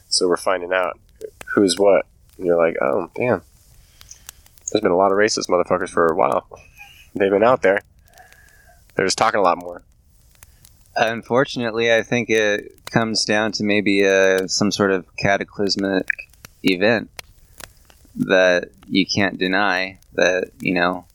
So 0.09 0.29
we're 0.29 0.37
finding 0.37 0.73
out 0.73 0.99
who's 1.55 1.79
what. 1.79 2.07
And 2.37 2.47
you're 2.47 2.57
like, 2.57 2.77
oh 2.81 3.11
damn. 3.15 3.43
There's 4.71 4.83
been 4.83 4.93
a 4.93 4.97
lot 4.97 5.13
of 5.13 5.19
racist 5.19 5.49
motherfuckers 5.49 5.91
for 5.91 6.07
a 6.09 6.15
while. 6.15 6.49
They've 7.15 7.31
been 7.31 7.45
out 7.45 7.63
there. 7.63 7.81
They're 8.95 9.07
just 9.07 9.19
talking 9.19 9.41
a 9.41 9.43
lot 9.43 9.59
more. 9.59 9.83
Unfortunately, 10.97 11.93
I 11.93 12.03
think 12.03 12.29
it 12.29 12.85
comes 12.87 13.25
down 13.25 13.53
to 13.53 13.65
maybe 13.65 14.07
uh, 14.07 14.49
some 14.49 14.73
sort 14.73 14.91
of 14.91 15.07
cataclysmic 15.17 16.09
event 16.65 17.11
that 18.17 18.71
you 18.89 19.07
can't 19.07 19.39
deny 19.39 19.99
that, 20.15 20.51
you 20.61 20.75
know, 20.75 21.07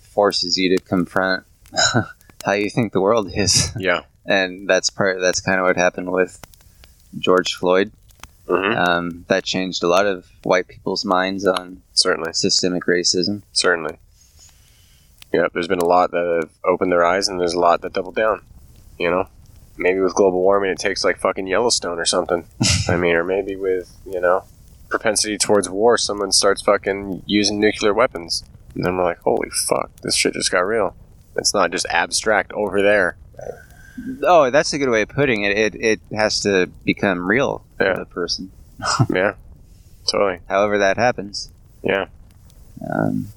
forces 0.00 0.56
you 0.56 0.76
to 0.76 0.82
confront 0.82 1.44
how 2.46 2.52
you 2.52 2.70
think 2.70 2.92
the 2.92 3.00
world 3.00 3.30
is. 3.34 3.72
Yeah. 3.78 4.02
And 4.24 4.68
that's 4.68 4.88
part 4.90 5.20
that's 5.20 5.40
kind 5.40 5.60
of 5.60 5.66
what 5.66 5.76
happened 5.76 6.10
with 6.10 6.40
George 7.18 7.54
Floyd. 7.54 7.92
hmm 8.48 8.72
Um, 8.72 9.24
that 9.28 9.44
changed 9.44 9.82
a 9.82 9.88
lot 9.88 10.06
of 10.06 10.26
white 10.42 10.66
people's 10.68 11.04
minds 11.04 11.46
on 11.46 11.82
Certainly. 11.92 12.32
systemic 12.32 12.84
racism. 12.84 13.42
Certainly. 13.52 13.98
Yeah, 15.32 15.48
there's 15.52 15.68
been 15.68 15.80
a 15.80 15.84
lot 15.84 16.12
that 16.12 16.40
have 16.42 16.52
opened 16.64 16.90
their 16.92 17.04
eyes, 17.04 17.28
and 17.28 17.38
there's 17.38 17.52
a 17.54 17.58
lot 17.60 17.82
that 17.82 17.92
doubled 17.92 18.14
down. 18.14 18.42
You 18.98 19.10
know, 19.10 19.28
maybe 19.76 20.00
with 20.00 20.14
global 20.14 20.40
warming, 20.40 20.70
it 20.70 20.78
takes 20.78 21.04
like 21.04 21.18
fucking 21.18 21.46
Yellowstone 21.46 21.98
or 21.98 22.06
something. 22.06 22.46
I 22.88 22.96
mean, 22.96 23.14
or 23.16 23.24
maybe 23.24 23.56
with 23.56 23.94
you 24.06 24.20
know 24.20 24.44
propensity 24.88 25.36
towards 25.36 25.68
war, 25.68 25.98
someone 25.98 26.32
starts 26.32 26.62
fucking 26.62 27.22
using 27.26 27.60
nuclear 27.60 27.92
weapons, 27.92 28.44
and 28.74 28.84
then 28.84 28.96
we're 28.96 29.04
like, 29.04 29.18
holy 29.18 29.50
fuck, 29.50 29.90
this 30.02 30.16
shit 30.16 30.34
just 30.34 30.50
got 30.52 30.60
real. 30.60 30.94
It's 31.36 31.54
not 31.54 31.70
just 31.70 31.86
abstract 31.90 32.52
over 32.52 32.82
there. 32.82 33.16
Oh, 34.22 34.50
that's 34.50 34.72
a 34.72 34.78
good 34.78 34.90
way 34.90 35.02
of 35.02 35.08
putting 35.08 35.42
it. 35.42 35.56
It, 35.56 35.74
it 35.74 36.00
has 36.14 36.40
to 36.40 36.66
become 36.84 37.26
real 37.26 37.64
Yeah. 37.80 37.94
for 37.94 38.00
the 38.00 38.06
person. 38.06 38.52
yeah, 39.14 39.34
totally. 40.06 40.40
However 40.48 40.78
that 40.78 40.96
happens. 40.98 41.50
Yeah, 41.82 42.06
Um, 42.90 43.28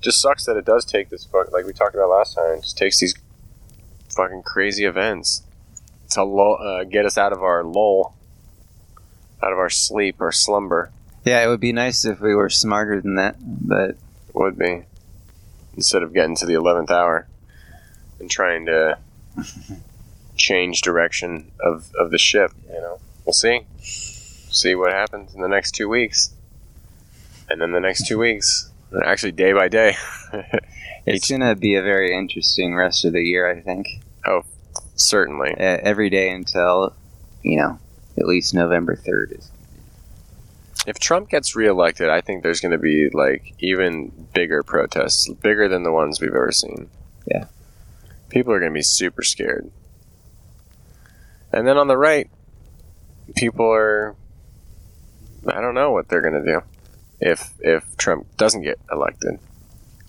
just 0.00 0.20
sucks 0.20 0.44
that 0.46 0.56
it 0.56 0.64
does 0.64 0.84
take 0.84 1.08
this 1.08 1.24
fuck 1.24 1.50
like 1.52 1.64
we 1.66 1.72
talked 1.72 1.94
about 1.94 2.10
last 2.10 2.34
time. 2.36 2.58
It 2.58 2.62
just 2.62 2.78
takes 2.78 3.00
these 3.00 3.14
fucking 4.10 4.42
crazy 4.42 4.84
events 4.84 5.42
to 6.10 6.22
lull, 6.22 6.58
uh, 6.60 6.84
get 6.84 7.04
us 7.04 7.18
out 7.18 7.32
of 7.32 7.42
our 7.42 7.64
lull, 7.64 8.14
out 9.42 9.52
of 9.52 9.58
our 9.58 9.70
sleep 9.70 10.16
or 10.20 10.30
slumber. 10.30 10.90
yeah, 11.24 11.42
it 11.44 11.48
would 11.48 11.58
be 11.60 11.72
nice 11.72 12.04
if 12.04 12.20
we 12.20 12.34
were 12.34 12.48
smarter 12.50 13.00
than 13.00 13.16
that, 13.16 13.36
but 13.40 13.96
Would 14.34 14.56
be 14.58 14.84
instead 15.74 16.02
of 16.04 16.12
getting 16.14 16.36
to 16.36 16.46
the 16.46 16.54
eleventh 16.54 16.90
hour 16.92 17.26
and 18.18 18.30
trying 18.30 18.66
to 18.66 18.98
change 20.36 20.82
direction 20.82 21.50
of, 21.60 21.90
of 21.98 22.10
the 22.10 22.18
ship. 22.18 22.52
You 22.68 22.80
know, 22.80 22.98
we'll 23.24 23.32
see. 23.32 23.62
See 23.80 24.74
what 24.74 24.92
happens 24.92 25.34
in 25.34 25.40
the 25.40 25.48
next 25.48 25.72
two 25.72 25.88
weeks, 25.88 26.34
and 27.50 27.60
then 27.60 27.72
the 27.72 27.80
next 27.80 28.06
two 28.06 28.18
weeks, 28.18 28.70
actually 29.04 29.32
day 29.32 29.52
by 29.52 29.68
day. 29.68 29.96
it's 31.06 31.28
going 31.28 31.40
to 31.40 31.54
be 31.54 31.74
a 31.74 31.82
very 31.82 32.16
interesting 32.16 32.74
rest 32.74 33.04
of 33.04 33.12
the 33.12 33.22
year, 33.22 33.50
I 33.50 33.60
think. 33.60 34.00
Oh, 34.26 34.44
certainly. 34.94 35.50
Uh, 35.50 35.78
every 35.82 36.10
day 36.10 36.30
until, 36.30 36.94
you 37.42 37.58
know, 37.58 37.78
at 38.18 38.26
least 38.26 38.54
November 38.54 38.96
3rd 38.96 39.38
is. 39.38 39.50
If 40.86 40.98
Trump 40.98 41.30
gets 41.30 41.56
reelected, 41.56 42.08
I 42.08 42.20
think 42.20 42.42
there's 42.42 42.60
going 42.60 42.72
to 42.72 42.78
be 42.78 43.08
like 43.10 43.54
even 43.58 44.12
bigger 44.32 44.62
protests, 44.62 45.28
bigger 45.28 45.68
than 45.68 45.82
the 45.82 45.92
ones 45.92 46.20
we've 46.20 46.30
ever 46.30 46.52
seen. 46.52 46.88
Yeah. 47.26 47.46
People 48.28 48.52
are 48.52 48.60
going 48.60 48.72
to 48.72 48.74
be 48.74 48.82
super 48.82 49.22
scared. 49.22 49.70
And 51.52 51.66
then 51.66 51.76
on 51.78 51.88
the 51.88 51.96
right, 51.96 52.28
people 53.34 53.72
are 53.72 54.14
I 55.46 55.60
don't 55.60 55.74
know 55.74 55.92
what 55.92 56.08
they're 56.08 56.20
going 56.22 56.44
to 56.44 56.52
do 56.52 56.62
if 57.20 57.52
if 57.60 57.96
Trump 57.96 58.26
doesn't 58.36 58.62
get 58.62 58.78
elected. 58.90 59.38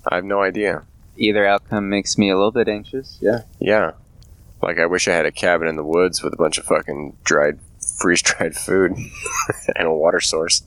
I 0.05 0.15
have 0.15 0.26
no 0.26 0.41
idea. 0.41 0.84
Either 1.18 1.45
outcome 1.45 1.89
makes 1.89 2.18
me 2.18 2.30
a 2.30 2.36
little 2.36 2.51
bit 2.51 2.68
anxious. 2.68 3.18
Yeah. 3.22 3.41
Yeah. 3.59 3.91
Like 4.61 4.80
I 4.80 4.86
wish 4.86 5.07
I 5.07 5.13
had 5.13 5.26
a 5.26 5.32
cabin 5.32 5.68
in 5.68 5.76
the 5.76 5.84
woods 5.84 6.24
with 6.24 6.34
a 6.34 6.38
bunch 6.38 6.57
of 6.57 6.65
fucking 6.65 7.18
dried 7.24 7.59
freeze 7.80 8.22
dried 8.22 8.55
food 8.55 8.93
and 9.76 9.88
a 9.88 9.93
water 9.93 10.20
source. 10.20 10.63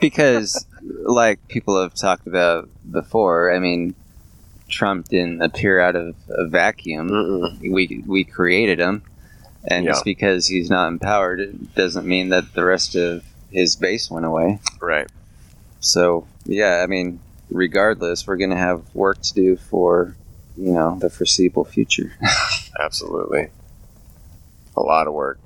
Because, 0.00 0.66
like 0.82 1.46
people 1.48 1.80
have 1.80 1.94
talked 1.94 2.26
about 2.26 2.68
before, 2.90 3.52
I 3.52 3.58
mean, 3.58 3.94
Trump 4.68 5.08
didn't 5.08 5.42
appear 5.42 5.80
out 5.80 5.96
of 5.96 6.14
a 6.28 6.46
vacuum. 6.46 7.08
Mm-mm. 7.10 7.72
We, 7.72 8.02
we 8.06 8.24
created 8.24 8.78
him. 8.78 9.02
And 9.64 9.84
Yeah. 9.84 9.92
just 9.92 10.04
because 10.04 10.46
he's 10.46 10.70
not 10.70 10.88
empowered, 10.88 11.40
it 11.40 11.74
doesn't 11.74 12.06
mean 12.06 12.28
that 12.30 12.54
the 12.54 12.64
rest 12.64 12.94
of 12.94 13.24
his 13.50 13.76
base 13.76 14.10
went 14.10 14.26
away. 14.26 14.60
Right. 14.80 15.08
So, 15.80 16.26
yeah, 16.44 16.80
I 16.82 16.86
mean, 16.86 17.20
regardless, 17.50 18.26
we're 18.26 18.36
going 18.36 18.50
to 18.50 18.56
have 18.56 18.82
work 18.94 19.20
to 19.22 19.34
do 19.34 19.56
for, 19.56 20.14
you 20.56 20.72
know, 20.72 20.98
the 20.98 21.10
foreseeable 21.10 21.64
future. 21.64 22.12
Absolutely. 22.80 23.48
A 24.76 24.80
lot 24.80 25.06
of 25.08 25.14
work. 25.14 25.38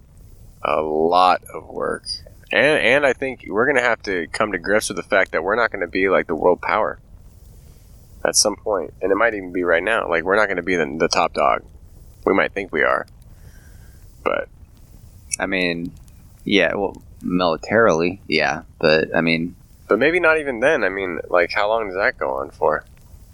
A 0.63 0.81
lot 0.83 1.43
of 1.53 1.69
work. 1.69 2.05
And 2.53 2.79
and 2.79 3.07
I 3.07 3.15
think 3.15 3.47
we're 3.49 3.67
gonna 3.67 3.81
have 3.81 4.03
to 4.03 4.27
come 4.29 4.53
to 4.53 4.59
grips 4.59 4.89
with 4.91 4.97
the 4.97 5.03
fact 5.03 5.33
that 5.33 5.43
we're 5.43 5.57
not 5.57 5.71
gonna 5.73 5.89
be 5.89 6.11
like 6.11 6.27
the 6.27 6.35
world 6.35 6.61
power 6.61 6.99
at 8.25 8.37
some. 8.37 8.57
And 8.67 9.13
it 9.13 9.17
might 9.17 9.35
even 9.35 9.53
be 9.53 9.65
right 9.65 9.83
now. 9.83 10.09
Like 10.09 10.25
we're 10.25 10.37
not 10.37 10.49
gonna 10.49 10.63
be 10.63 10.77
the, 10.77 10.97
the 10.99 11.09
top 11.09 11.35
dog. 11.35 11.65
We 12.25 12.35
might 12.35 12.53
think 12.53 12.73
we 12.73 12.83
are. 12.83 13.07
But 14.25 14.49
I 15.39 15.47
mean, 15.47 15.93
yeah, 16.45 16.75
well, 16.75 17.03
militarily, 17.23 18.21
yeah, 18.29 18.63
but 18.79 19.15
I 19.15 19.21
mean, 19.21 19.57
but 19.89 19.99
maybe 19.99 20.21
not 20.21 20.39
even 20.39 20.61
then. 20.61 20.85
I 20.85 20.89
mean, 20.89 21.19
like 21.29 21.53
how 21.53 21.69
long 21.69 21.87
does 21.87 21.97
that 21.97 22.19
go 22.19 22.35
on 22.35 22.51
for? 22.51 22.85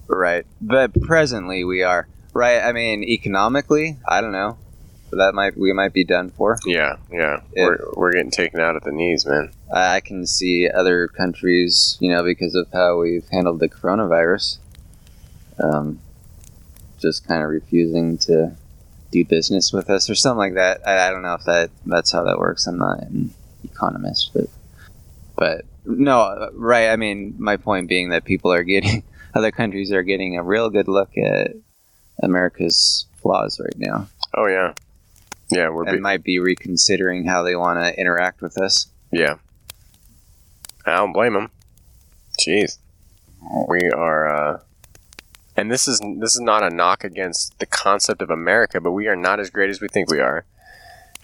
right. 0.08 0.46
But 0.60 1.00
presently, 1.02 1.64
we 1.64 1.82
are 1.82 2.08
right. 2.32 2.60
I 2.60 2.72
mean, 2.72 3.04
economically, 3.04 3.98
I 4.06 4.20
don't 4.20 4.32
know. 4.32 4.58
That 5.12 5.34
might 5.34 5.56
we 5.56 5.72
might 5.72 5.92
be 5.92 6.04
done 6.04 6.30
for. 6.30 6.58
Yeah, 6.66 6.96
yeah. 7.10 7.40
Yeah. 7.54 7.66
We're 7.66 7.86
we're 7.94 8.12
getting 8.12 8.30
taken 8.30 8.60
out 8.60 8.76
at 8.76 8.84
the 8.84 8.92
knees, 8.92 9.24
man. 9.24 9.52
I 9.72 10.00
can 10.00 10.26
see 10.26 10.68
other 10.68 11.08
countries, 11.08 11.96
you 12.00 12.10
know, 12.10 12.22
because 12.22 12.54
of 12.54 12.66
how 12.72 12.98
we've 13.00 13.26
handled 13.30 13.60
the 13.60 13.68
coronavirus, 13.68 14.58
um, 15.62 16.00
just 16.98 17.26
kind 17.26 17.42
of 17.42 17.50
refusing 17.50 18.18
to 18.18 18.52
do 19.10 19.24
business 19.24 19.72
with 19.72 19.88
us 19.88 20.10
or 20.10 20.14
something 20.14 20.38
like 20.38 20.54
that. 20.54 20.86
I, 20.86 21.08
I 21.08 21.10
don't 21.10 21.22
know 21.22 21.34
if 21.34 21.44
that 21.44 21.70
that's 21.86 22.12
how 22.12 22.24
that 22.24 22.38
works. 22.38 22.66
I'm 22.66 22.78
not 22.78 23.00
an 23.00 23.32
economist, 23.64 24.30
but 24.34 24.46
but 25.36 25.64
no, 25.84 26.50
right. 26.54 26.90
I 26.90 26.96
mean, 26.96 27.34
my 27.38 27.56
point 27.56 27.88
being 27.88 28.10
that 28.10 28.24
people 28.24 28.52
are 28.52 28.64
getting 28.64 29.02
other 29.34 29.50
countries 29.50 29.92
are 29.92 30.02
getting 30.02 30.36
a 30.36 30.42
real 30.42 30.70
good 30.70 30.88
look 30.88 31.16
at 31.16 31.52
America's 32.22 33.06
flaws 33.22 33.60
right 33.60 33.78
now, 33.78 34.08
Oh 34.34 34.46
yeah. 34.46 34.74
Yeah, 35.50 35.70
we're 35.70 35.84
and 35.84 35.96
be- 35.96 36.00
might 36.00 36.22
be 36.22 36.38
reconsidering 36.38 37.24
how 37.24 37.42
they 37.42 37.56
want 37.56 37.78
to 37.80 37.98
interact 37.98 38.42
with 38.42 38.58
us. 38.58 38.86
Yeah. 39.10 39.36
I 40.84 40.96
don't 40.96 41.12
blame 41.12 41.34
them. 41.34 41.50
Jeez. 42.38 42.78
We 43.68 43.90
are 43.90 44.28
uh 44.28 44.60
and 45.58 45.72
this 45.72 45.88
is 45.88 46.00
this 46.18 46.36
is 46.36 46.40
not 46.40 46.62
a 46.62 46.70
knock 46.70 47.02
against 47.02 47.58
the 47.58 47.66
concept 47.66 48.22
of 48.22 48.30
America, 48.30 48.80
but 48.80 48.92
we 48.92 49.08
are 49.08 49.16
not 49.16 49.40
as 49.40 49.50
great 49.50 49.70
as 49.70 49.80
we 49.80 49.88
think 49.88 50.08
we 50.08 50.20
are. 50.20 50.44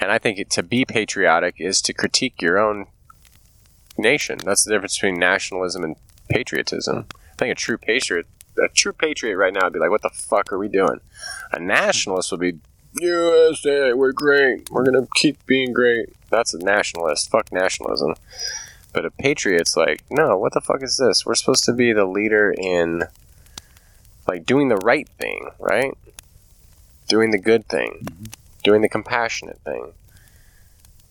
And 0.00 0.10
I 0.10 0.18
think 0.18 0.40
it, 0.40 0.50
to 0.50 0.62
be 0.64 0.84
patriotic 0.84 1.54
is 1.60 1.80
to 1.82 1.92
critique 1.92 2.42
your 2.42 2.58
own 2.58 2.86
nation. 3.96 4.38
That's 4.44 4.64
the 4.64 4.72
difference 4.72 4.96
between 4.96 5.20
nationalism 5.20 5.84
and 5.84 5.94
patriotism. 6.28 7.06
I 7.14 7.34
think 7.36 7.52
a 7.52 7.54
true 7.54 7.78
patriot 7.78 8.26
a 8.58 8.66
true 8.68 8.92
patriot 8.92 9.36
right 9.36 9.52
now 9.52 9.66
would 9.66 9.72
be 9.72 9.78
like, 9.78 9.90
what 9.90 10.02
the 10.02 10.10
fuck 10.10 10.52
are 10.52 10.58
we 10.58 10.68
doing? 10.68 11.00
A 11.52 11.60
nationalist 11.60 12.32
would 12.32 12.40
be 12.40 12.54
USA, 13.00 13.92
we're 13.92 14.10
great. 14.10 14.68
We're 14.68 14.84
gonna 14.84 15.06
keep 15.14 15.46
being 15.46 15.72
great. 15.72 16.08
That's 16.30 16.54
a 16.54 16.58
nationalist. 16.58 17.30
Fuck 17.30 17.52
nationalism. 17.52 18.16
But 18.92 19.04
a 19.04 19.12
patriot's 19.12 19.76
like, 19.76 20.02
no, 20.10 20.36
what 20.36 20.54
the 20.54 20.60
fuck 20.60 20.82
is 20.82 20.96
this? 20.96 21.24
We're 21.24 21.36
supposed 21.36 21.64
to 21.66 21.72
be 21.72 21.92
the 21.92 22.04
leader 22.04 22.52
in 22.56 23.04
like 24.26 24.46
doing 24.46 24.68
the 24.68 24.76
right 24.76 25.08
thing, 25.18 25.50
right? 25.58 25.96
Doing 27.08 27.30
the 27.30 27.38
good 27.38 27.68
thing. 27.68 28.06
Doing 28.62 28.82
the 28.82 28.88
compassionate 28.88 29.60
thing. 29.60 29.92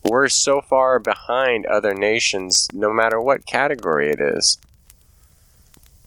We're 0.04 0.28
so 0.28 0.62
far 0.62 1.00
behind 1.00 1.66
other 1.66 1.94
nations, 1.94 2.68
no 2.74 2.92
matter 2.92 3.22
what 3.22 3.46
category 3.46 4.10
it 4.12 4.20
is. 4.20 4.58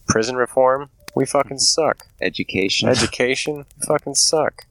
Prison 0.06 0.36
reform, 0.36 0.90
we 1.14 1.24
fucking 1.24 1.58
suck. 1.58 2.06
Education. 2.20 2.88
Education, 2.88 3.64
we 3.80 3.86
fucking 3.86 4.16
suck. 4.16 4.66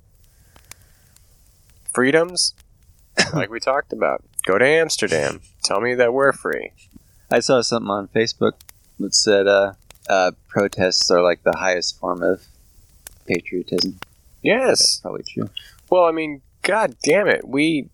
Freedoms, 1.91 2.53
like 3.33 3.49
we 3.49 3.59
talked 3.59 3.91
about. 3.91 4.23
Go 4.45 4.59
to 4.59 4.65
Amsterdam. 4.65 5.41
Tell 5.63 5.81
me 5.81 5.95
that 5.95 6.13
we're 6.13 6.31
free. 6.31 6.71
I 7.31 7.39
saw 7.39 7.61
something 7.61 7.89
on 7.89 8.09
Facebook 8.09 8.53
that 8.99 9.15
said 9.15 9.47
uh, 9.47 9.73
uh, 10.09 10.31
protests 10.47 11.09
are 11.11 11.21
like 11.21 11.43
the 11.43 11.57
highest 11.57 11.99
form 11.99 12.23
of 12.23 12.43
patriotism. 13.25 13.99
Yes. 14.41 14.67
That's 14.67 14.99
probably 14.99 15.23
true. 15.23 15.49
Well, 15.89 16.05
I 16.05 16.11
mean, 16.11 16.41
god 16.61 16.95
damn 17.03 17.27
it. 17.27 17.47
We 17.47 17.89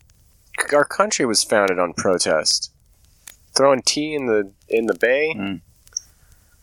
our 0.73 0.85
country 0.85 1.25
was 1.25 1.43
founded 1.43 1.79
on 1.79 1.93
protest. 1.93 2.71
Throwing 3.55 3.81
tea 3.81 4.13
in 4.13 4.27
the 4.27 4.51
in 4.69 4.85
the 4.87 4.95
bay. 4.95 5.33
Mm. 5.35 5.61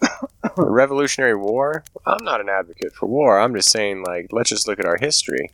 The 0.57 0.71
Revolutionary 0.71 1.37
War. 1.37 1.85
I'm 2.05 2.25
not 2.25 2.41
an 2.41 2.49
advocate 2.49 2.93
for 2.93 3.07
war. 3.07 3.39
I'm 3.39 3.55
just 3.55 3.71
saying 3.71 4.03
like 4.03 4.29
let's 4.33 4.51
just 4.51 4.67
look 4.67 4.81
at 4.81 4.87
our 4.87 4.97
history. 4.97 5.51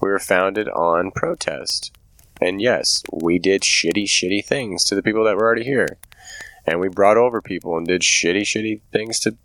We 0.00 0.10
were 0.10 0.18
founded 0.18 0.68
on 0.68 1.10
protest. 1.10 1.92
And 2.40 2.60
yes, 2.60 3.02
we 3.12 3.38
did 3.38 3.62
shitty 3.62 4.04
shitty 4.04 4.44
things 4.44 4.84
to 4.84 4.94
the 4.94 5.02
people 5.02 5.24
that 5.24 5.36
were 5.36 5.44
already 5.44 5.64
here. 5.64 5.98
And 6.66 6.80
we 6.80 6.88
brought 6.88 7.16
over 7.16 7.42
people 7.42 7.76
and 7.76 7.86
did 7.86 8.02
shitty 8.02 8.42
shitty 8.42 8.80
things 8.92 9.18
to 9.20 9.36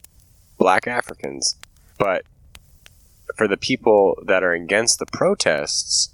black 0.57 0.87
Africans. 0.87 1.55
But 1.97 2.23
for 3.35 3.47
the 3.47 3.57
people 3.57 4.17
that 4.25 4.43
are 4.43 4.53
against 4.53 4.99
the 4.99 5.05
protests, 5.05 6.09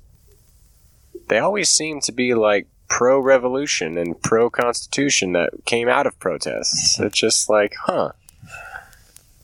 they 1.27 1.39
always 1.39 1.69
seem 1.69 2.01
to 2.01 2.11
be 2.11 2.33
like 2.33 2.67
pro 2.87 3.19
revolution 3.19 3.97
and 3.97 4.21
pro 4.21 4.49
constitution 4.49 5.31
that 5.33 5.51
came 5.65 5.89
out 5.89 6.05
of 6.05 6.19
protests. 6.19 6.99
It's 6.99 7.17
just 7.17 7.49
like, 7.49 7.73
huh. 7.85 8.11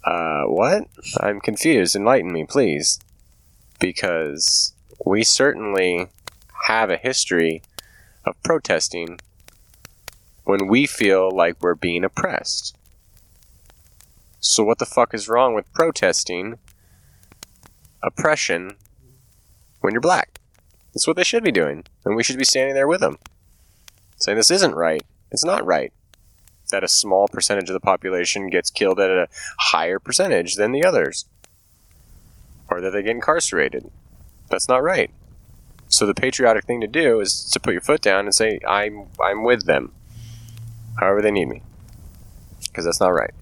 Uh, 0.03 0.43
what? 0.43 0.83
I'm 1.19 1.39
confused. 1.39 1.95
Enlighten 1.95 2.31
me, 2.31 2.45
please. 2.45 2.99
Because 3.79 4.73
we 5.05 5.23
certainly 5.23 6.07
have 6.67 6.89
a 6.89 6.97
history 6.97 7.61
of 8.25 8.41
protesting 8.43 9.19
when 10.49 10.67
we 10.67 10.87
feel 10.87 11.29
like 11.29 11.61
we're 11.61 11.75
being 11.75 12.03
oppressed. 12.03 12.75
So, 14.39 14.63
what 14.63 14.79
the 14.79 14.85
fuck 14.87 15.13
is 15.13 15.29
wrong 15.29 15.53
with 15.53 15.71
protesting 15.73 16.57
oppression 18.01 18.77
when 19.81 19.93
you're 19.93 20.01
black? 20.01 20.39
That's 20.91 21.05
what 21.05 21.17
they 21.17 21.23
should 21.23 21.43
be 21.43 21.51
doing, 21.51 21.83
and 22.03 22.15
we 22.15 22.23
should 22.23 22.39
be 22.39 22.45
standing 22.45 22.73
there 22.73 22.87
with 22.87 22.99
them, 22.99 23.19
saying 24.17 24.37
this 24.37 24.49
isn't 24.49 24.73
right. 24.73 25.03
It's 25.31 25.45
not 25.45 25.63
right 25.67 25.93
that 26.71 26.83
a 26.83 26.87
small 26.87 27.27
percentage 27.27 27.69
of 27.69 27.75
the 27.75 27.79
population 27.79 28.49
gets 28.49 28.71
killed 28.71 28.99
at 28.99 29.11
a 29.11 29.27
higher 29.59 29.99
percentage 29.99 30.55
than 30.55 30.71
the 30.71 30.83
others, 30.83 31.25
or 32.71 32.81
that 32.81 32.89
they 32.89 33.03
get 33.03 33.11
incarcerated. 33.11 33.91
That's 34.49 34.67
not 34.67 34.81
right. 34.81 35.11
So 35.89 36.07
the 36.07 36.15
patriotic 36.15 36.65
thing 36.65 36.81
to 36.81 36.87
do 36.87 37.19
is 37.19 37.43
to 37.51 37.59
put 37.59 37.73
your 37.73 37.81
foot 37.81 38.01
down 38.01 38.25
and 38.25 38.33
say, 38.33 38.59
"I'm 38.67 39.09
I'm 39.19 39.43
with 39.43 39.65
them, 39.65 39.93
however 40.99 41.21
they 41.21 41.31
need 41.31 41.47
me," 41.47 41.61
because 42.67 42.85
that's 42.85 42.99
not 42.99 43.13
right. 43.13 43.33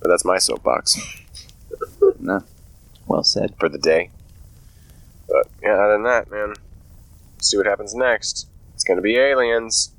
But 0.00 0.08
that's 0.08 0.24
my 0.24 0.38
soapbox 0.38 0.98
No. 2.20 2.42
Well 3.06 3.24
said. 3.24 3.54
for 3.58 3.68
the 3.68 3.78
day. 3.78 4.10
But 5.28 5.48
yeah, 5.62 5.74
other 5.74 5.92
than 5.94 6.02
that, 6.04 6.30
man, 6.30 6.54
see 7.40 7.56
what 7.56 7.66
happens 7.66 7.94
next. 7.94 8.48
It's 8.74 8.84
gonna 8.84 9.00
be 9.00 9.16
aliens. 9.16 9.92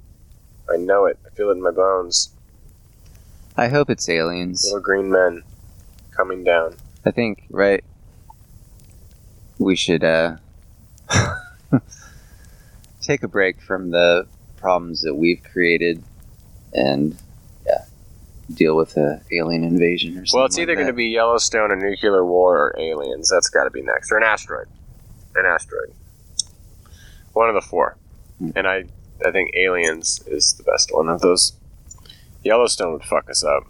I 0.72 0.78
know 0.78 1.05
it. 1.05 1.18
I 1.26 1.30
feel 1.30 1.49
it 1.49 1.53
in 1.53 1.61
my 1.61 1.72
bones. 1.72 2.30
I 3.55 3.70
hope 3.70 3.89
it's 3.89 4.07
aliens. 4.07 4.63
Little 4.65 4.82
green 4.82 5.09
men 5.09 5.43
coming 6.11 6.43
down. 6.43 6.76
I 7.05 7.11
think, 7.11 7.45
right? 7.49 7.84
We 9.57 9.76
should 9.76 10.03
uh, 10.03 10.38
take 13.01 13.24
a 13.24 13.28
break 13.28 13.61
from 13.61 13.89
the 13.91 14.28
problems 14.57 15.01
that 15.01 15.15
we've 15.15 15.41
created 15.43 16.03
and, 16.74 17.18
yeah, 17.65 17.86
deal 18.53 18.76
with 18.76 18.97
a 18.97 19.22
alien 19.32 19.63
invasion 19.63 20.18
or 20.18 20.26
something. 20.26 20.38
Well, 20.38 20.45
it's 20.45 20.57
either 20.57 20.74
like 20.74 20.78
going 20.78 20.88
to 20.88 20.93
be 20.93 21.07
Yellowstone, 21.07 21.72
a 21.72 21.76
nuclear 21.76 22.26
war, 22.26 22.57
or 22.57 22.80
aliens. 22.80 23.30
That's 23.30 23.49
got 23.49 23.65
to 23.65 23.72
be 23.72 23.82
next, 23.82 24.11
or 24.11 24.18
an 24.18 24.24
asteroid. 24.24 24.68
An 25.36 25.45
asteroid. 25.45 25.93
One 27.34 27.49
of 27.49 27.55
the 27.55 27.61
four. 27.61 27.97
Hmm. 28.39 28.49
And 28.55 28.68
I, 28.68 28.86
I 29.26 29.32
think 29.32 29.51
aliens 29.55 30.22
is 30.28 30.53
the 30.53 30.63
best 30.63 30.89
one 30.93 31.09
of 31.09 31.22
those. 31.22 31.53
Yellowstone 32.43 32.93
would 32.93 33.03
fuck 33.03 33.30
us 33.30 33.43
up. 33.43 33.63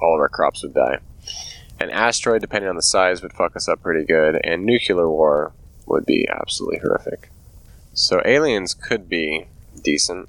All 0.00 0.14
of 0.14 0.20
our 0.20 0.28
crops 0.28 0.62
would 0.62 0.74
die. 0.74 0.98
An 1.78 1.90
asteroid, 1.90 2.40
depending 2.40 2.68
on 2.68 2.76
the 2.76 2.82
size, 2.82 3.22
would 3.22 3.32
fuck 3.32 3.56
us 3.56 3.68
up 3.68 3.82
pretty 3.82 4.04
good, 4.04 4.38
and 4.44 4.64
nuclear 4.64 5.08
war 5.08 5.52
would 5.86 6.04
be 6.04 6.28
absolutely 6.28 6.78
horrific. 6.78 7.30
So 7.94 8.20
aliens 8.24 8.74
could 8.74 9.08
be 9.08 9.46
decent 9.82 10.28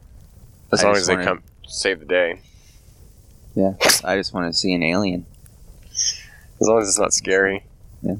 as 0.71 0.83
I 0.83 0.87
long 0.87 0.95
as 0.95 1.07
they 1.07 1.15
come 1.15 1.43
save 1.71 1.99
the 1.99 2.05
day. 2.05 2.41
Yeah, 3.55 3.73
I 4.03 4.15
just 4.15 4.33
want 4.33 4.51
to 4.51 4.57
see 4.57 4.73
an 4.73 4.83
alien. 4.83 5.25
As 5.91 6.67
long 6.67 6.81
as 6.81 6.87
it's 6.87 6.99
not 6.99 7.13
scary. 7.13 7.65
Yeah. 8.01 8.15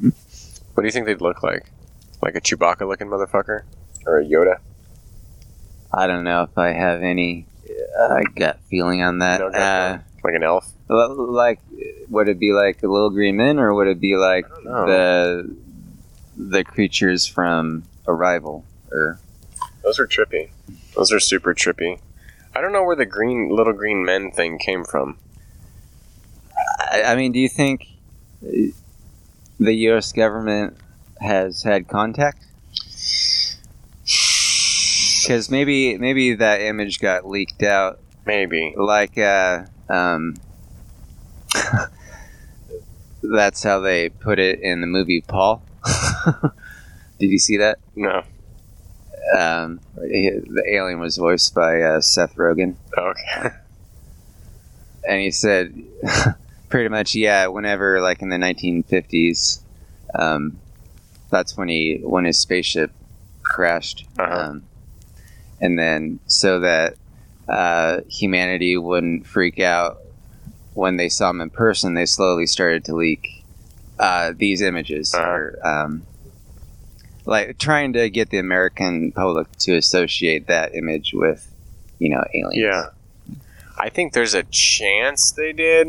what 0.00 0.82
do 0.82 0.84
you 0.84 0.90
think 0.92 1.06
they'd 1.06 1.20
look 1.20 1.42
like? 1.42 1.66
Like 2.22 2.36
a 2.36 2.40
Chewbacca 2.40 2.86
looking 2.86 3.08
motherfucker? 3.08 3.62
Or 4.06 4.20
a 4.20 4.24
Yoda? 4.24 4.58
I 5.92 6.06
don't 6.06 6.24
know 6.24 6.42
if 6.42 6.56
I 6.56 6.68
have 6.68 7.02
any 7.02 7.46
uh, 7.98 8.20
gut 8.36 8.60
feeling 8.68 9.02
on 9.02 9.18
that. 9.18 9.40
No 9.40 9.48
uh, 9.48 9.98
Like 10.22 10.34
an 10.34 10.44
elf? 10.44 10.72
like, 10.88 11.60
would 12.08 12.28
it 12.28 12.38
be 12.38 12.52
like 12.52 12.80
the 12.80 12.88
little 12.88 13.10
green 13.10 13.36
men, 13.36 13.58
or 13.58 13.74
would 13.74 13.88
it 13.88 14.00
be 14.00 14.16
like 14.16 14.48
the 14.48 15.54
the 16.36 16.64
creatures 16.64 17.26
from 17.26 17.84
Arrival? 18.06 18.64
Or 18.90 19.18
Those 19.82 19.98
are 19.98 20.06
trippy. 20.06 20.50
Those 20.96 21.12
are 21.12 21.20
super 21.20 21.54
trippy. 21.54 22.00
I 22.54 22.60
don't 22.60 22.72
know 22.72 22.82
where 22.84 22.96
the 22.96 23.06
green 23.06 23.48
little 23.48 23.72
green 23.72 24.04
men 24.04 24.32
thing 24.32 24.58
came 24.58 24.84
from. 24.84 25.18
I, 26.90 27.02
I 27.04 27.14
mean, 27.16 27.32
do 27.32 27.38
you 27.38 27.48
think 27.48 27.86
the 28.40 28.72
U.S. 29.58 30.12
government 30.12 30.76
has 31.20 31.62
had 31.62 31.88
contact? 31.88 32.44
Because 35.22 35.50
maybe 35.50 35.96
maybe 35.98 36.34
that 36.34 36.60
image 36.60 36.98
got 36.98 37.26
leaked 37.28 37.62
out 37.62 38.00
Maybe. 38.26 38.74
like 38.76 39.16
uh, 39.16 39.64
um, 39.88 40.34
that's 43.22 43.62
how 43.62 43.78
they 43.80 44.08
put 44.08 44.40
it 44.40 44.60
in 44.60 44.80
the 44.80 44.86
movie 44.88 45.20
Paul. 45.20 45.62
Did 47.20 47.30
you 47.30 47.38
see 47.38 47.58
that? 47.58 47.78
No. 47.94 48.24
Um, 49.36 49.80
he- 50.02 50.30
the 50.30 50.64
alien 50.68 50.98
was 51.00 51.16
voiced 51.16 51.54
by 51.54 51.80
uh, 51.82 52.00
Seth 52.00 52.34
Rogen, 52.36 52.74
Okay. 52.96 53.50
and 55.08 55.20
he 55.20 55.30
said 55.30 55.74
pretty 56.68 56.88
much, 56.88 57.14
yeah. 57.14 57.46
Whenever, 57.46 58.00
like 58.00 58.22
in 58.22 58.28
the 58.28 58.36
1950s, 58.36 59.60
um, 60.14 60.58
that's 61.30 61.56
when 61.56 61.68
he 61.68 62.00
when 62.02 62.24
his 62.24 62.38
spaceship 62.38 62.90
crashed, 63.42 64.04
Uh-huh. 64.18 64.50
um, 64.50 64.62
and 65.60 65.78
then 65.78 66.18
so 66.26 66.60
that 66.60 66.94
uh, 67.48 68.00
humanity 68.08 68.76
wouldn't 68.76 69.26
freak 69.26 69.58
out 69.60 69.98
when 70.74 70.96
they 70.96 71.08
saw 71.08 71.30
him 71.30 71.40
in 71.40 71.50
person, 71.50 71.94
they 71.94 72.06
slowly 72.06 72.46
started 72.46 72.84
to 72.84 72.94
leak 72.94 73.44
uh, 73.98 74.32
these 74.36 74.60
images, 74.62 75.14
Uh-huh. 75.14 75.24
or, 75.30 75.58
um, 75.66 76.02
like 77.30 77.58
trying 77.58 77.92
to 77.92 78.10
get 78.10 78.30
the 78.30 78.38
American 78.38 79.12
public 79.12 79.50
to 79.60 79.76
associate 79.76 80.48
that 80.48 80.74
image 80.74 81.12
with, 81.14 81.54
you 82.00 82.10
know, 82.10 82.24
aliens. 82.34 82.56
Yeah. 82.56 82.86
I 83.78 83.88
think 83.88 84.12
there's 84.12 84.34
a 84.34 84.42
chance 84.42 85.30
they 85.30 85.52
did. 85.52 85.88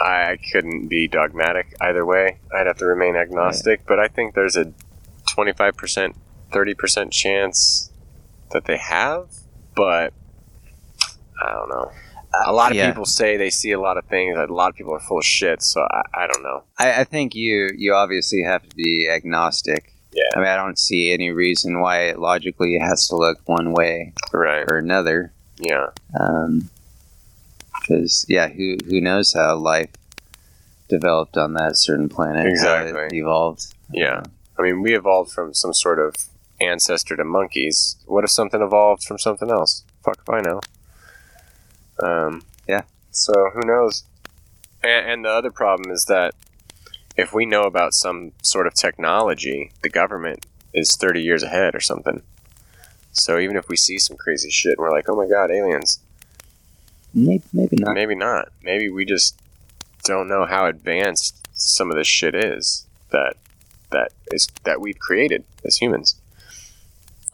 I 0.00 0.38
couldn't 0.50 0.88
be 0.88 1.06
dogmatic 1.06 1.76
either 1.80 2.06
way. 2.06 2.38
I'd 2.54 2.66
have 2.66 2.78
to 2.78 2.86
remain 2.86 3.16
agnostic, 3.16 3.84
but 3.86 3.98
I 3.98 4.08
think 4.08 4.34
there's 4.34 4.56
a 4.56 4.72
25%, 5.36 6.14
30% 6.52 7.12
chance 7.12 7.90
that 8.52 8.64
they 8.64 8.78
have, 8.78 9.28
but 9.76 10.14
I 11.44 11.52
don't 11.52 11.68
know. 11.68 11.92
A 12.46 12.52
lot 12.52 12.70
of 12.70 12.76
yeah. 12.76 12.88
people 12.88 13.04
say 13.04 13.36
they 13.36 13.50
see 13.50 13.72
a 13.72 13.80
lot 13.80 13.98
of 13.98 14.06
things. 14.06 14.36
A 14.38 14.46
lot 14.46 14.70
of 14.70 14.76
people 14.76 14.94
are 14.94 15.00
full 15.00 15.18
of 15.18 15.24
shit, 15.24 15.62
so 15.62 15.82
I, 15.82 16.02
I 16.14 16.26
don't 16.26 16.42
know. 16.42 16.62
I, 16.78 17.00
I 17.00 17.04
think 17.04 17.34
you 17.34 17.70
you 17.76 17.94
obviously 17.94 18.42
have 18.42 18.68
to 18.68 18.76
be 18.76 19.08
agnostic. 19.10 19.94
Yeah. 20.12 20.22
I 20.34 20.38
mean, 20.38 20.48
I 20.48 20.56
don't 20.56 20.78
see 20.78 21.12
any 21.12 21.30
reason 21.30 21.80
why 21.80 22.04
it 22.04 22.18
logically 22.18 22.76
it 22.76 22.80
has 22.82 23.08
to 23.08 23.16
look 23.16 23.38
one 23.46 23.72
way 23.72 24.12
Right. 24.32 24.64
or 24.68 24.76
another. 24.78 25.32
Yeah. 25.58 25.88
Because 27.80 28.24
yeah, 28.28 28.48
who 28.48 28.76
who 28.86 29.00
knows 29.00 29.32
how 29.32 29.56
life 29.56 29.90
developed 30.88 31.36
on 31.36 31.54
that 31.54 31.76
certain 31.76 32.08
planet? 32.08 32.46
Exactly. 32.46 33.18
evolved. 33.18 33.74
Yeah. 33.92 34.22
I 34.58 34.62
mean, 34.62 34.82
we 34.82 34.96
evolved 34.96 35.30
from 35.32 35.54
some 35.54 35.72
sort 35.74 35.98
of 36.00 36.14
ancestor 36.60 37.14
to 37.16 37.24
monkeys. 37.24 37.96
What 38.06 38.24
if 38.24 38.30
something 38.30 38.60
evolved 38.60 39.04
from 39.04 39.18
something 39.18 39.50
else? 39.50 39.84
Fuck 40.04 40.18
if 40.26 40.28
I 40.30 40.40
know. 40.40 40.60
Um, 42.02 42.42
Yeah. 42.66 42.82
So 43.10 43.32
who 43.54 43.60
knows? 43.66 44.04
And, 44.82 45.06
and 45.10 45.24
the 45.24 45.30
other 45.30 45.50
problem 45.50 45.90
is 45.90 46.04
that 46.06 46.34
if 47.18 47.34
we 47.34 47.44
know 47.44 47.64
about 47.64 47.92
some 47.92 48.32
sort 48.42 48.68
of 48.68 48.74
technology, 48.74 49.72
the 49.82 49.88
government 49.90 50.46
is 50.72 50.96
30 50.96 51.20
years 51.20 51.42
ahead 51.42 51.74
or 51.74 51.80
something. 51.80 52.22
So 53.12 53.38
even 53.38 53.56
if 53.56 53.68
we 53.68 53.76
see 53.76 53.98
some 53.98 54.16
crazy 54.16 54.50
shit, 54.50 54.78
and 54.78 54.78
we're 54.78 54.92
like, 54.92 55.08
oh 55.08 55.16
my 55.16 55.28
god, 55.28 55.50
aliens. 55.50 55.98
Maybe, 57.12 57.42
maybe 57.52 57.76
not. 57.76 57.94
Maybe 57.94 58.14
not. 58.14 58.52
Maybe 58.62 58.88
we 58.88 59.04
just 59.04 59.38
don't 60.04 60.28
know 60.28 60.46
how 60.46 60.66
advanced 60.66 61.46
some 61.52 61.90
of 61.90 61.96
this 61.96 62.06
shit 62.06 62.34
is 62.36 62.86
that 63.10 63.34
that 63.90 64.12
is 64.30 64.46
that 64.62 64.80
we've 64.80 64.98
created 64.98 65.42
as 65.64 65.78
humans. 65.78 66.14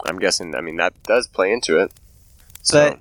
I'm 0.07 0.19
guessing. 0.19 0.55
I 0.55 0.63
mean, 0.63 0.77
that 0.77 0.95
does 1.03 1.27
play 1.27 1.53
into 1.53 1.79
it. 1.79 1.93
So, 2.63 2.91
But 2.91 3.01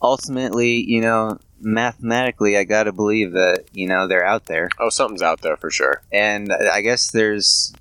ultimately, 0.00 0.82
you 0.88 1.02
know, 1.02 1.38
mathematically, 1.64 2.56
I 2.56 2.64
got 2.64 2.84
to 2.84 2.92
believe 2.92 3.32
that 3.32 3.64
you 3.72 3.86
know 3.88 4.06
they're 4.06 4.24
out 4.24 4.46
there, 4.46 4.68
oh, 4.78 4.90
something's 4.90 5.22
out 5.22 5.40
there 5.40 5.56
for 5.56 5.70
sure. 5.70 6.02
and 6.12 6.52
I 6.52 6.80
guess 6.82 7.10
there's 7.10 7.72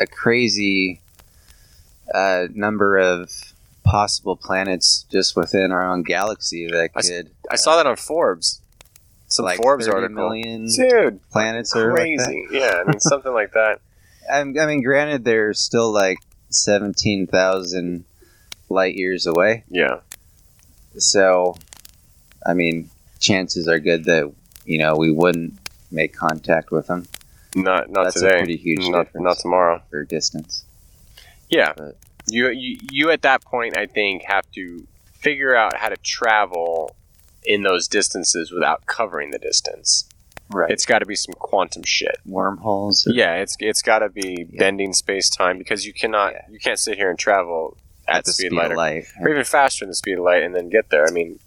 a 0.00 0.06
crazy 0.06 1.00
uh, 2.14 2.46
number 2.54 2.98
of 2.98 3.30
possible 3.84 4.36
planets 4.36 5.06
just 5.10 5.36
within 5.36 5.70
our 5.72 5.90
own 5.90 6.02
galaxy 6.02 6.66
that 6.66 6.90
I 6.94 6.98
s- 6.98 7.08
could 7.08 7.30
I 7.50 7.56
saw 7.56 7.76
that 7.76 7.86
on 7.86 7.96
Forbes. 7.96 8.60
Some 9.28 9.44
like 9.44 9.58
Forbes 9.58 9.86
30 9.86 9.94
article. 9.96 10.14
million 10.14 10.68
Dude, 10.72 11.20
planets 11.30 11.74
like 11.74 11.84
that. 11.84 11.94
crazy. 11.94 12.46
yeah, 12.50 12.82
I 12.84 12.88
mean 12.90 13.00
something 13.00 13.32
like 13.32 13.52
that. 13.52 13.80
I, 14.32 14.40
I 14.40 14.44
mean, 14.44 14.82
granted, 14.82 15.24
they're 15.24 15.52
still 15.54 15.92
like 15.92 16.18
seventeen 16.48 17.26
thousand 17.26 18.04
light 18.68 18.94
years 18.96 19.26
away. 19.26 19.64
Yeah. 19.70 20.00
So, 20.98 21.56
I 22.44 22.54
mean, 22.54 22.90
chances 23.20 23.66
are 23.68 23.78
good 23.80 24.04
that 24.04 24.32
you 24.64 24.78
know 24.78 24.96
we 24.96 25.10
wouldn't 25.10 25.54
make 25.90 26.12
contact 26.14 26.70
with 26.70 26.86
them 26.88 27.06
Not 27.54 27.90
not 27.90 28.04
That's 28.04 28.22
a 28.22 28.28
pretty 28.28 28.56
huge 28.56 28.88
not, 28.88 29.06
difference. 29.06 29.24
not 29.24 29.38
tomorrow. 29.38 29.82
for 29.90 30.04
distance. 30.04 30.64
Yeah. 31.48 31.72
But- 31.76 31.96
You, 32.28 32.48
you 32.50 32.78
you 32.90 33.10
at 33.10 33.22
that 33.22 33.44
point 33.44 33.76
I 33.76 33.86
think 33.86 34.24
have 34.24 34.50
to 34.56 34.86
figure 35.14 35.54
out 35.54 35.76
how 35.76 35.88
to 35.88 35.96
travel 35.98 36.96
in 37.44 37.62
those 37.62 37.86
distances 37.86 38.50
without 38.50 38.84
covering 38.86 39.30
the 39.30 39.38
distance. 39.38 40.08
Right. 40.50 40.70
It's 40.70 40.84
got 40.86 40.98
to 41.00 41.06
be 41.06 41.14
some 41.14 41.34
quantum 41.38 41.84
shit. 41.84 42.18
wormholes. 42.26 43.06
or- 43.06 43.12
Yeah, 43.12 43.34
it's 43.36 43.56
it's 43.60 43.80
got 43.82 44.00
to 44.00 44.08
be 44.08 44.46
Yeah. 44.50 44.58
bending 44.58 44.92
space 44.92 45.30
time 45.30 45.56
because 45.58 45.86
you 45.86 45.92
cannot 45.92 46.32
Yeah. 46.32 46.42
you 46.50 46.58
can't 46.58 46.78
sit 46.80 46.96
here 46.98 47.10
and 47.10 47.18
travel 47.18 47.76
at, 48.08 48.24
the 48.24 48.32
speed, 48.32 48.48
speed 48.48 48.56
light 48.56 48.66
of 48.66 48.72
or, 48.72 48.76
light. 48.76 49.04
or 49.20 49.28
even 49.30 49.44
faster 49.44 49.84
than 49.84 49.90
the 49.90 49.96
speed 49.96 50.18
of 50.18 50.24
light 50.24 50.42
and 50.42 50.52
then 50.54 50.68
get 50.68 50.90
there. 50.90 51.06
I 51.06 51.10
mean, 51.12 51.38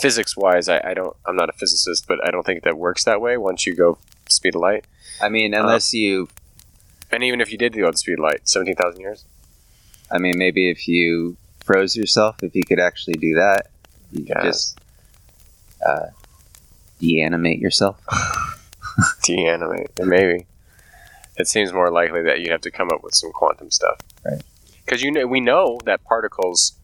physics 0.00 0.36
wise, 0.36 0.68
I, 0.68 0.80
I 0.84 0.94
don't 0.94 1.16
I'm 1.26 1.36
not 1.36 1.48
a 1.48 1.52
physicist, 1.52 2.06
but 2.06 2.18
I 2.26 2.30
don't 2.30 2.44
think 2.44 2.62
that 2.64 2.76
works 2.78 3.04
that 3.04 3.20
way. 3.20 3.36
Once 3.36 3.66
you 3.66 3.74
go 3.74 3.98
speed 4.28 4.54
of 4.54 4.60
light, 4.60 4.86
I 5.22 5.28
mean, 5.28 5.54
unless 5.54 5.92
you, 5.94 6.28
and 7.10 7.22
even 7.22 7.40
if 7.40 7.50
you 7.52 7.58
did 7.58 7.72
go 7.74 7.86
at 7.86 7.92
the 7.92 7.98
speed 7.98 8.14
of 8.18 8.24
light, 8.24 8.48
seventeen 8.48 8.76
thousand 8.76 9.00
years. 9.00 9.24
I 10.10 10.18
mean, 10.18 10.34
maybe 10.36 10.70
if 10.70 10.86
you 10.86 11.36
froze 11.64 11.96
yourself, 11.96 12.42
if 12.42 12.54
you 12.54 12.62
could 12.62 12.78
actually 12.78 13.14
do 13.14 13.34
that, 13.34 13.68
you 14.12 14.20
could 14.26 14.36
Yeah. 14.36 14.42
just 14.42 14.78
uh, 15.84 16.06
deanimate 17.00 17.58
yourself. 17.58 17.98
deanimate. 19.24 19.90
Maybe 20.04 20.46
it 21.36 21.48
seems 21.48 21.72
more 21.72 21.90
likely 21.90 22.22
that 22.22 22.40
you'd 22.40 22.50
have 22.50 22.60
to 22.62 22.70
come 22.70 22.90
up 22.92 23.02
with 23.02 23.14
some 23.14 23.32
quantum 23.32 23.70
stuff, 23.70 23.98
Right. 24.24 24.42
Because 24.84 25.02
you 25.02 25.10
know 25.10 25.26
we 25.26 25.40
know 25.40 25.80
that 25.86 26.04
particles 26.04 26.74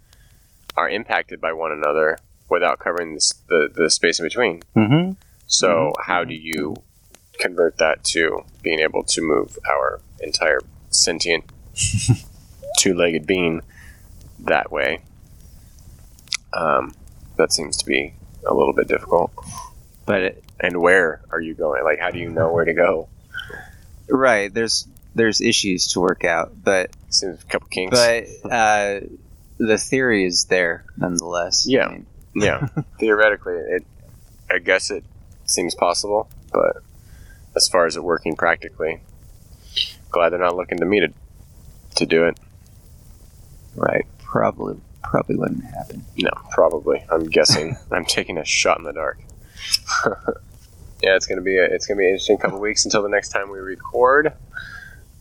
are 0.77 0.89
impacted 0.89 1.41
by 1.41 1.53
one 1.53 1.71
another 1.73 2.19
without 2.51 2.79
covering 2.79 3.15
this, 3.15 3.33
the 3.49 3.71
the 3.75 3.89
space 3.91 4.19
in 4.19 4.27
between. 4.27 4.63
Mm-hmm. 4.77 5.13
So 5.47 5.93
how 6.05 6.25
do 6.25 6.35
you 6.35 6.77
convert 7.39 7.79
that 7.79 8.05
to 8.05 8.45
being 8.63 8.81
able 8.81 9.03
to 9.05 9.23
move 9.23 9.59
our 9.69 10.01
entire 10.21 10.61
sentient 10.91 11.45
two-legged 12.79 13.27
being 13.27 13.63
that 14.41 14.71
way? 14.71 15.03
Um, 16.53 16.95
that 17.37 17.53
seems 17.53 17.77
to 17.79 17.87
be 17.87 18.15
a 18.47 18.55
little 18.55 18.73
bit 18.73 18.89
difficult. 18.89 19.33
But 20.07 20.23
it, 20.23 20.45
And 20.59 20.81
where 20.81 21.21
are 21.31 21.41
you 21.41 21.55
going? 21.55 21.85
Like, 21.85 22.01
how 22.01 22.11
do 22.11 22.19
you 22.19 22.29
know 22.31 22.53
where 22.53 22.65
to 22.65 22.75
go? 22.75 23.09
right, 24.09 24.53
there's 24.53 24.87
there's 25.15 25.41
issues 25.41 25.89
to 25.89 26.01
work 26.01 26.25
out, 26.25 26.53
but 26.63 26.91
Seems 27.09 27.43
a 27.43 27.47
couple 27.47 27.69
kinks. 27.69 27.97
but 27.97 28.51
uh, 28.51 29.01
the 29.59 29.79
theory 29.79 30.25
is 30.25 30.45
there 30.47 30.85
nonetheless. 30.97 31.67
Yeah. 31.67 31.87
I 31.87 31.93
mean, 31.93 32.07
yeah, 32.35 32.69
theoretically, 32.99 33.55
it. 33.55 33.85
I 34.51 34.59
guess 34.59 34.91
it 34.91 35.05
seems 35.45 35.75
possible, 35.75 36.29
but 36.53 36.83
as 37.55 37.69
far 37.69 37.87
as 37.87 37.97
it 37.97 38.03
working 38.03 38.35
practically, 38.35 39.01
glad 40.11 40.31
they're 40.31 40.41
not 40.41 40.57
looking 40.57 40.79
to 40.79 40.87
me 40.87 41.01
to 41.01 41.13
to 41.97 42.07
do 42.07 42.25
it. 42.25 42.39
right. 43.75 44.07
Probably 44.19 44.81
probably 45.03 45.37
wouldn't 45.37 45.65
happen. 45.65 46.05
No, 46.17 46.31
probably. 46.51 47.05
I'm 47.11 47.25
guessing. 47.25 47.77
I'm 47.91 48.05
taking 48.05 48.39
a 48.39 48.45
shot 48.45 48.79
in 48.79 48.85
the 48.85 48.93
dark. 48.93 49.19
yeah, 51.03 51.17
it's 51.17 51.27
gonna 51.27 51.43
be 51.43 51.59
a, 51.59 51.65
it's 51.65 51.87
gonna 51.87 51.99
be 51.99 52.05
an 52.05 52.13
interesting 52.13 52.39
couple 52.39 52.61
weeks 52.61 52.85
until 52.85 53.03
the 53.03 53.09
next 53.09 53.31
time 53.31 53.51
we 53.51 53.59
record. 53.59 54.33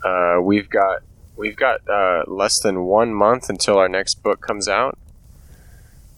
Uh, 0.04 0.38
we've 0.42 0.70
got 0.70 1.02
we've 1.36 1.56
got 1.56 1.88
uh, 1.90 2.24
less 2.28 2.60
than 2.60 2.84
one 2.84 3.14
month 3.14 3.50
until 3.50 3.78
our 3.78 3.90
next 3.90 4.22
book 4.24 4.42
comes 4.42 4.68
out. 4.68 4.98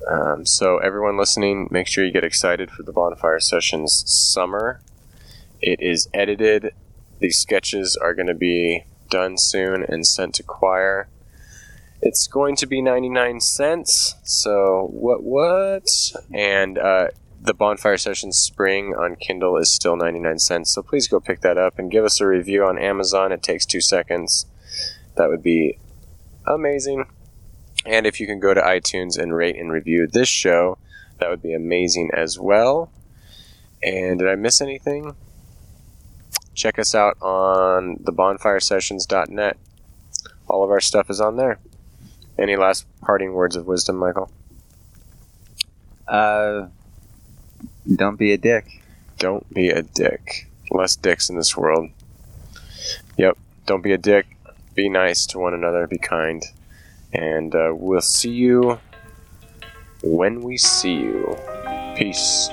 Um, 0.10 0.46
so 0.46 0.78
everyone 0.78 1.18
listening, 1.18 1.68
make 1.72 1.88
sure 1.88 2.06
you 2.06 2.12
get 2.12 2.24
excited 2.24 2.72
for 2.72 2.84
the 2.84 2.92
Bonfire 2.92 3.40
Sessions 3.40 4.04
summer. 4.08 4.82
It 5.62 5.80
is 5.82 6.10
edited. 6.14 6.74
These 7.20 7.40
sketches 7.40 7.96
are 7.96 8.14
going 8.14 8.28
to 8.28 8.34
be 8.34 8.86
done 9.10 9.38
soon 9.38 9.84
and 9.84 10.06
sent 10.06 10.36
to 10.36 10.44
choir. 10.44 11.08
It's 12.02 12.26
going 12.26 12.56
to 12.58 12.66
be 12.66 12.82
99 12.82 13.42
cents. 13.42 14.16
So, 14.24 14.88
what, 14.92 15.22
what? 15.22 15.88
And 16.34 16.80
uh, 16.80 17.10
the 17.40 17.54
Bonfire 17.54 17.98
Sessions 17.98 18.40
Spring 18.40 18.96
on 18.98 19.16
Kindle 19.18 19.58
is 19.58 19.72
still 19.72 19.96
99 19.96 20.40
cents. 20.40 20.74
So, 20.74 20.82
please 20.82 21.08
go 21.08 21.20
pick 21.20 21.42
that 21.42 21.60
up 21.60 21.78
and 21.78 21.92
give 21.92 22.04
us 22.04 22.20
a 22.20 22.26
review 22.26 22.66
on 22.66 22.80
Amazon. 22.80 23.32
It 23.32 23.44
takes 23.44 23.68
two 23.68 23.82
seconds. 23.82 24.48
That 25.16 25.30
would 25.30 25.44
be 25.44 25.78
amazing. 26.48 27.06
And 27.86 28.06
if 28.06 28.20
you 28.20 28.28
can 28.28 28.40
go 28.40 28.54
to 28.54 28.62
iTunes 28.62 29.18
and 29.18 29.36
rate 29.36 29.56
and 29.56 29.72
review 29.72 30.08
this 30.08 30.30
show, 30.30 30.78
that 31.20 31.30
would 31.30 31.42
be 31.42 31.54
amazing 31.54 32.12
as 32.14 32.40
well. 32.40 32.92
And 33.84 34.20
did 34.20 34.28
I 34.28 34.36
miss 34.36 34.62
anything? 34.62 35.16
Check 36.54 36.78
us 36.78 36.94
out 36.94 37.18
on 37.22 37.98
thebonfiresessions.net. 37.98 39.58
All 40.48 40.64
of 40.64 40.70
our 40.70 40.82
stuff 40.82 41.10
is 41.10 41.22
on 41.22 41.38
there. 41.38 41.60
Any 42.38 42.56
last 42.56 42.86
parting 43.02 43.34
words 43.34 43.56
of 43.56 43.68
wisdom, 43.68 43.98
Michael? 43.98 44.32
Uh, 46.08 46.68
don't 47.96 48.18
be 48.18 48.34
a 48.34 48.38
dick. 48.38 48.82
Don't 49.18 49.52
be 49.54 49.70
a 49.70 49.82
dick. 49.82 50.50
Less 50.70 50.96
dicks 50.96 51.30
in 51.30 51.38
this 51.38 51.56
world. 51.56 51.90
Yep. 53.18 53.38
Don't 53.66 53.82
be 53.82 53.94
a 53.94 53.98
dick. 53.98 54.28
Be 54.74 54.90
nice 54.90 55.26
to 55.28 55.40
one 55.40 55.54
another. 55.54 55.88
Be 55.88 55.98
kind. 55.98 56.44
And 57.14 57.54
uh, 57.54 57.74
we'll 57.74 58.02
see 58.02 58.32
you 58.32 58.80
when 60.04 60.42
we 60.42 60.58
see 60.58 60.94
you. 60.94 61.38
Peace. 61.96 62.50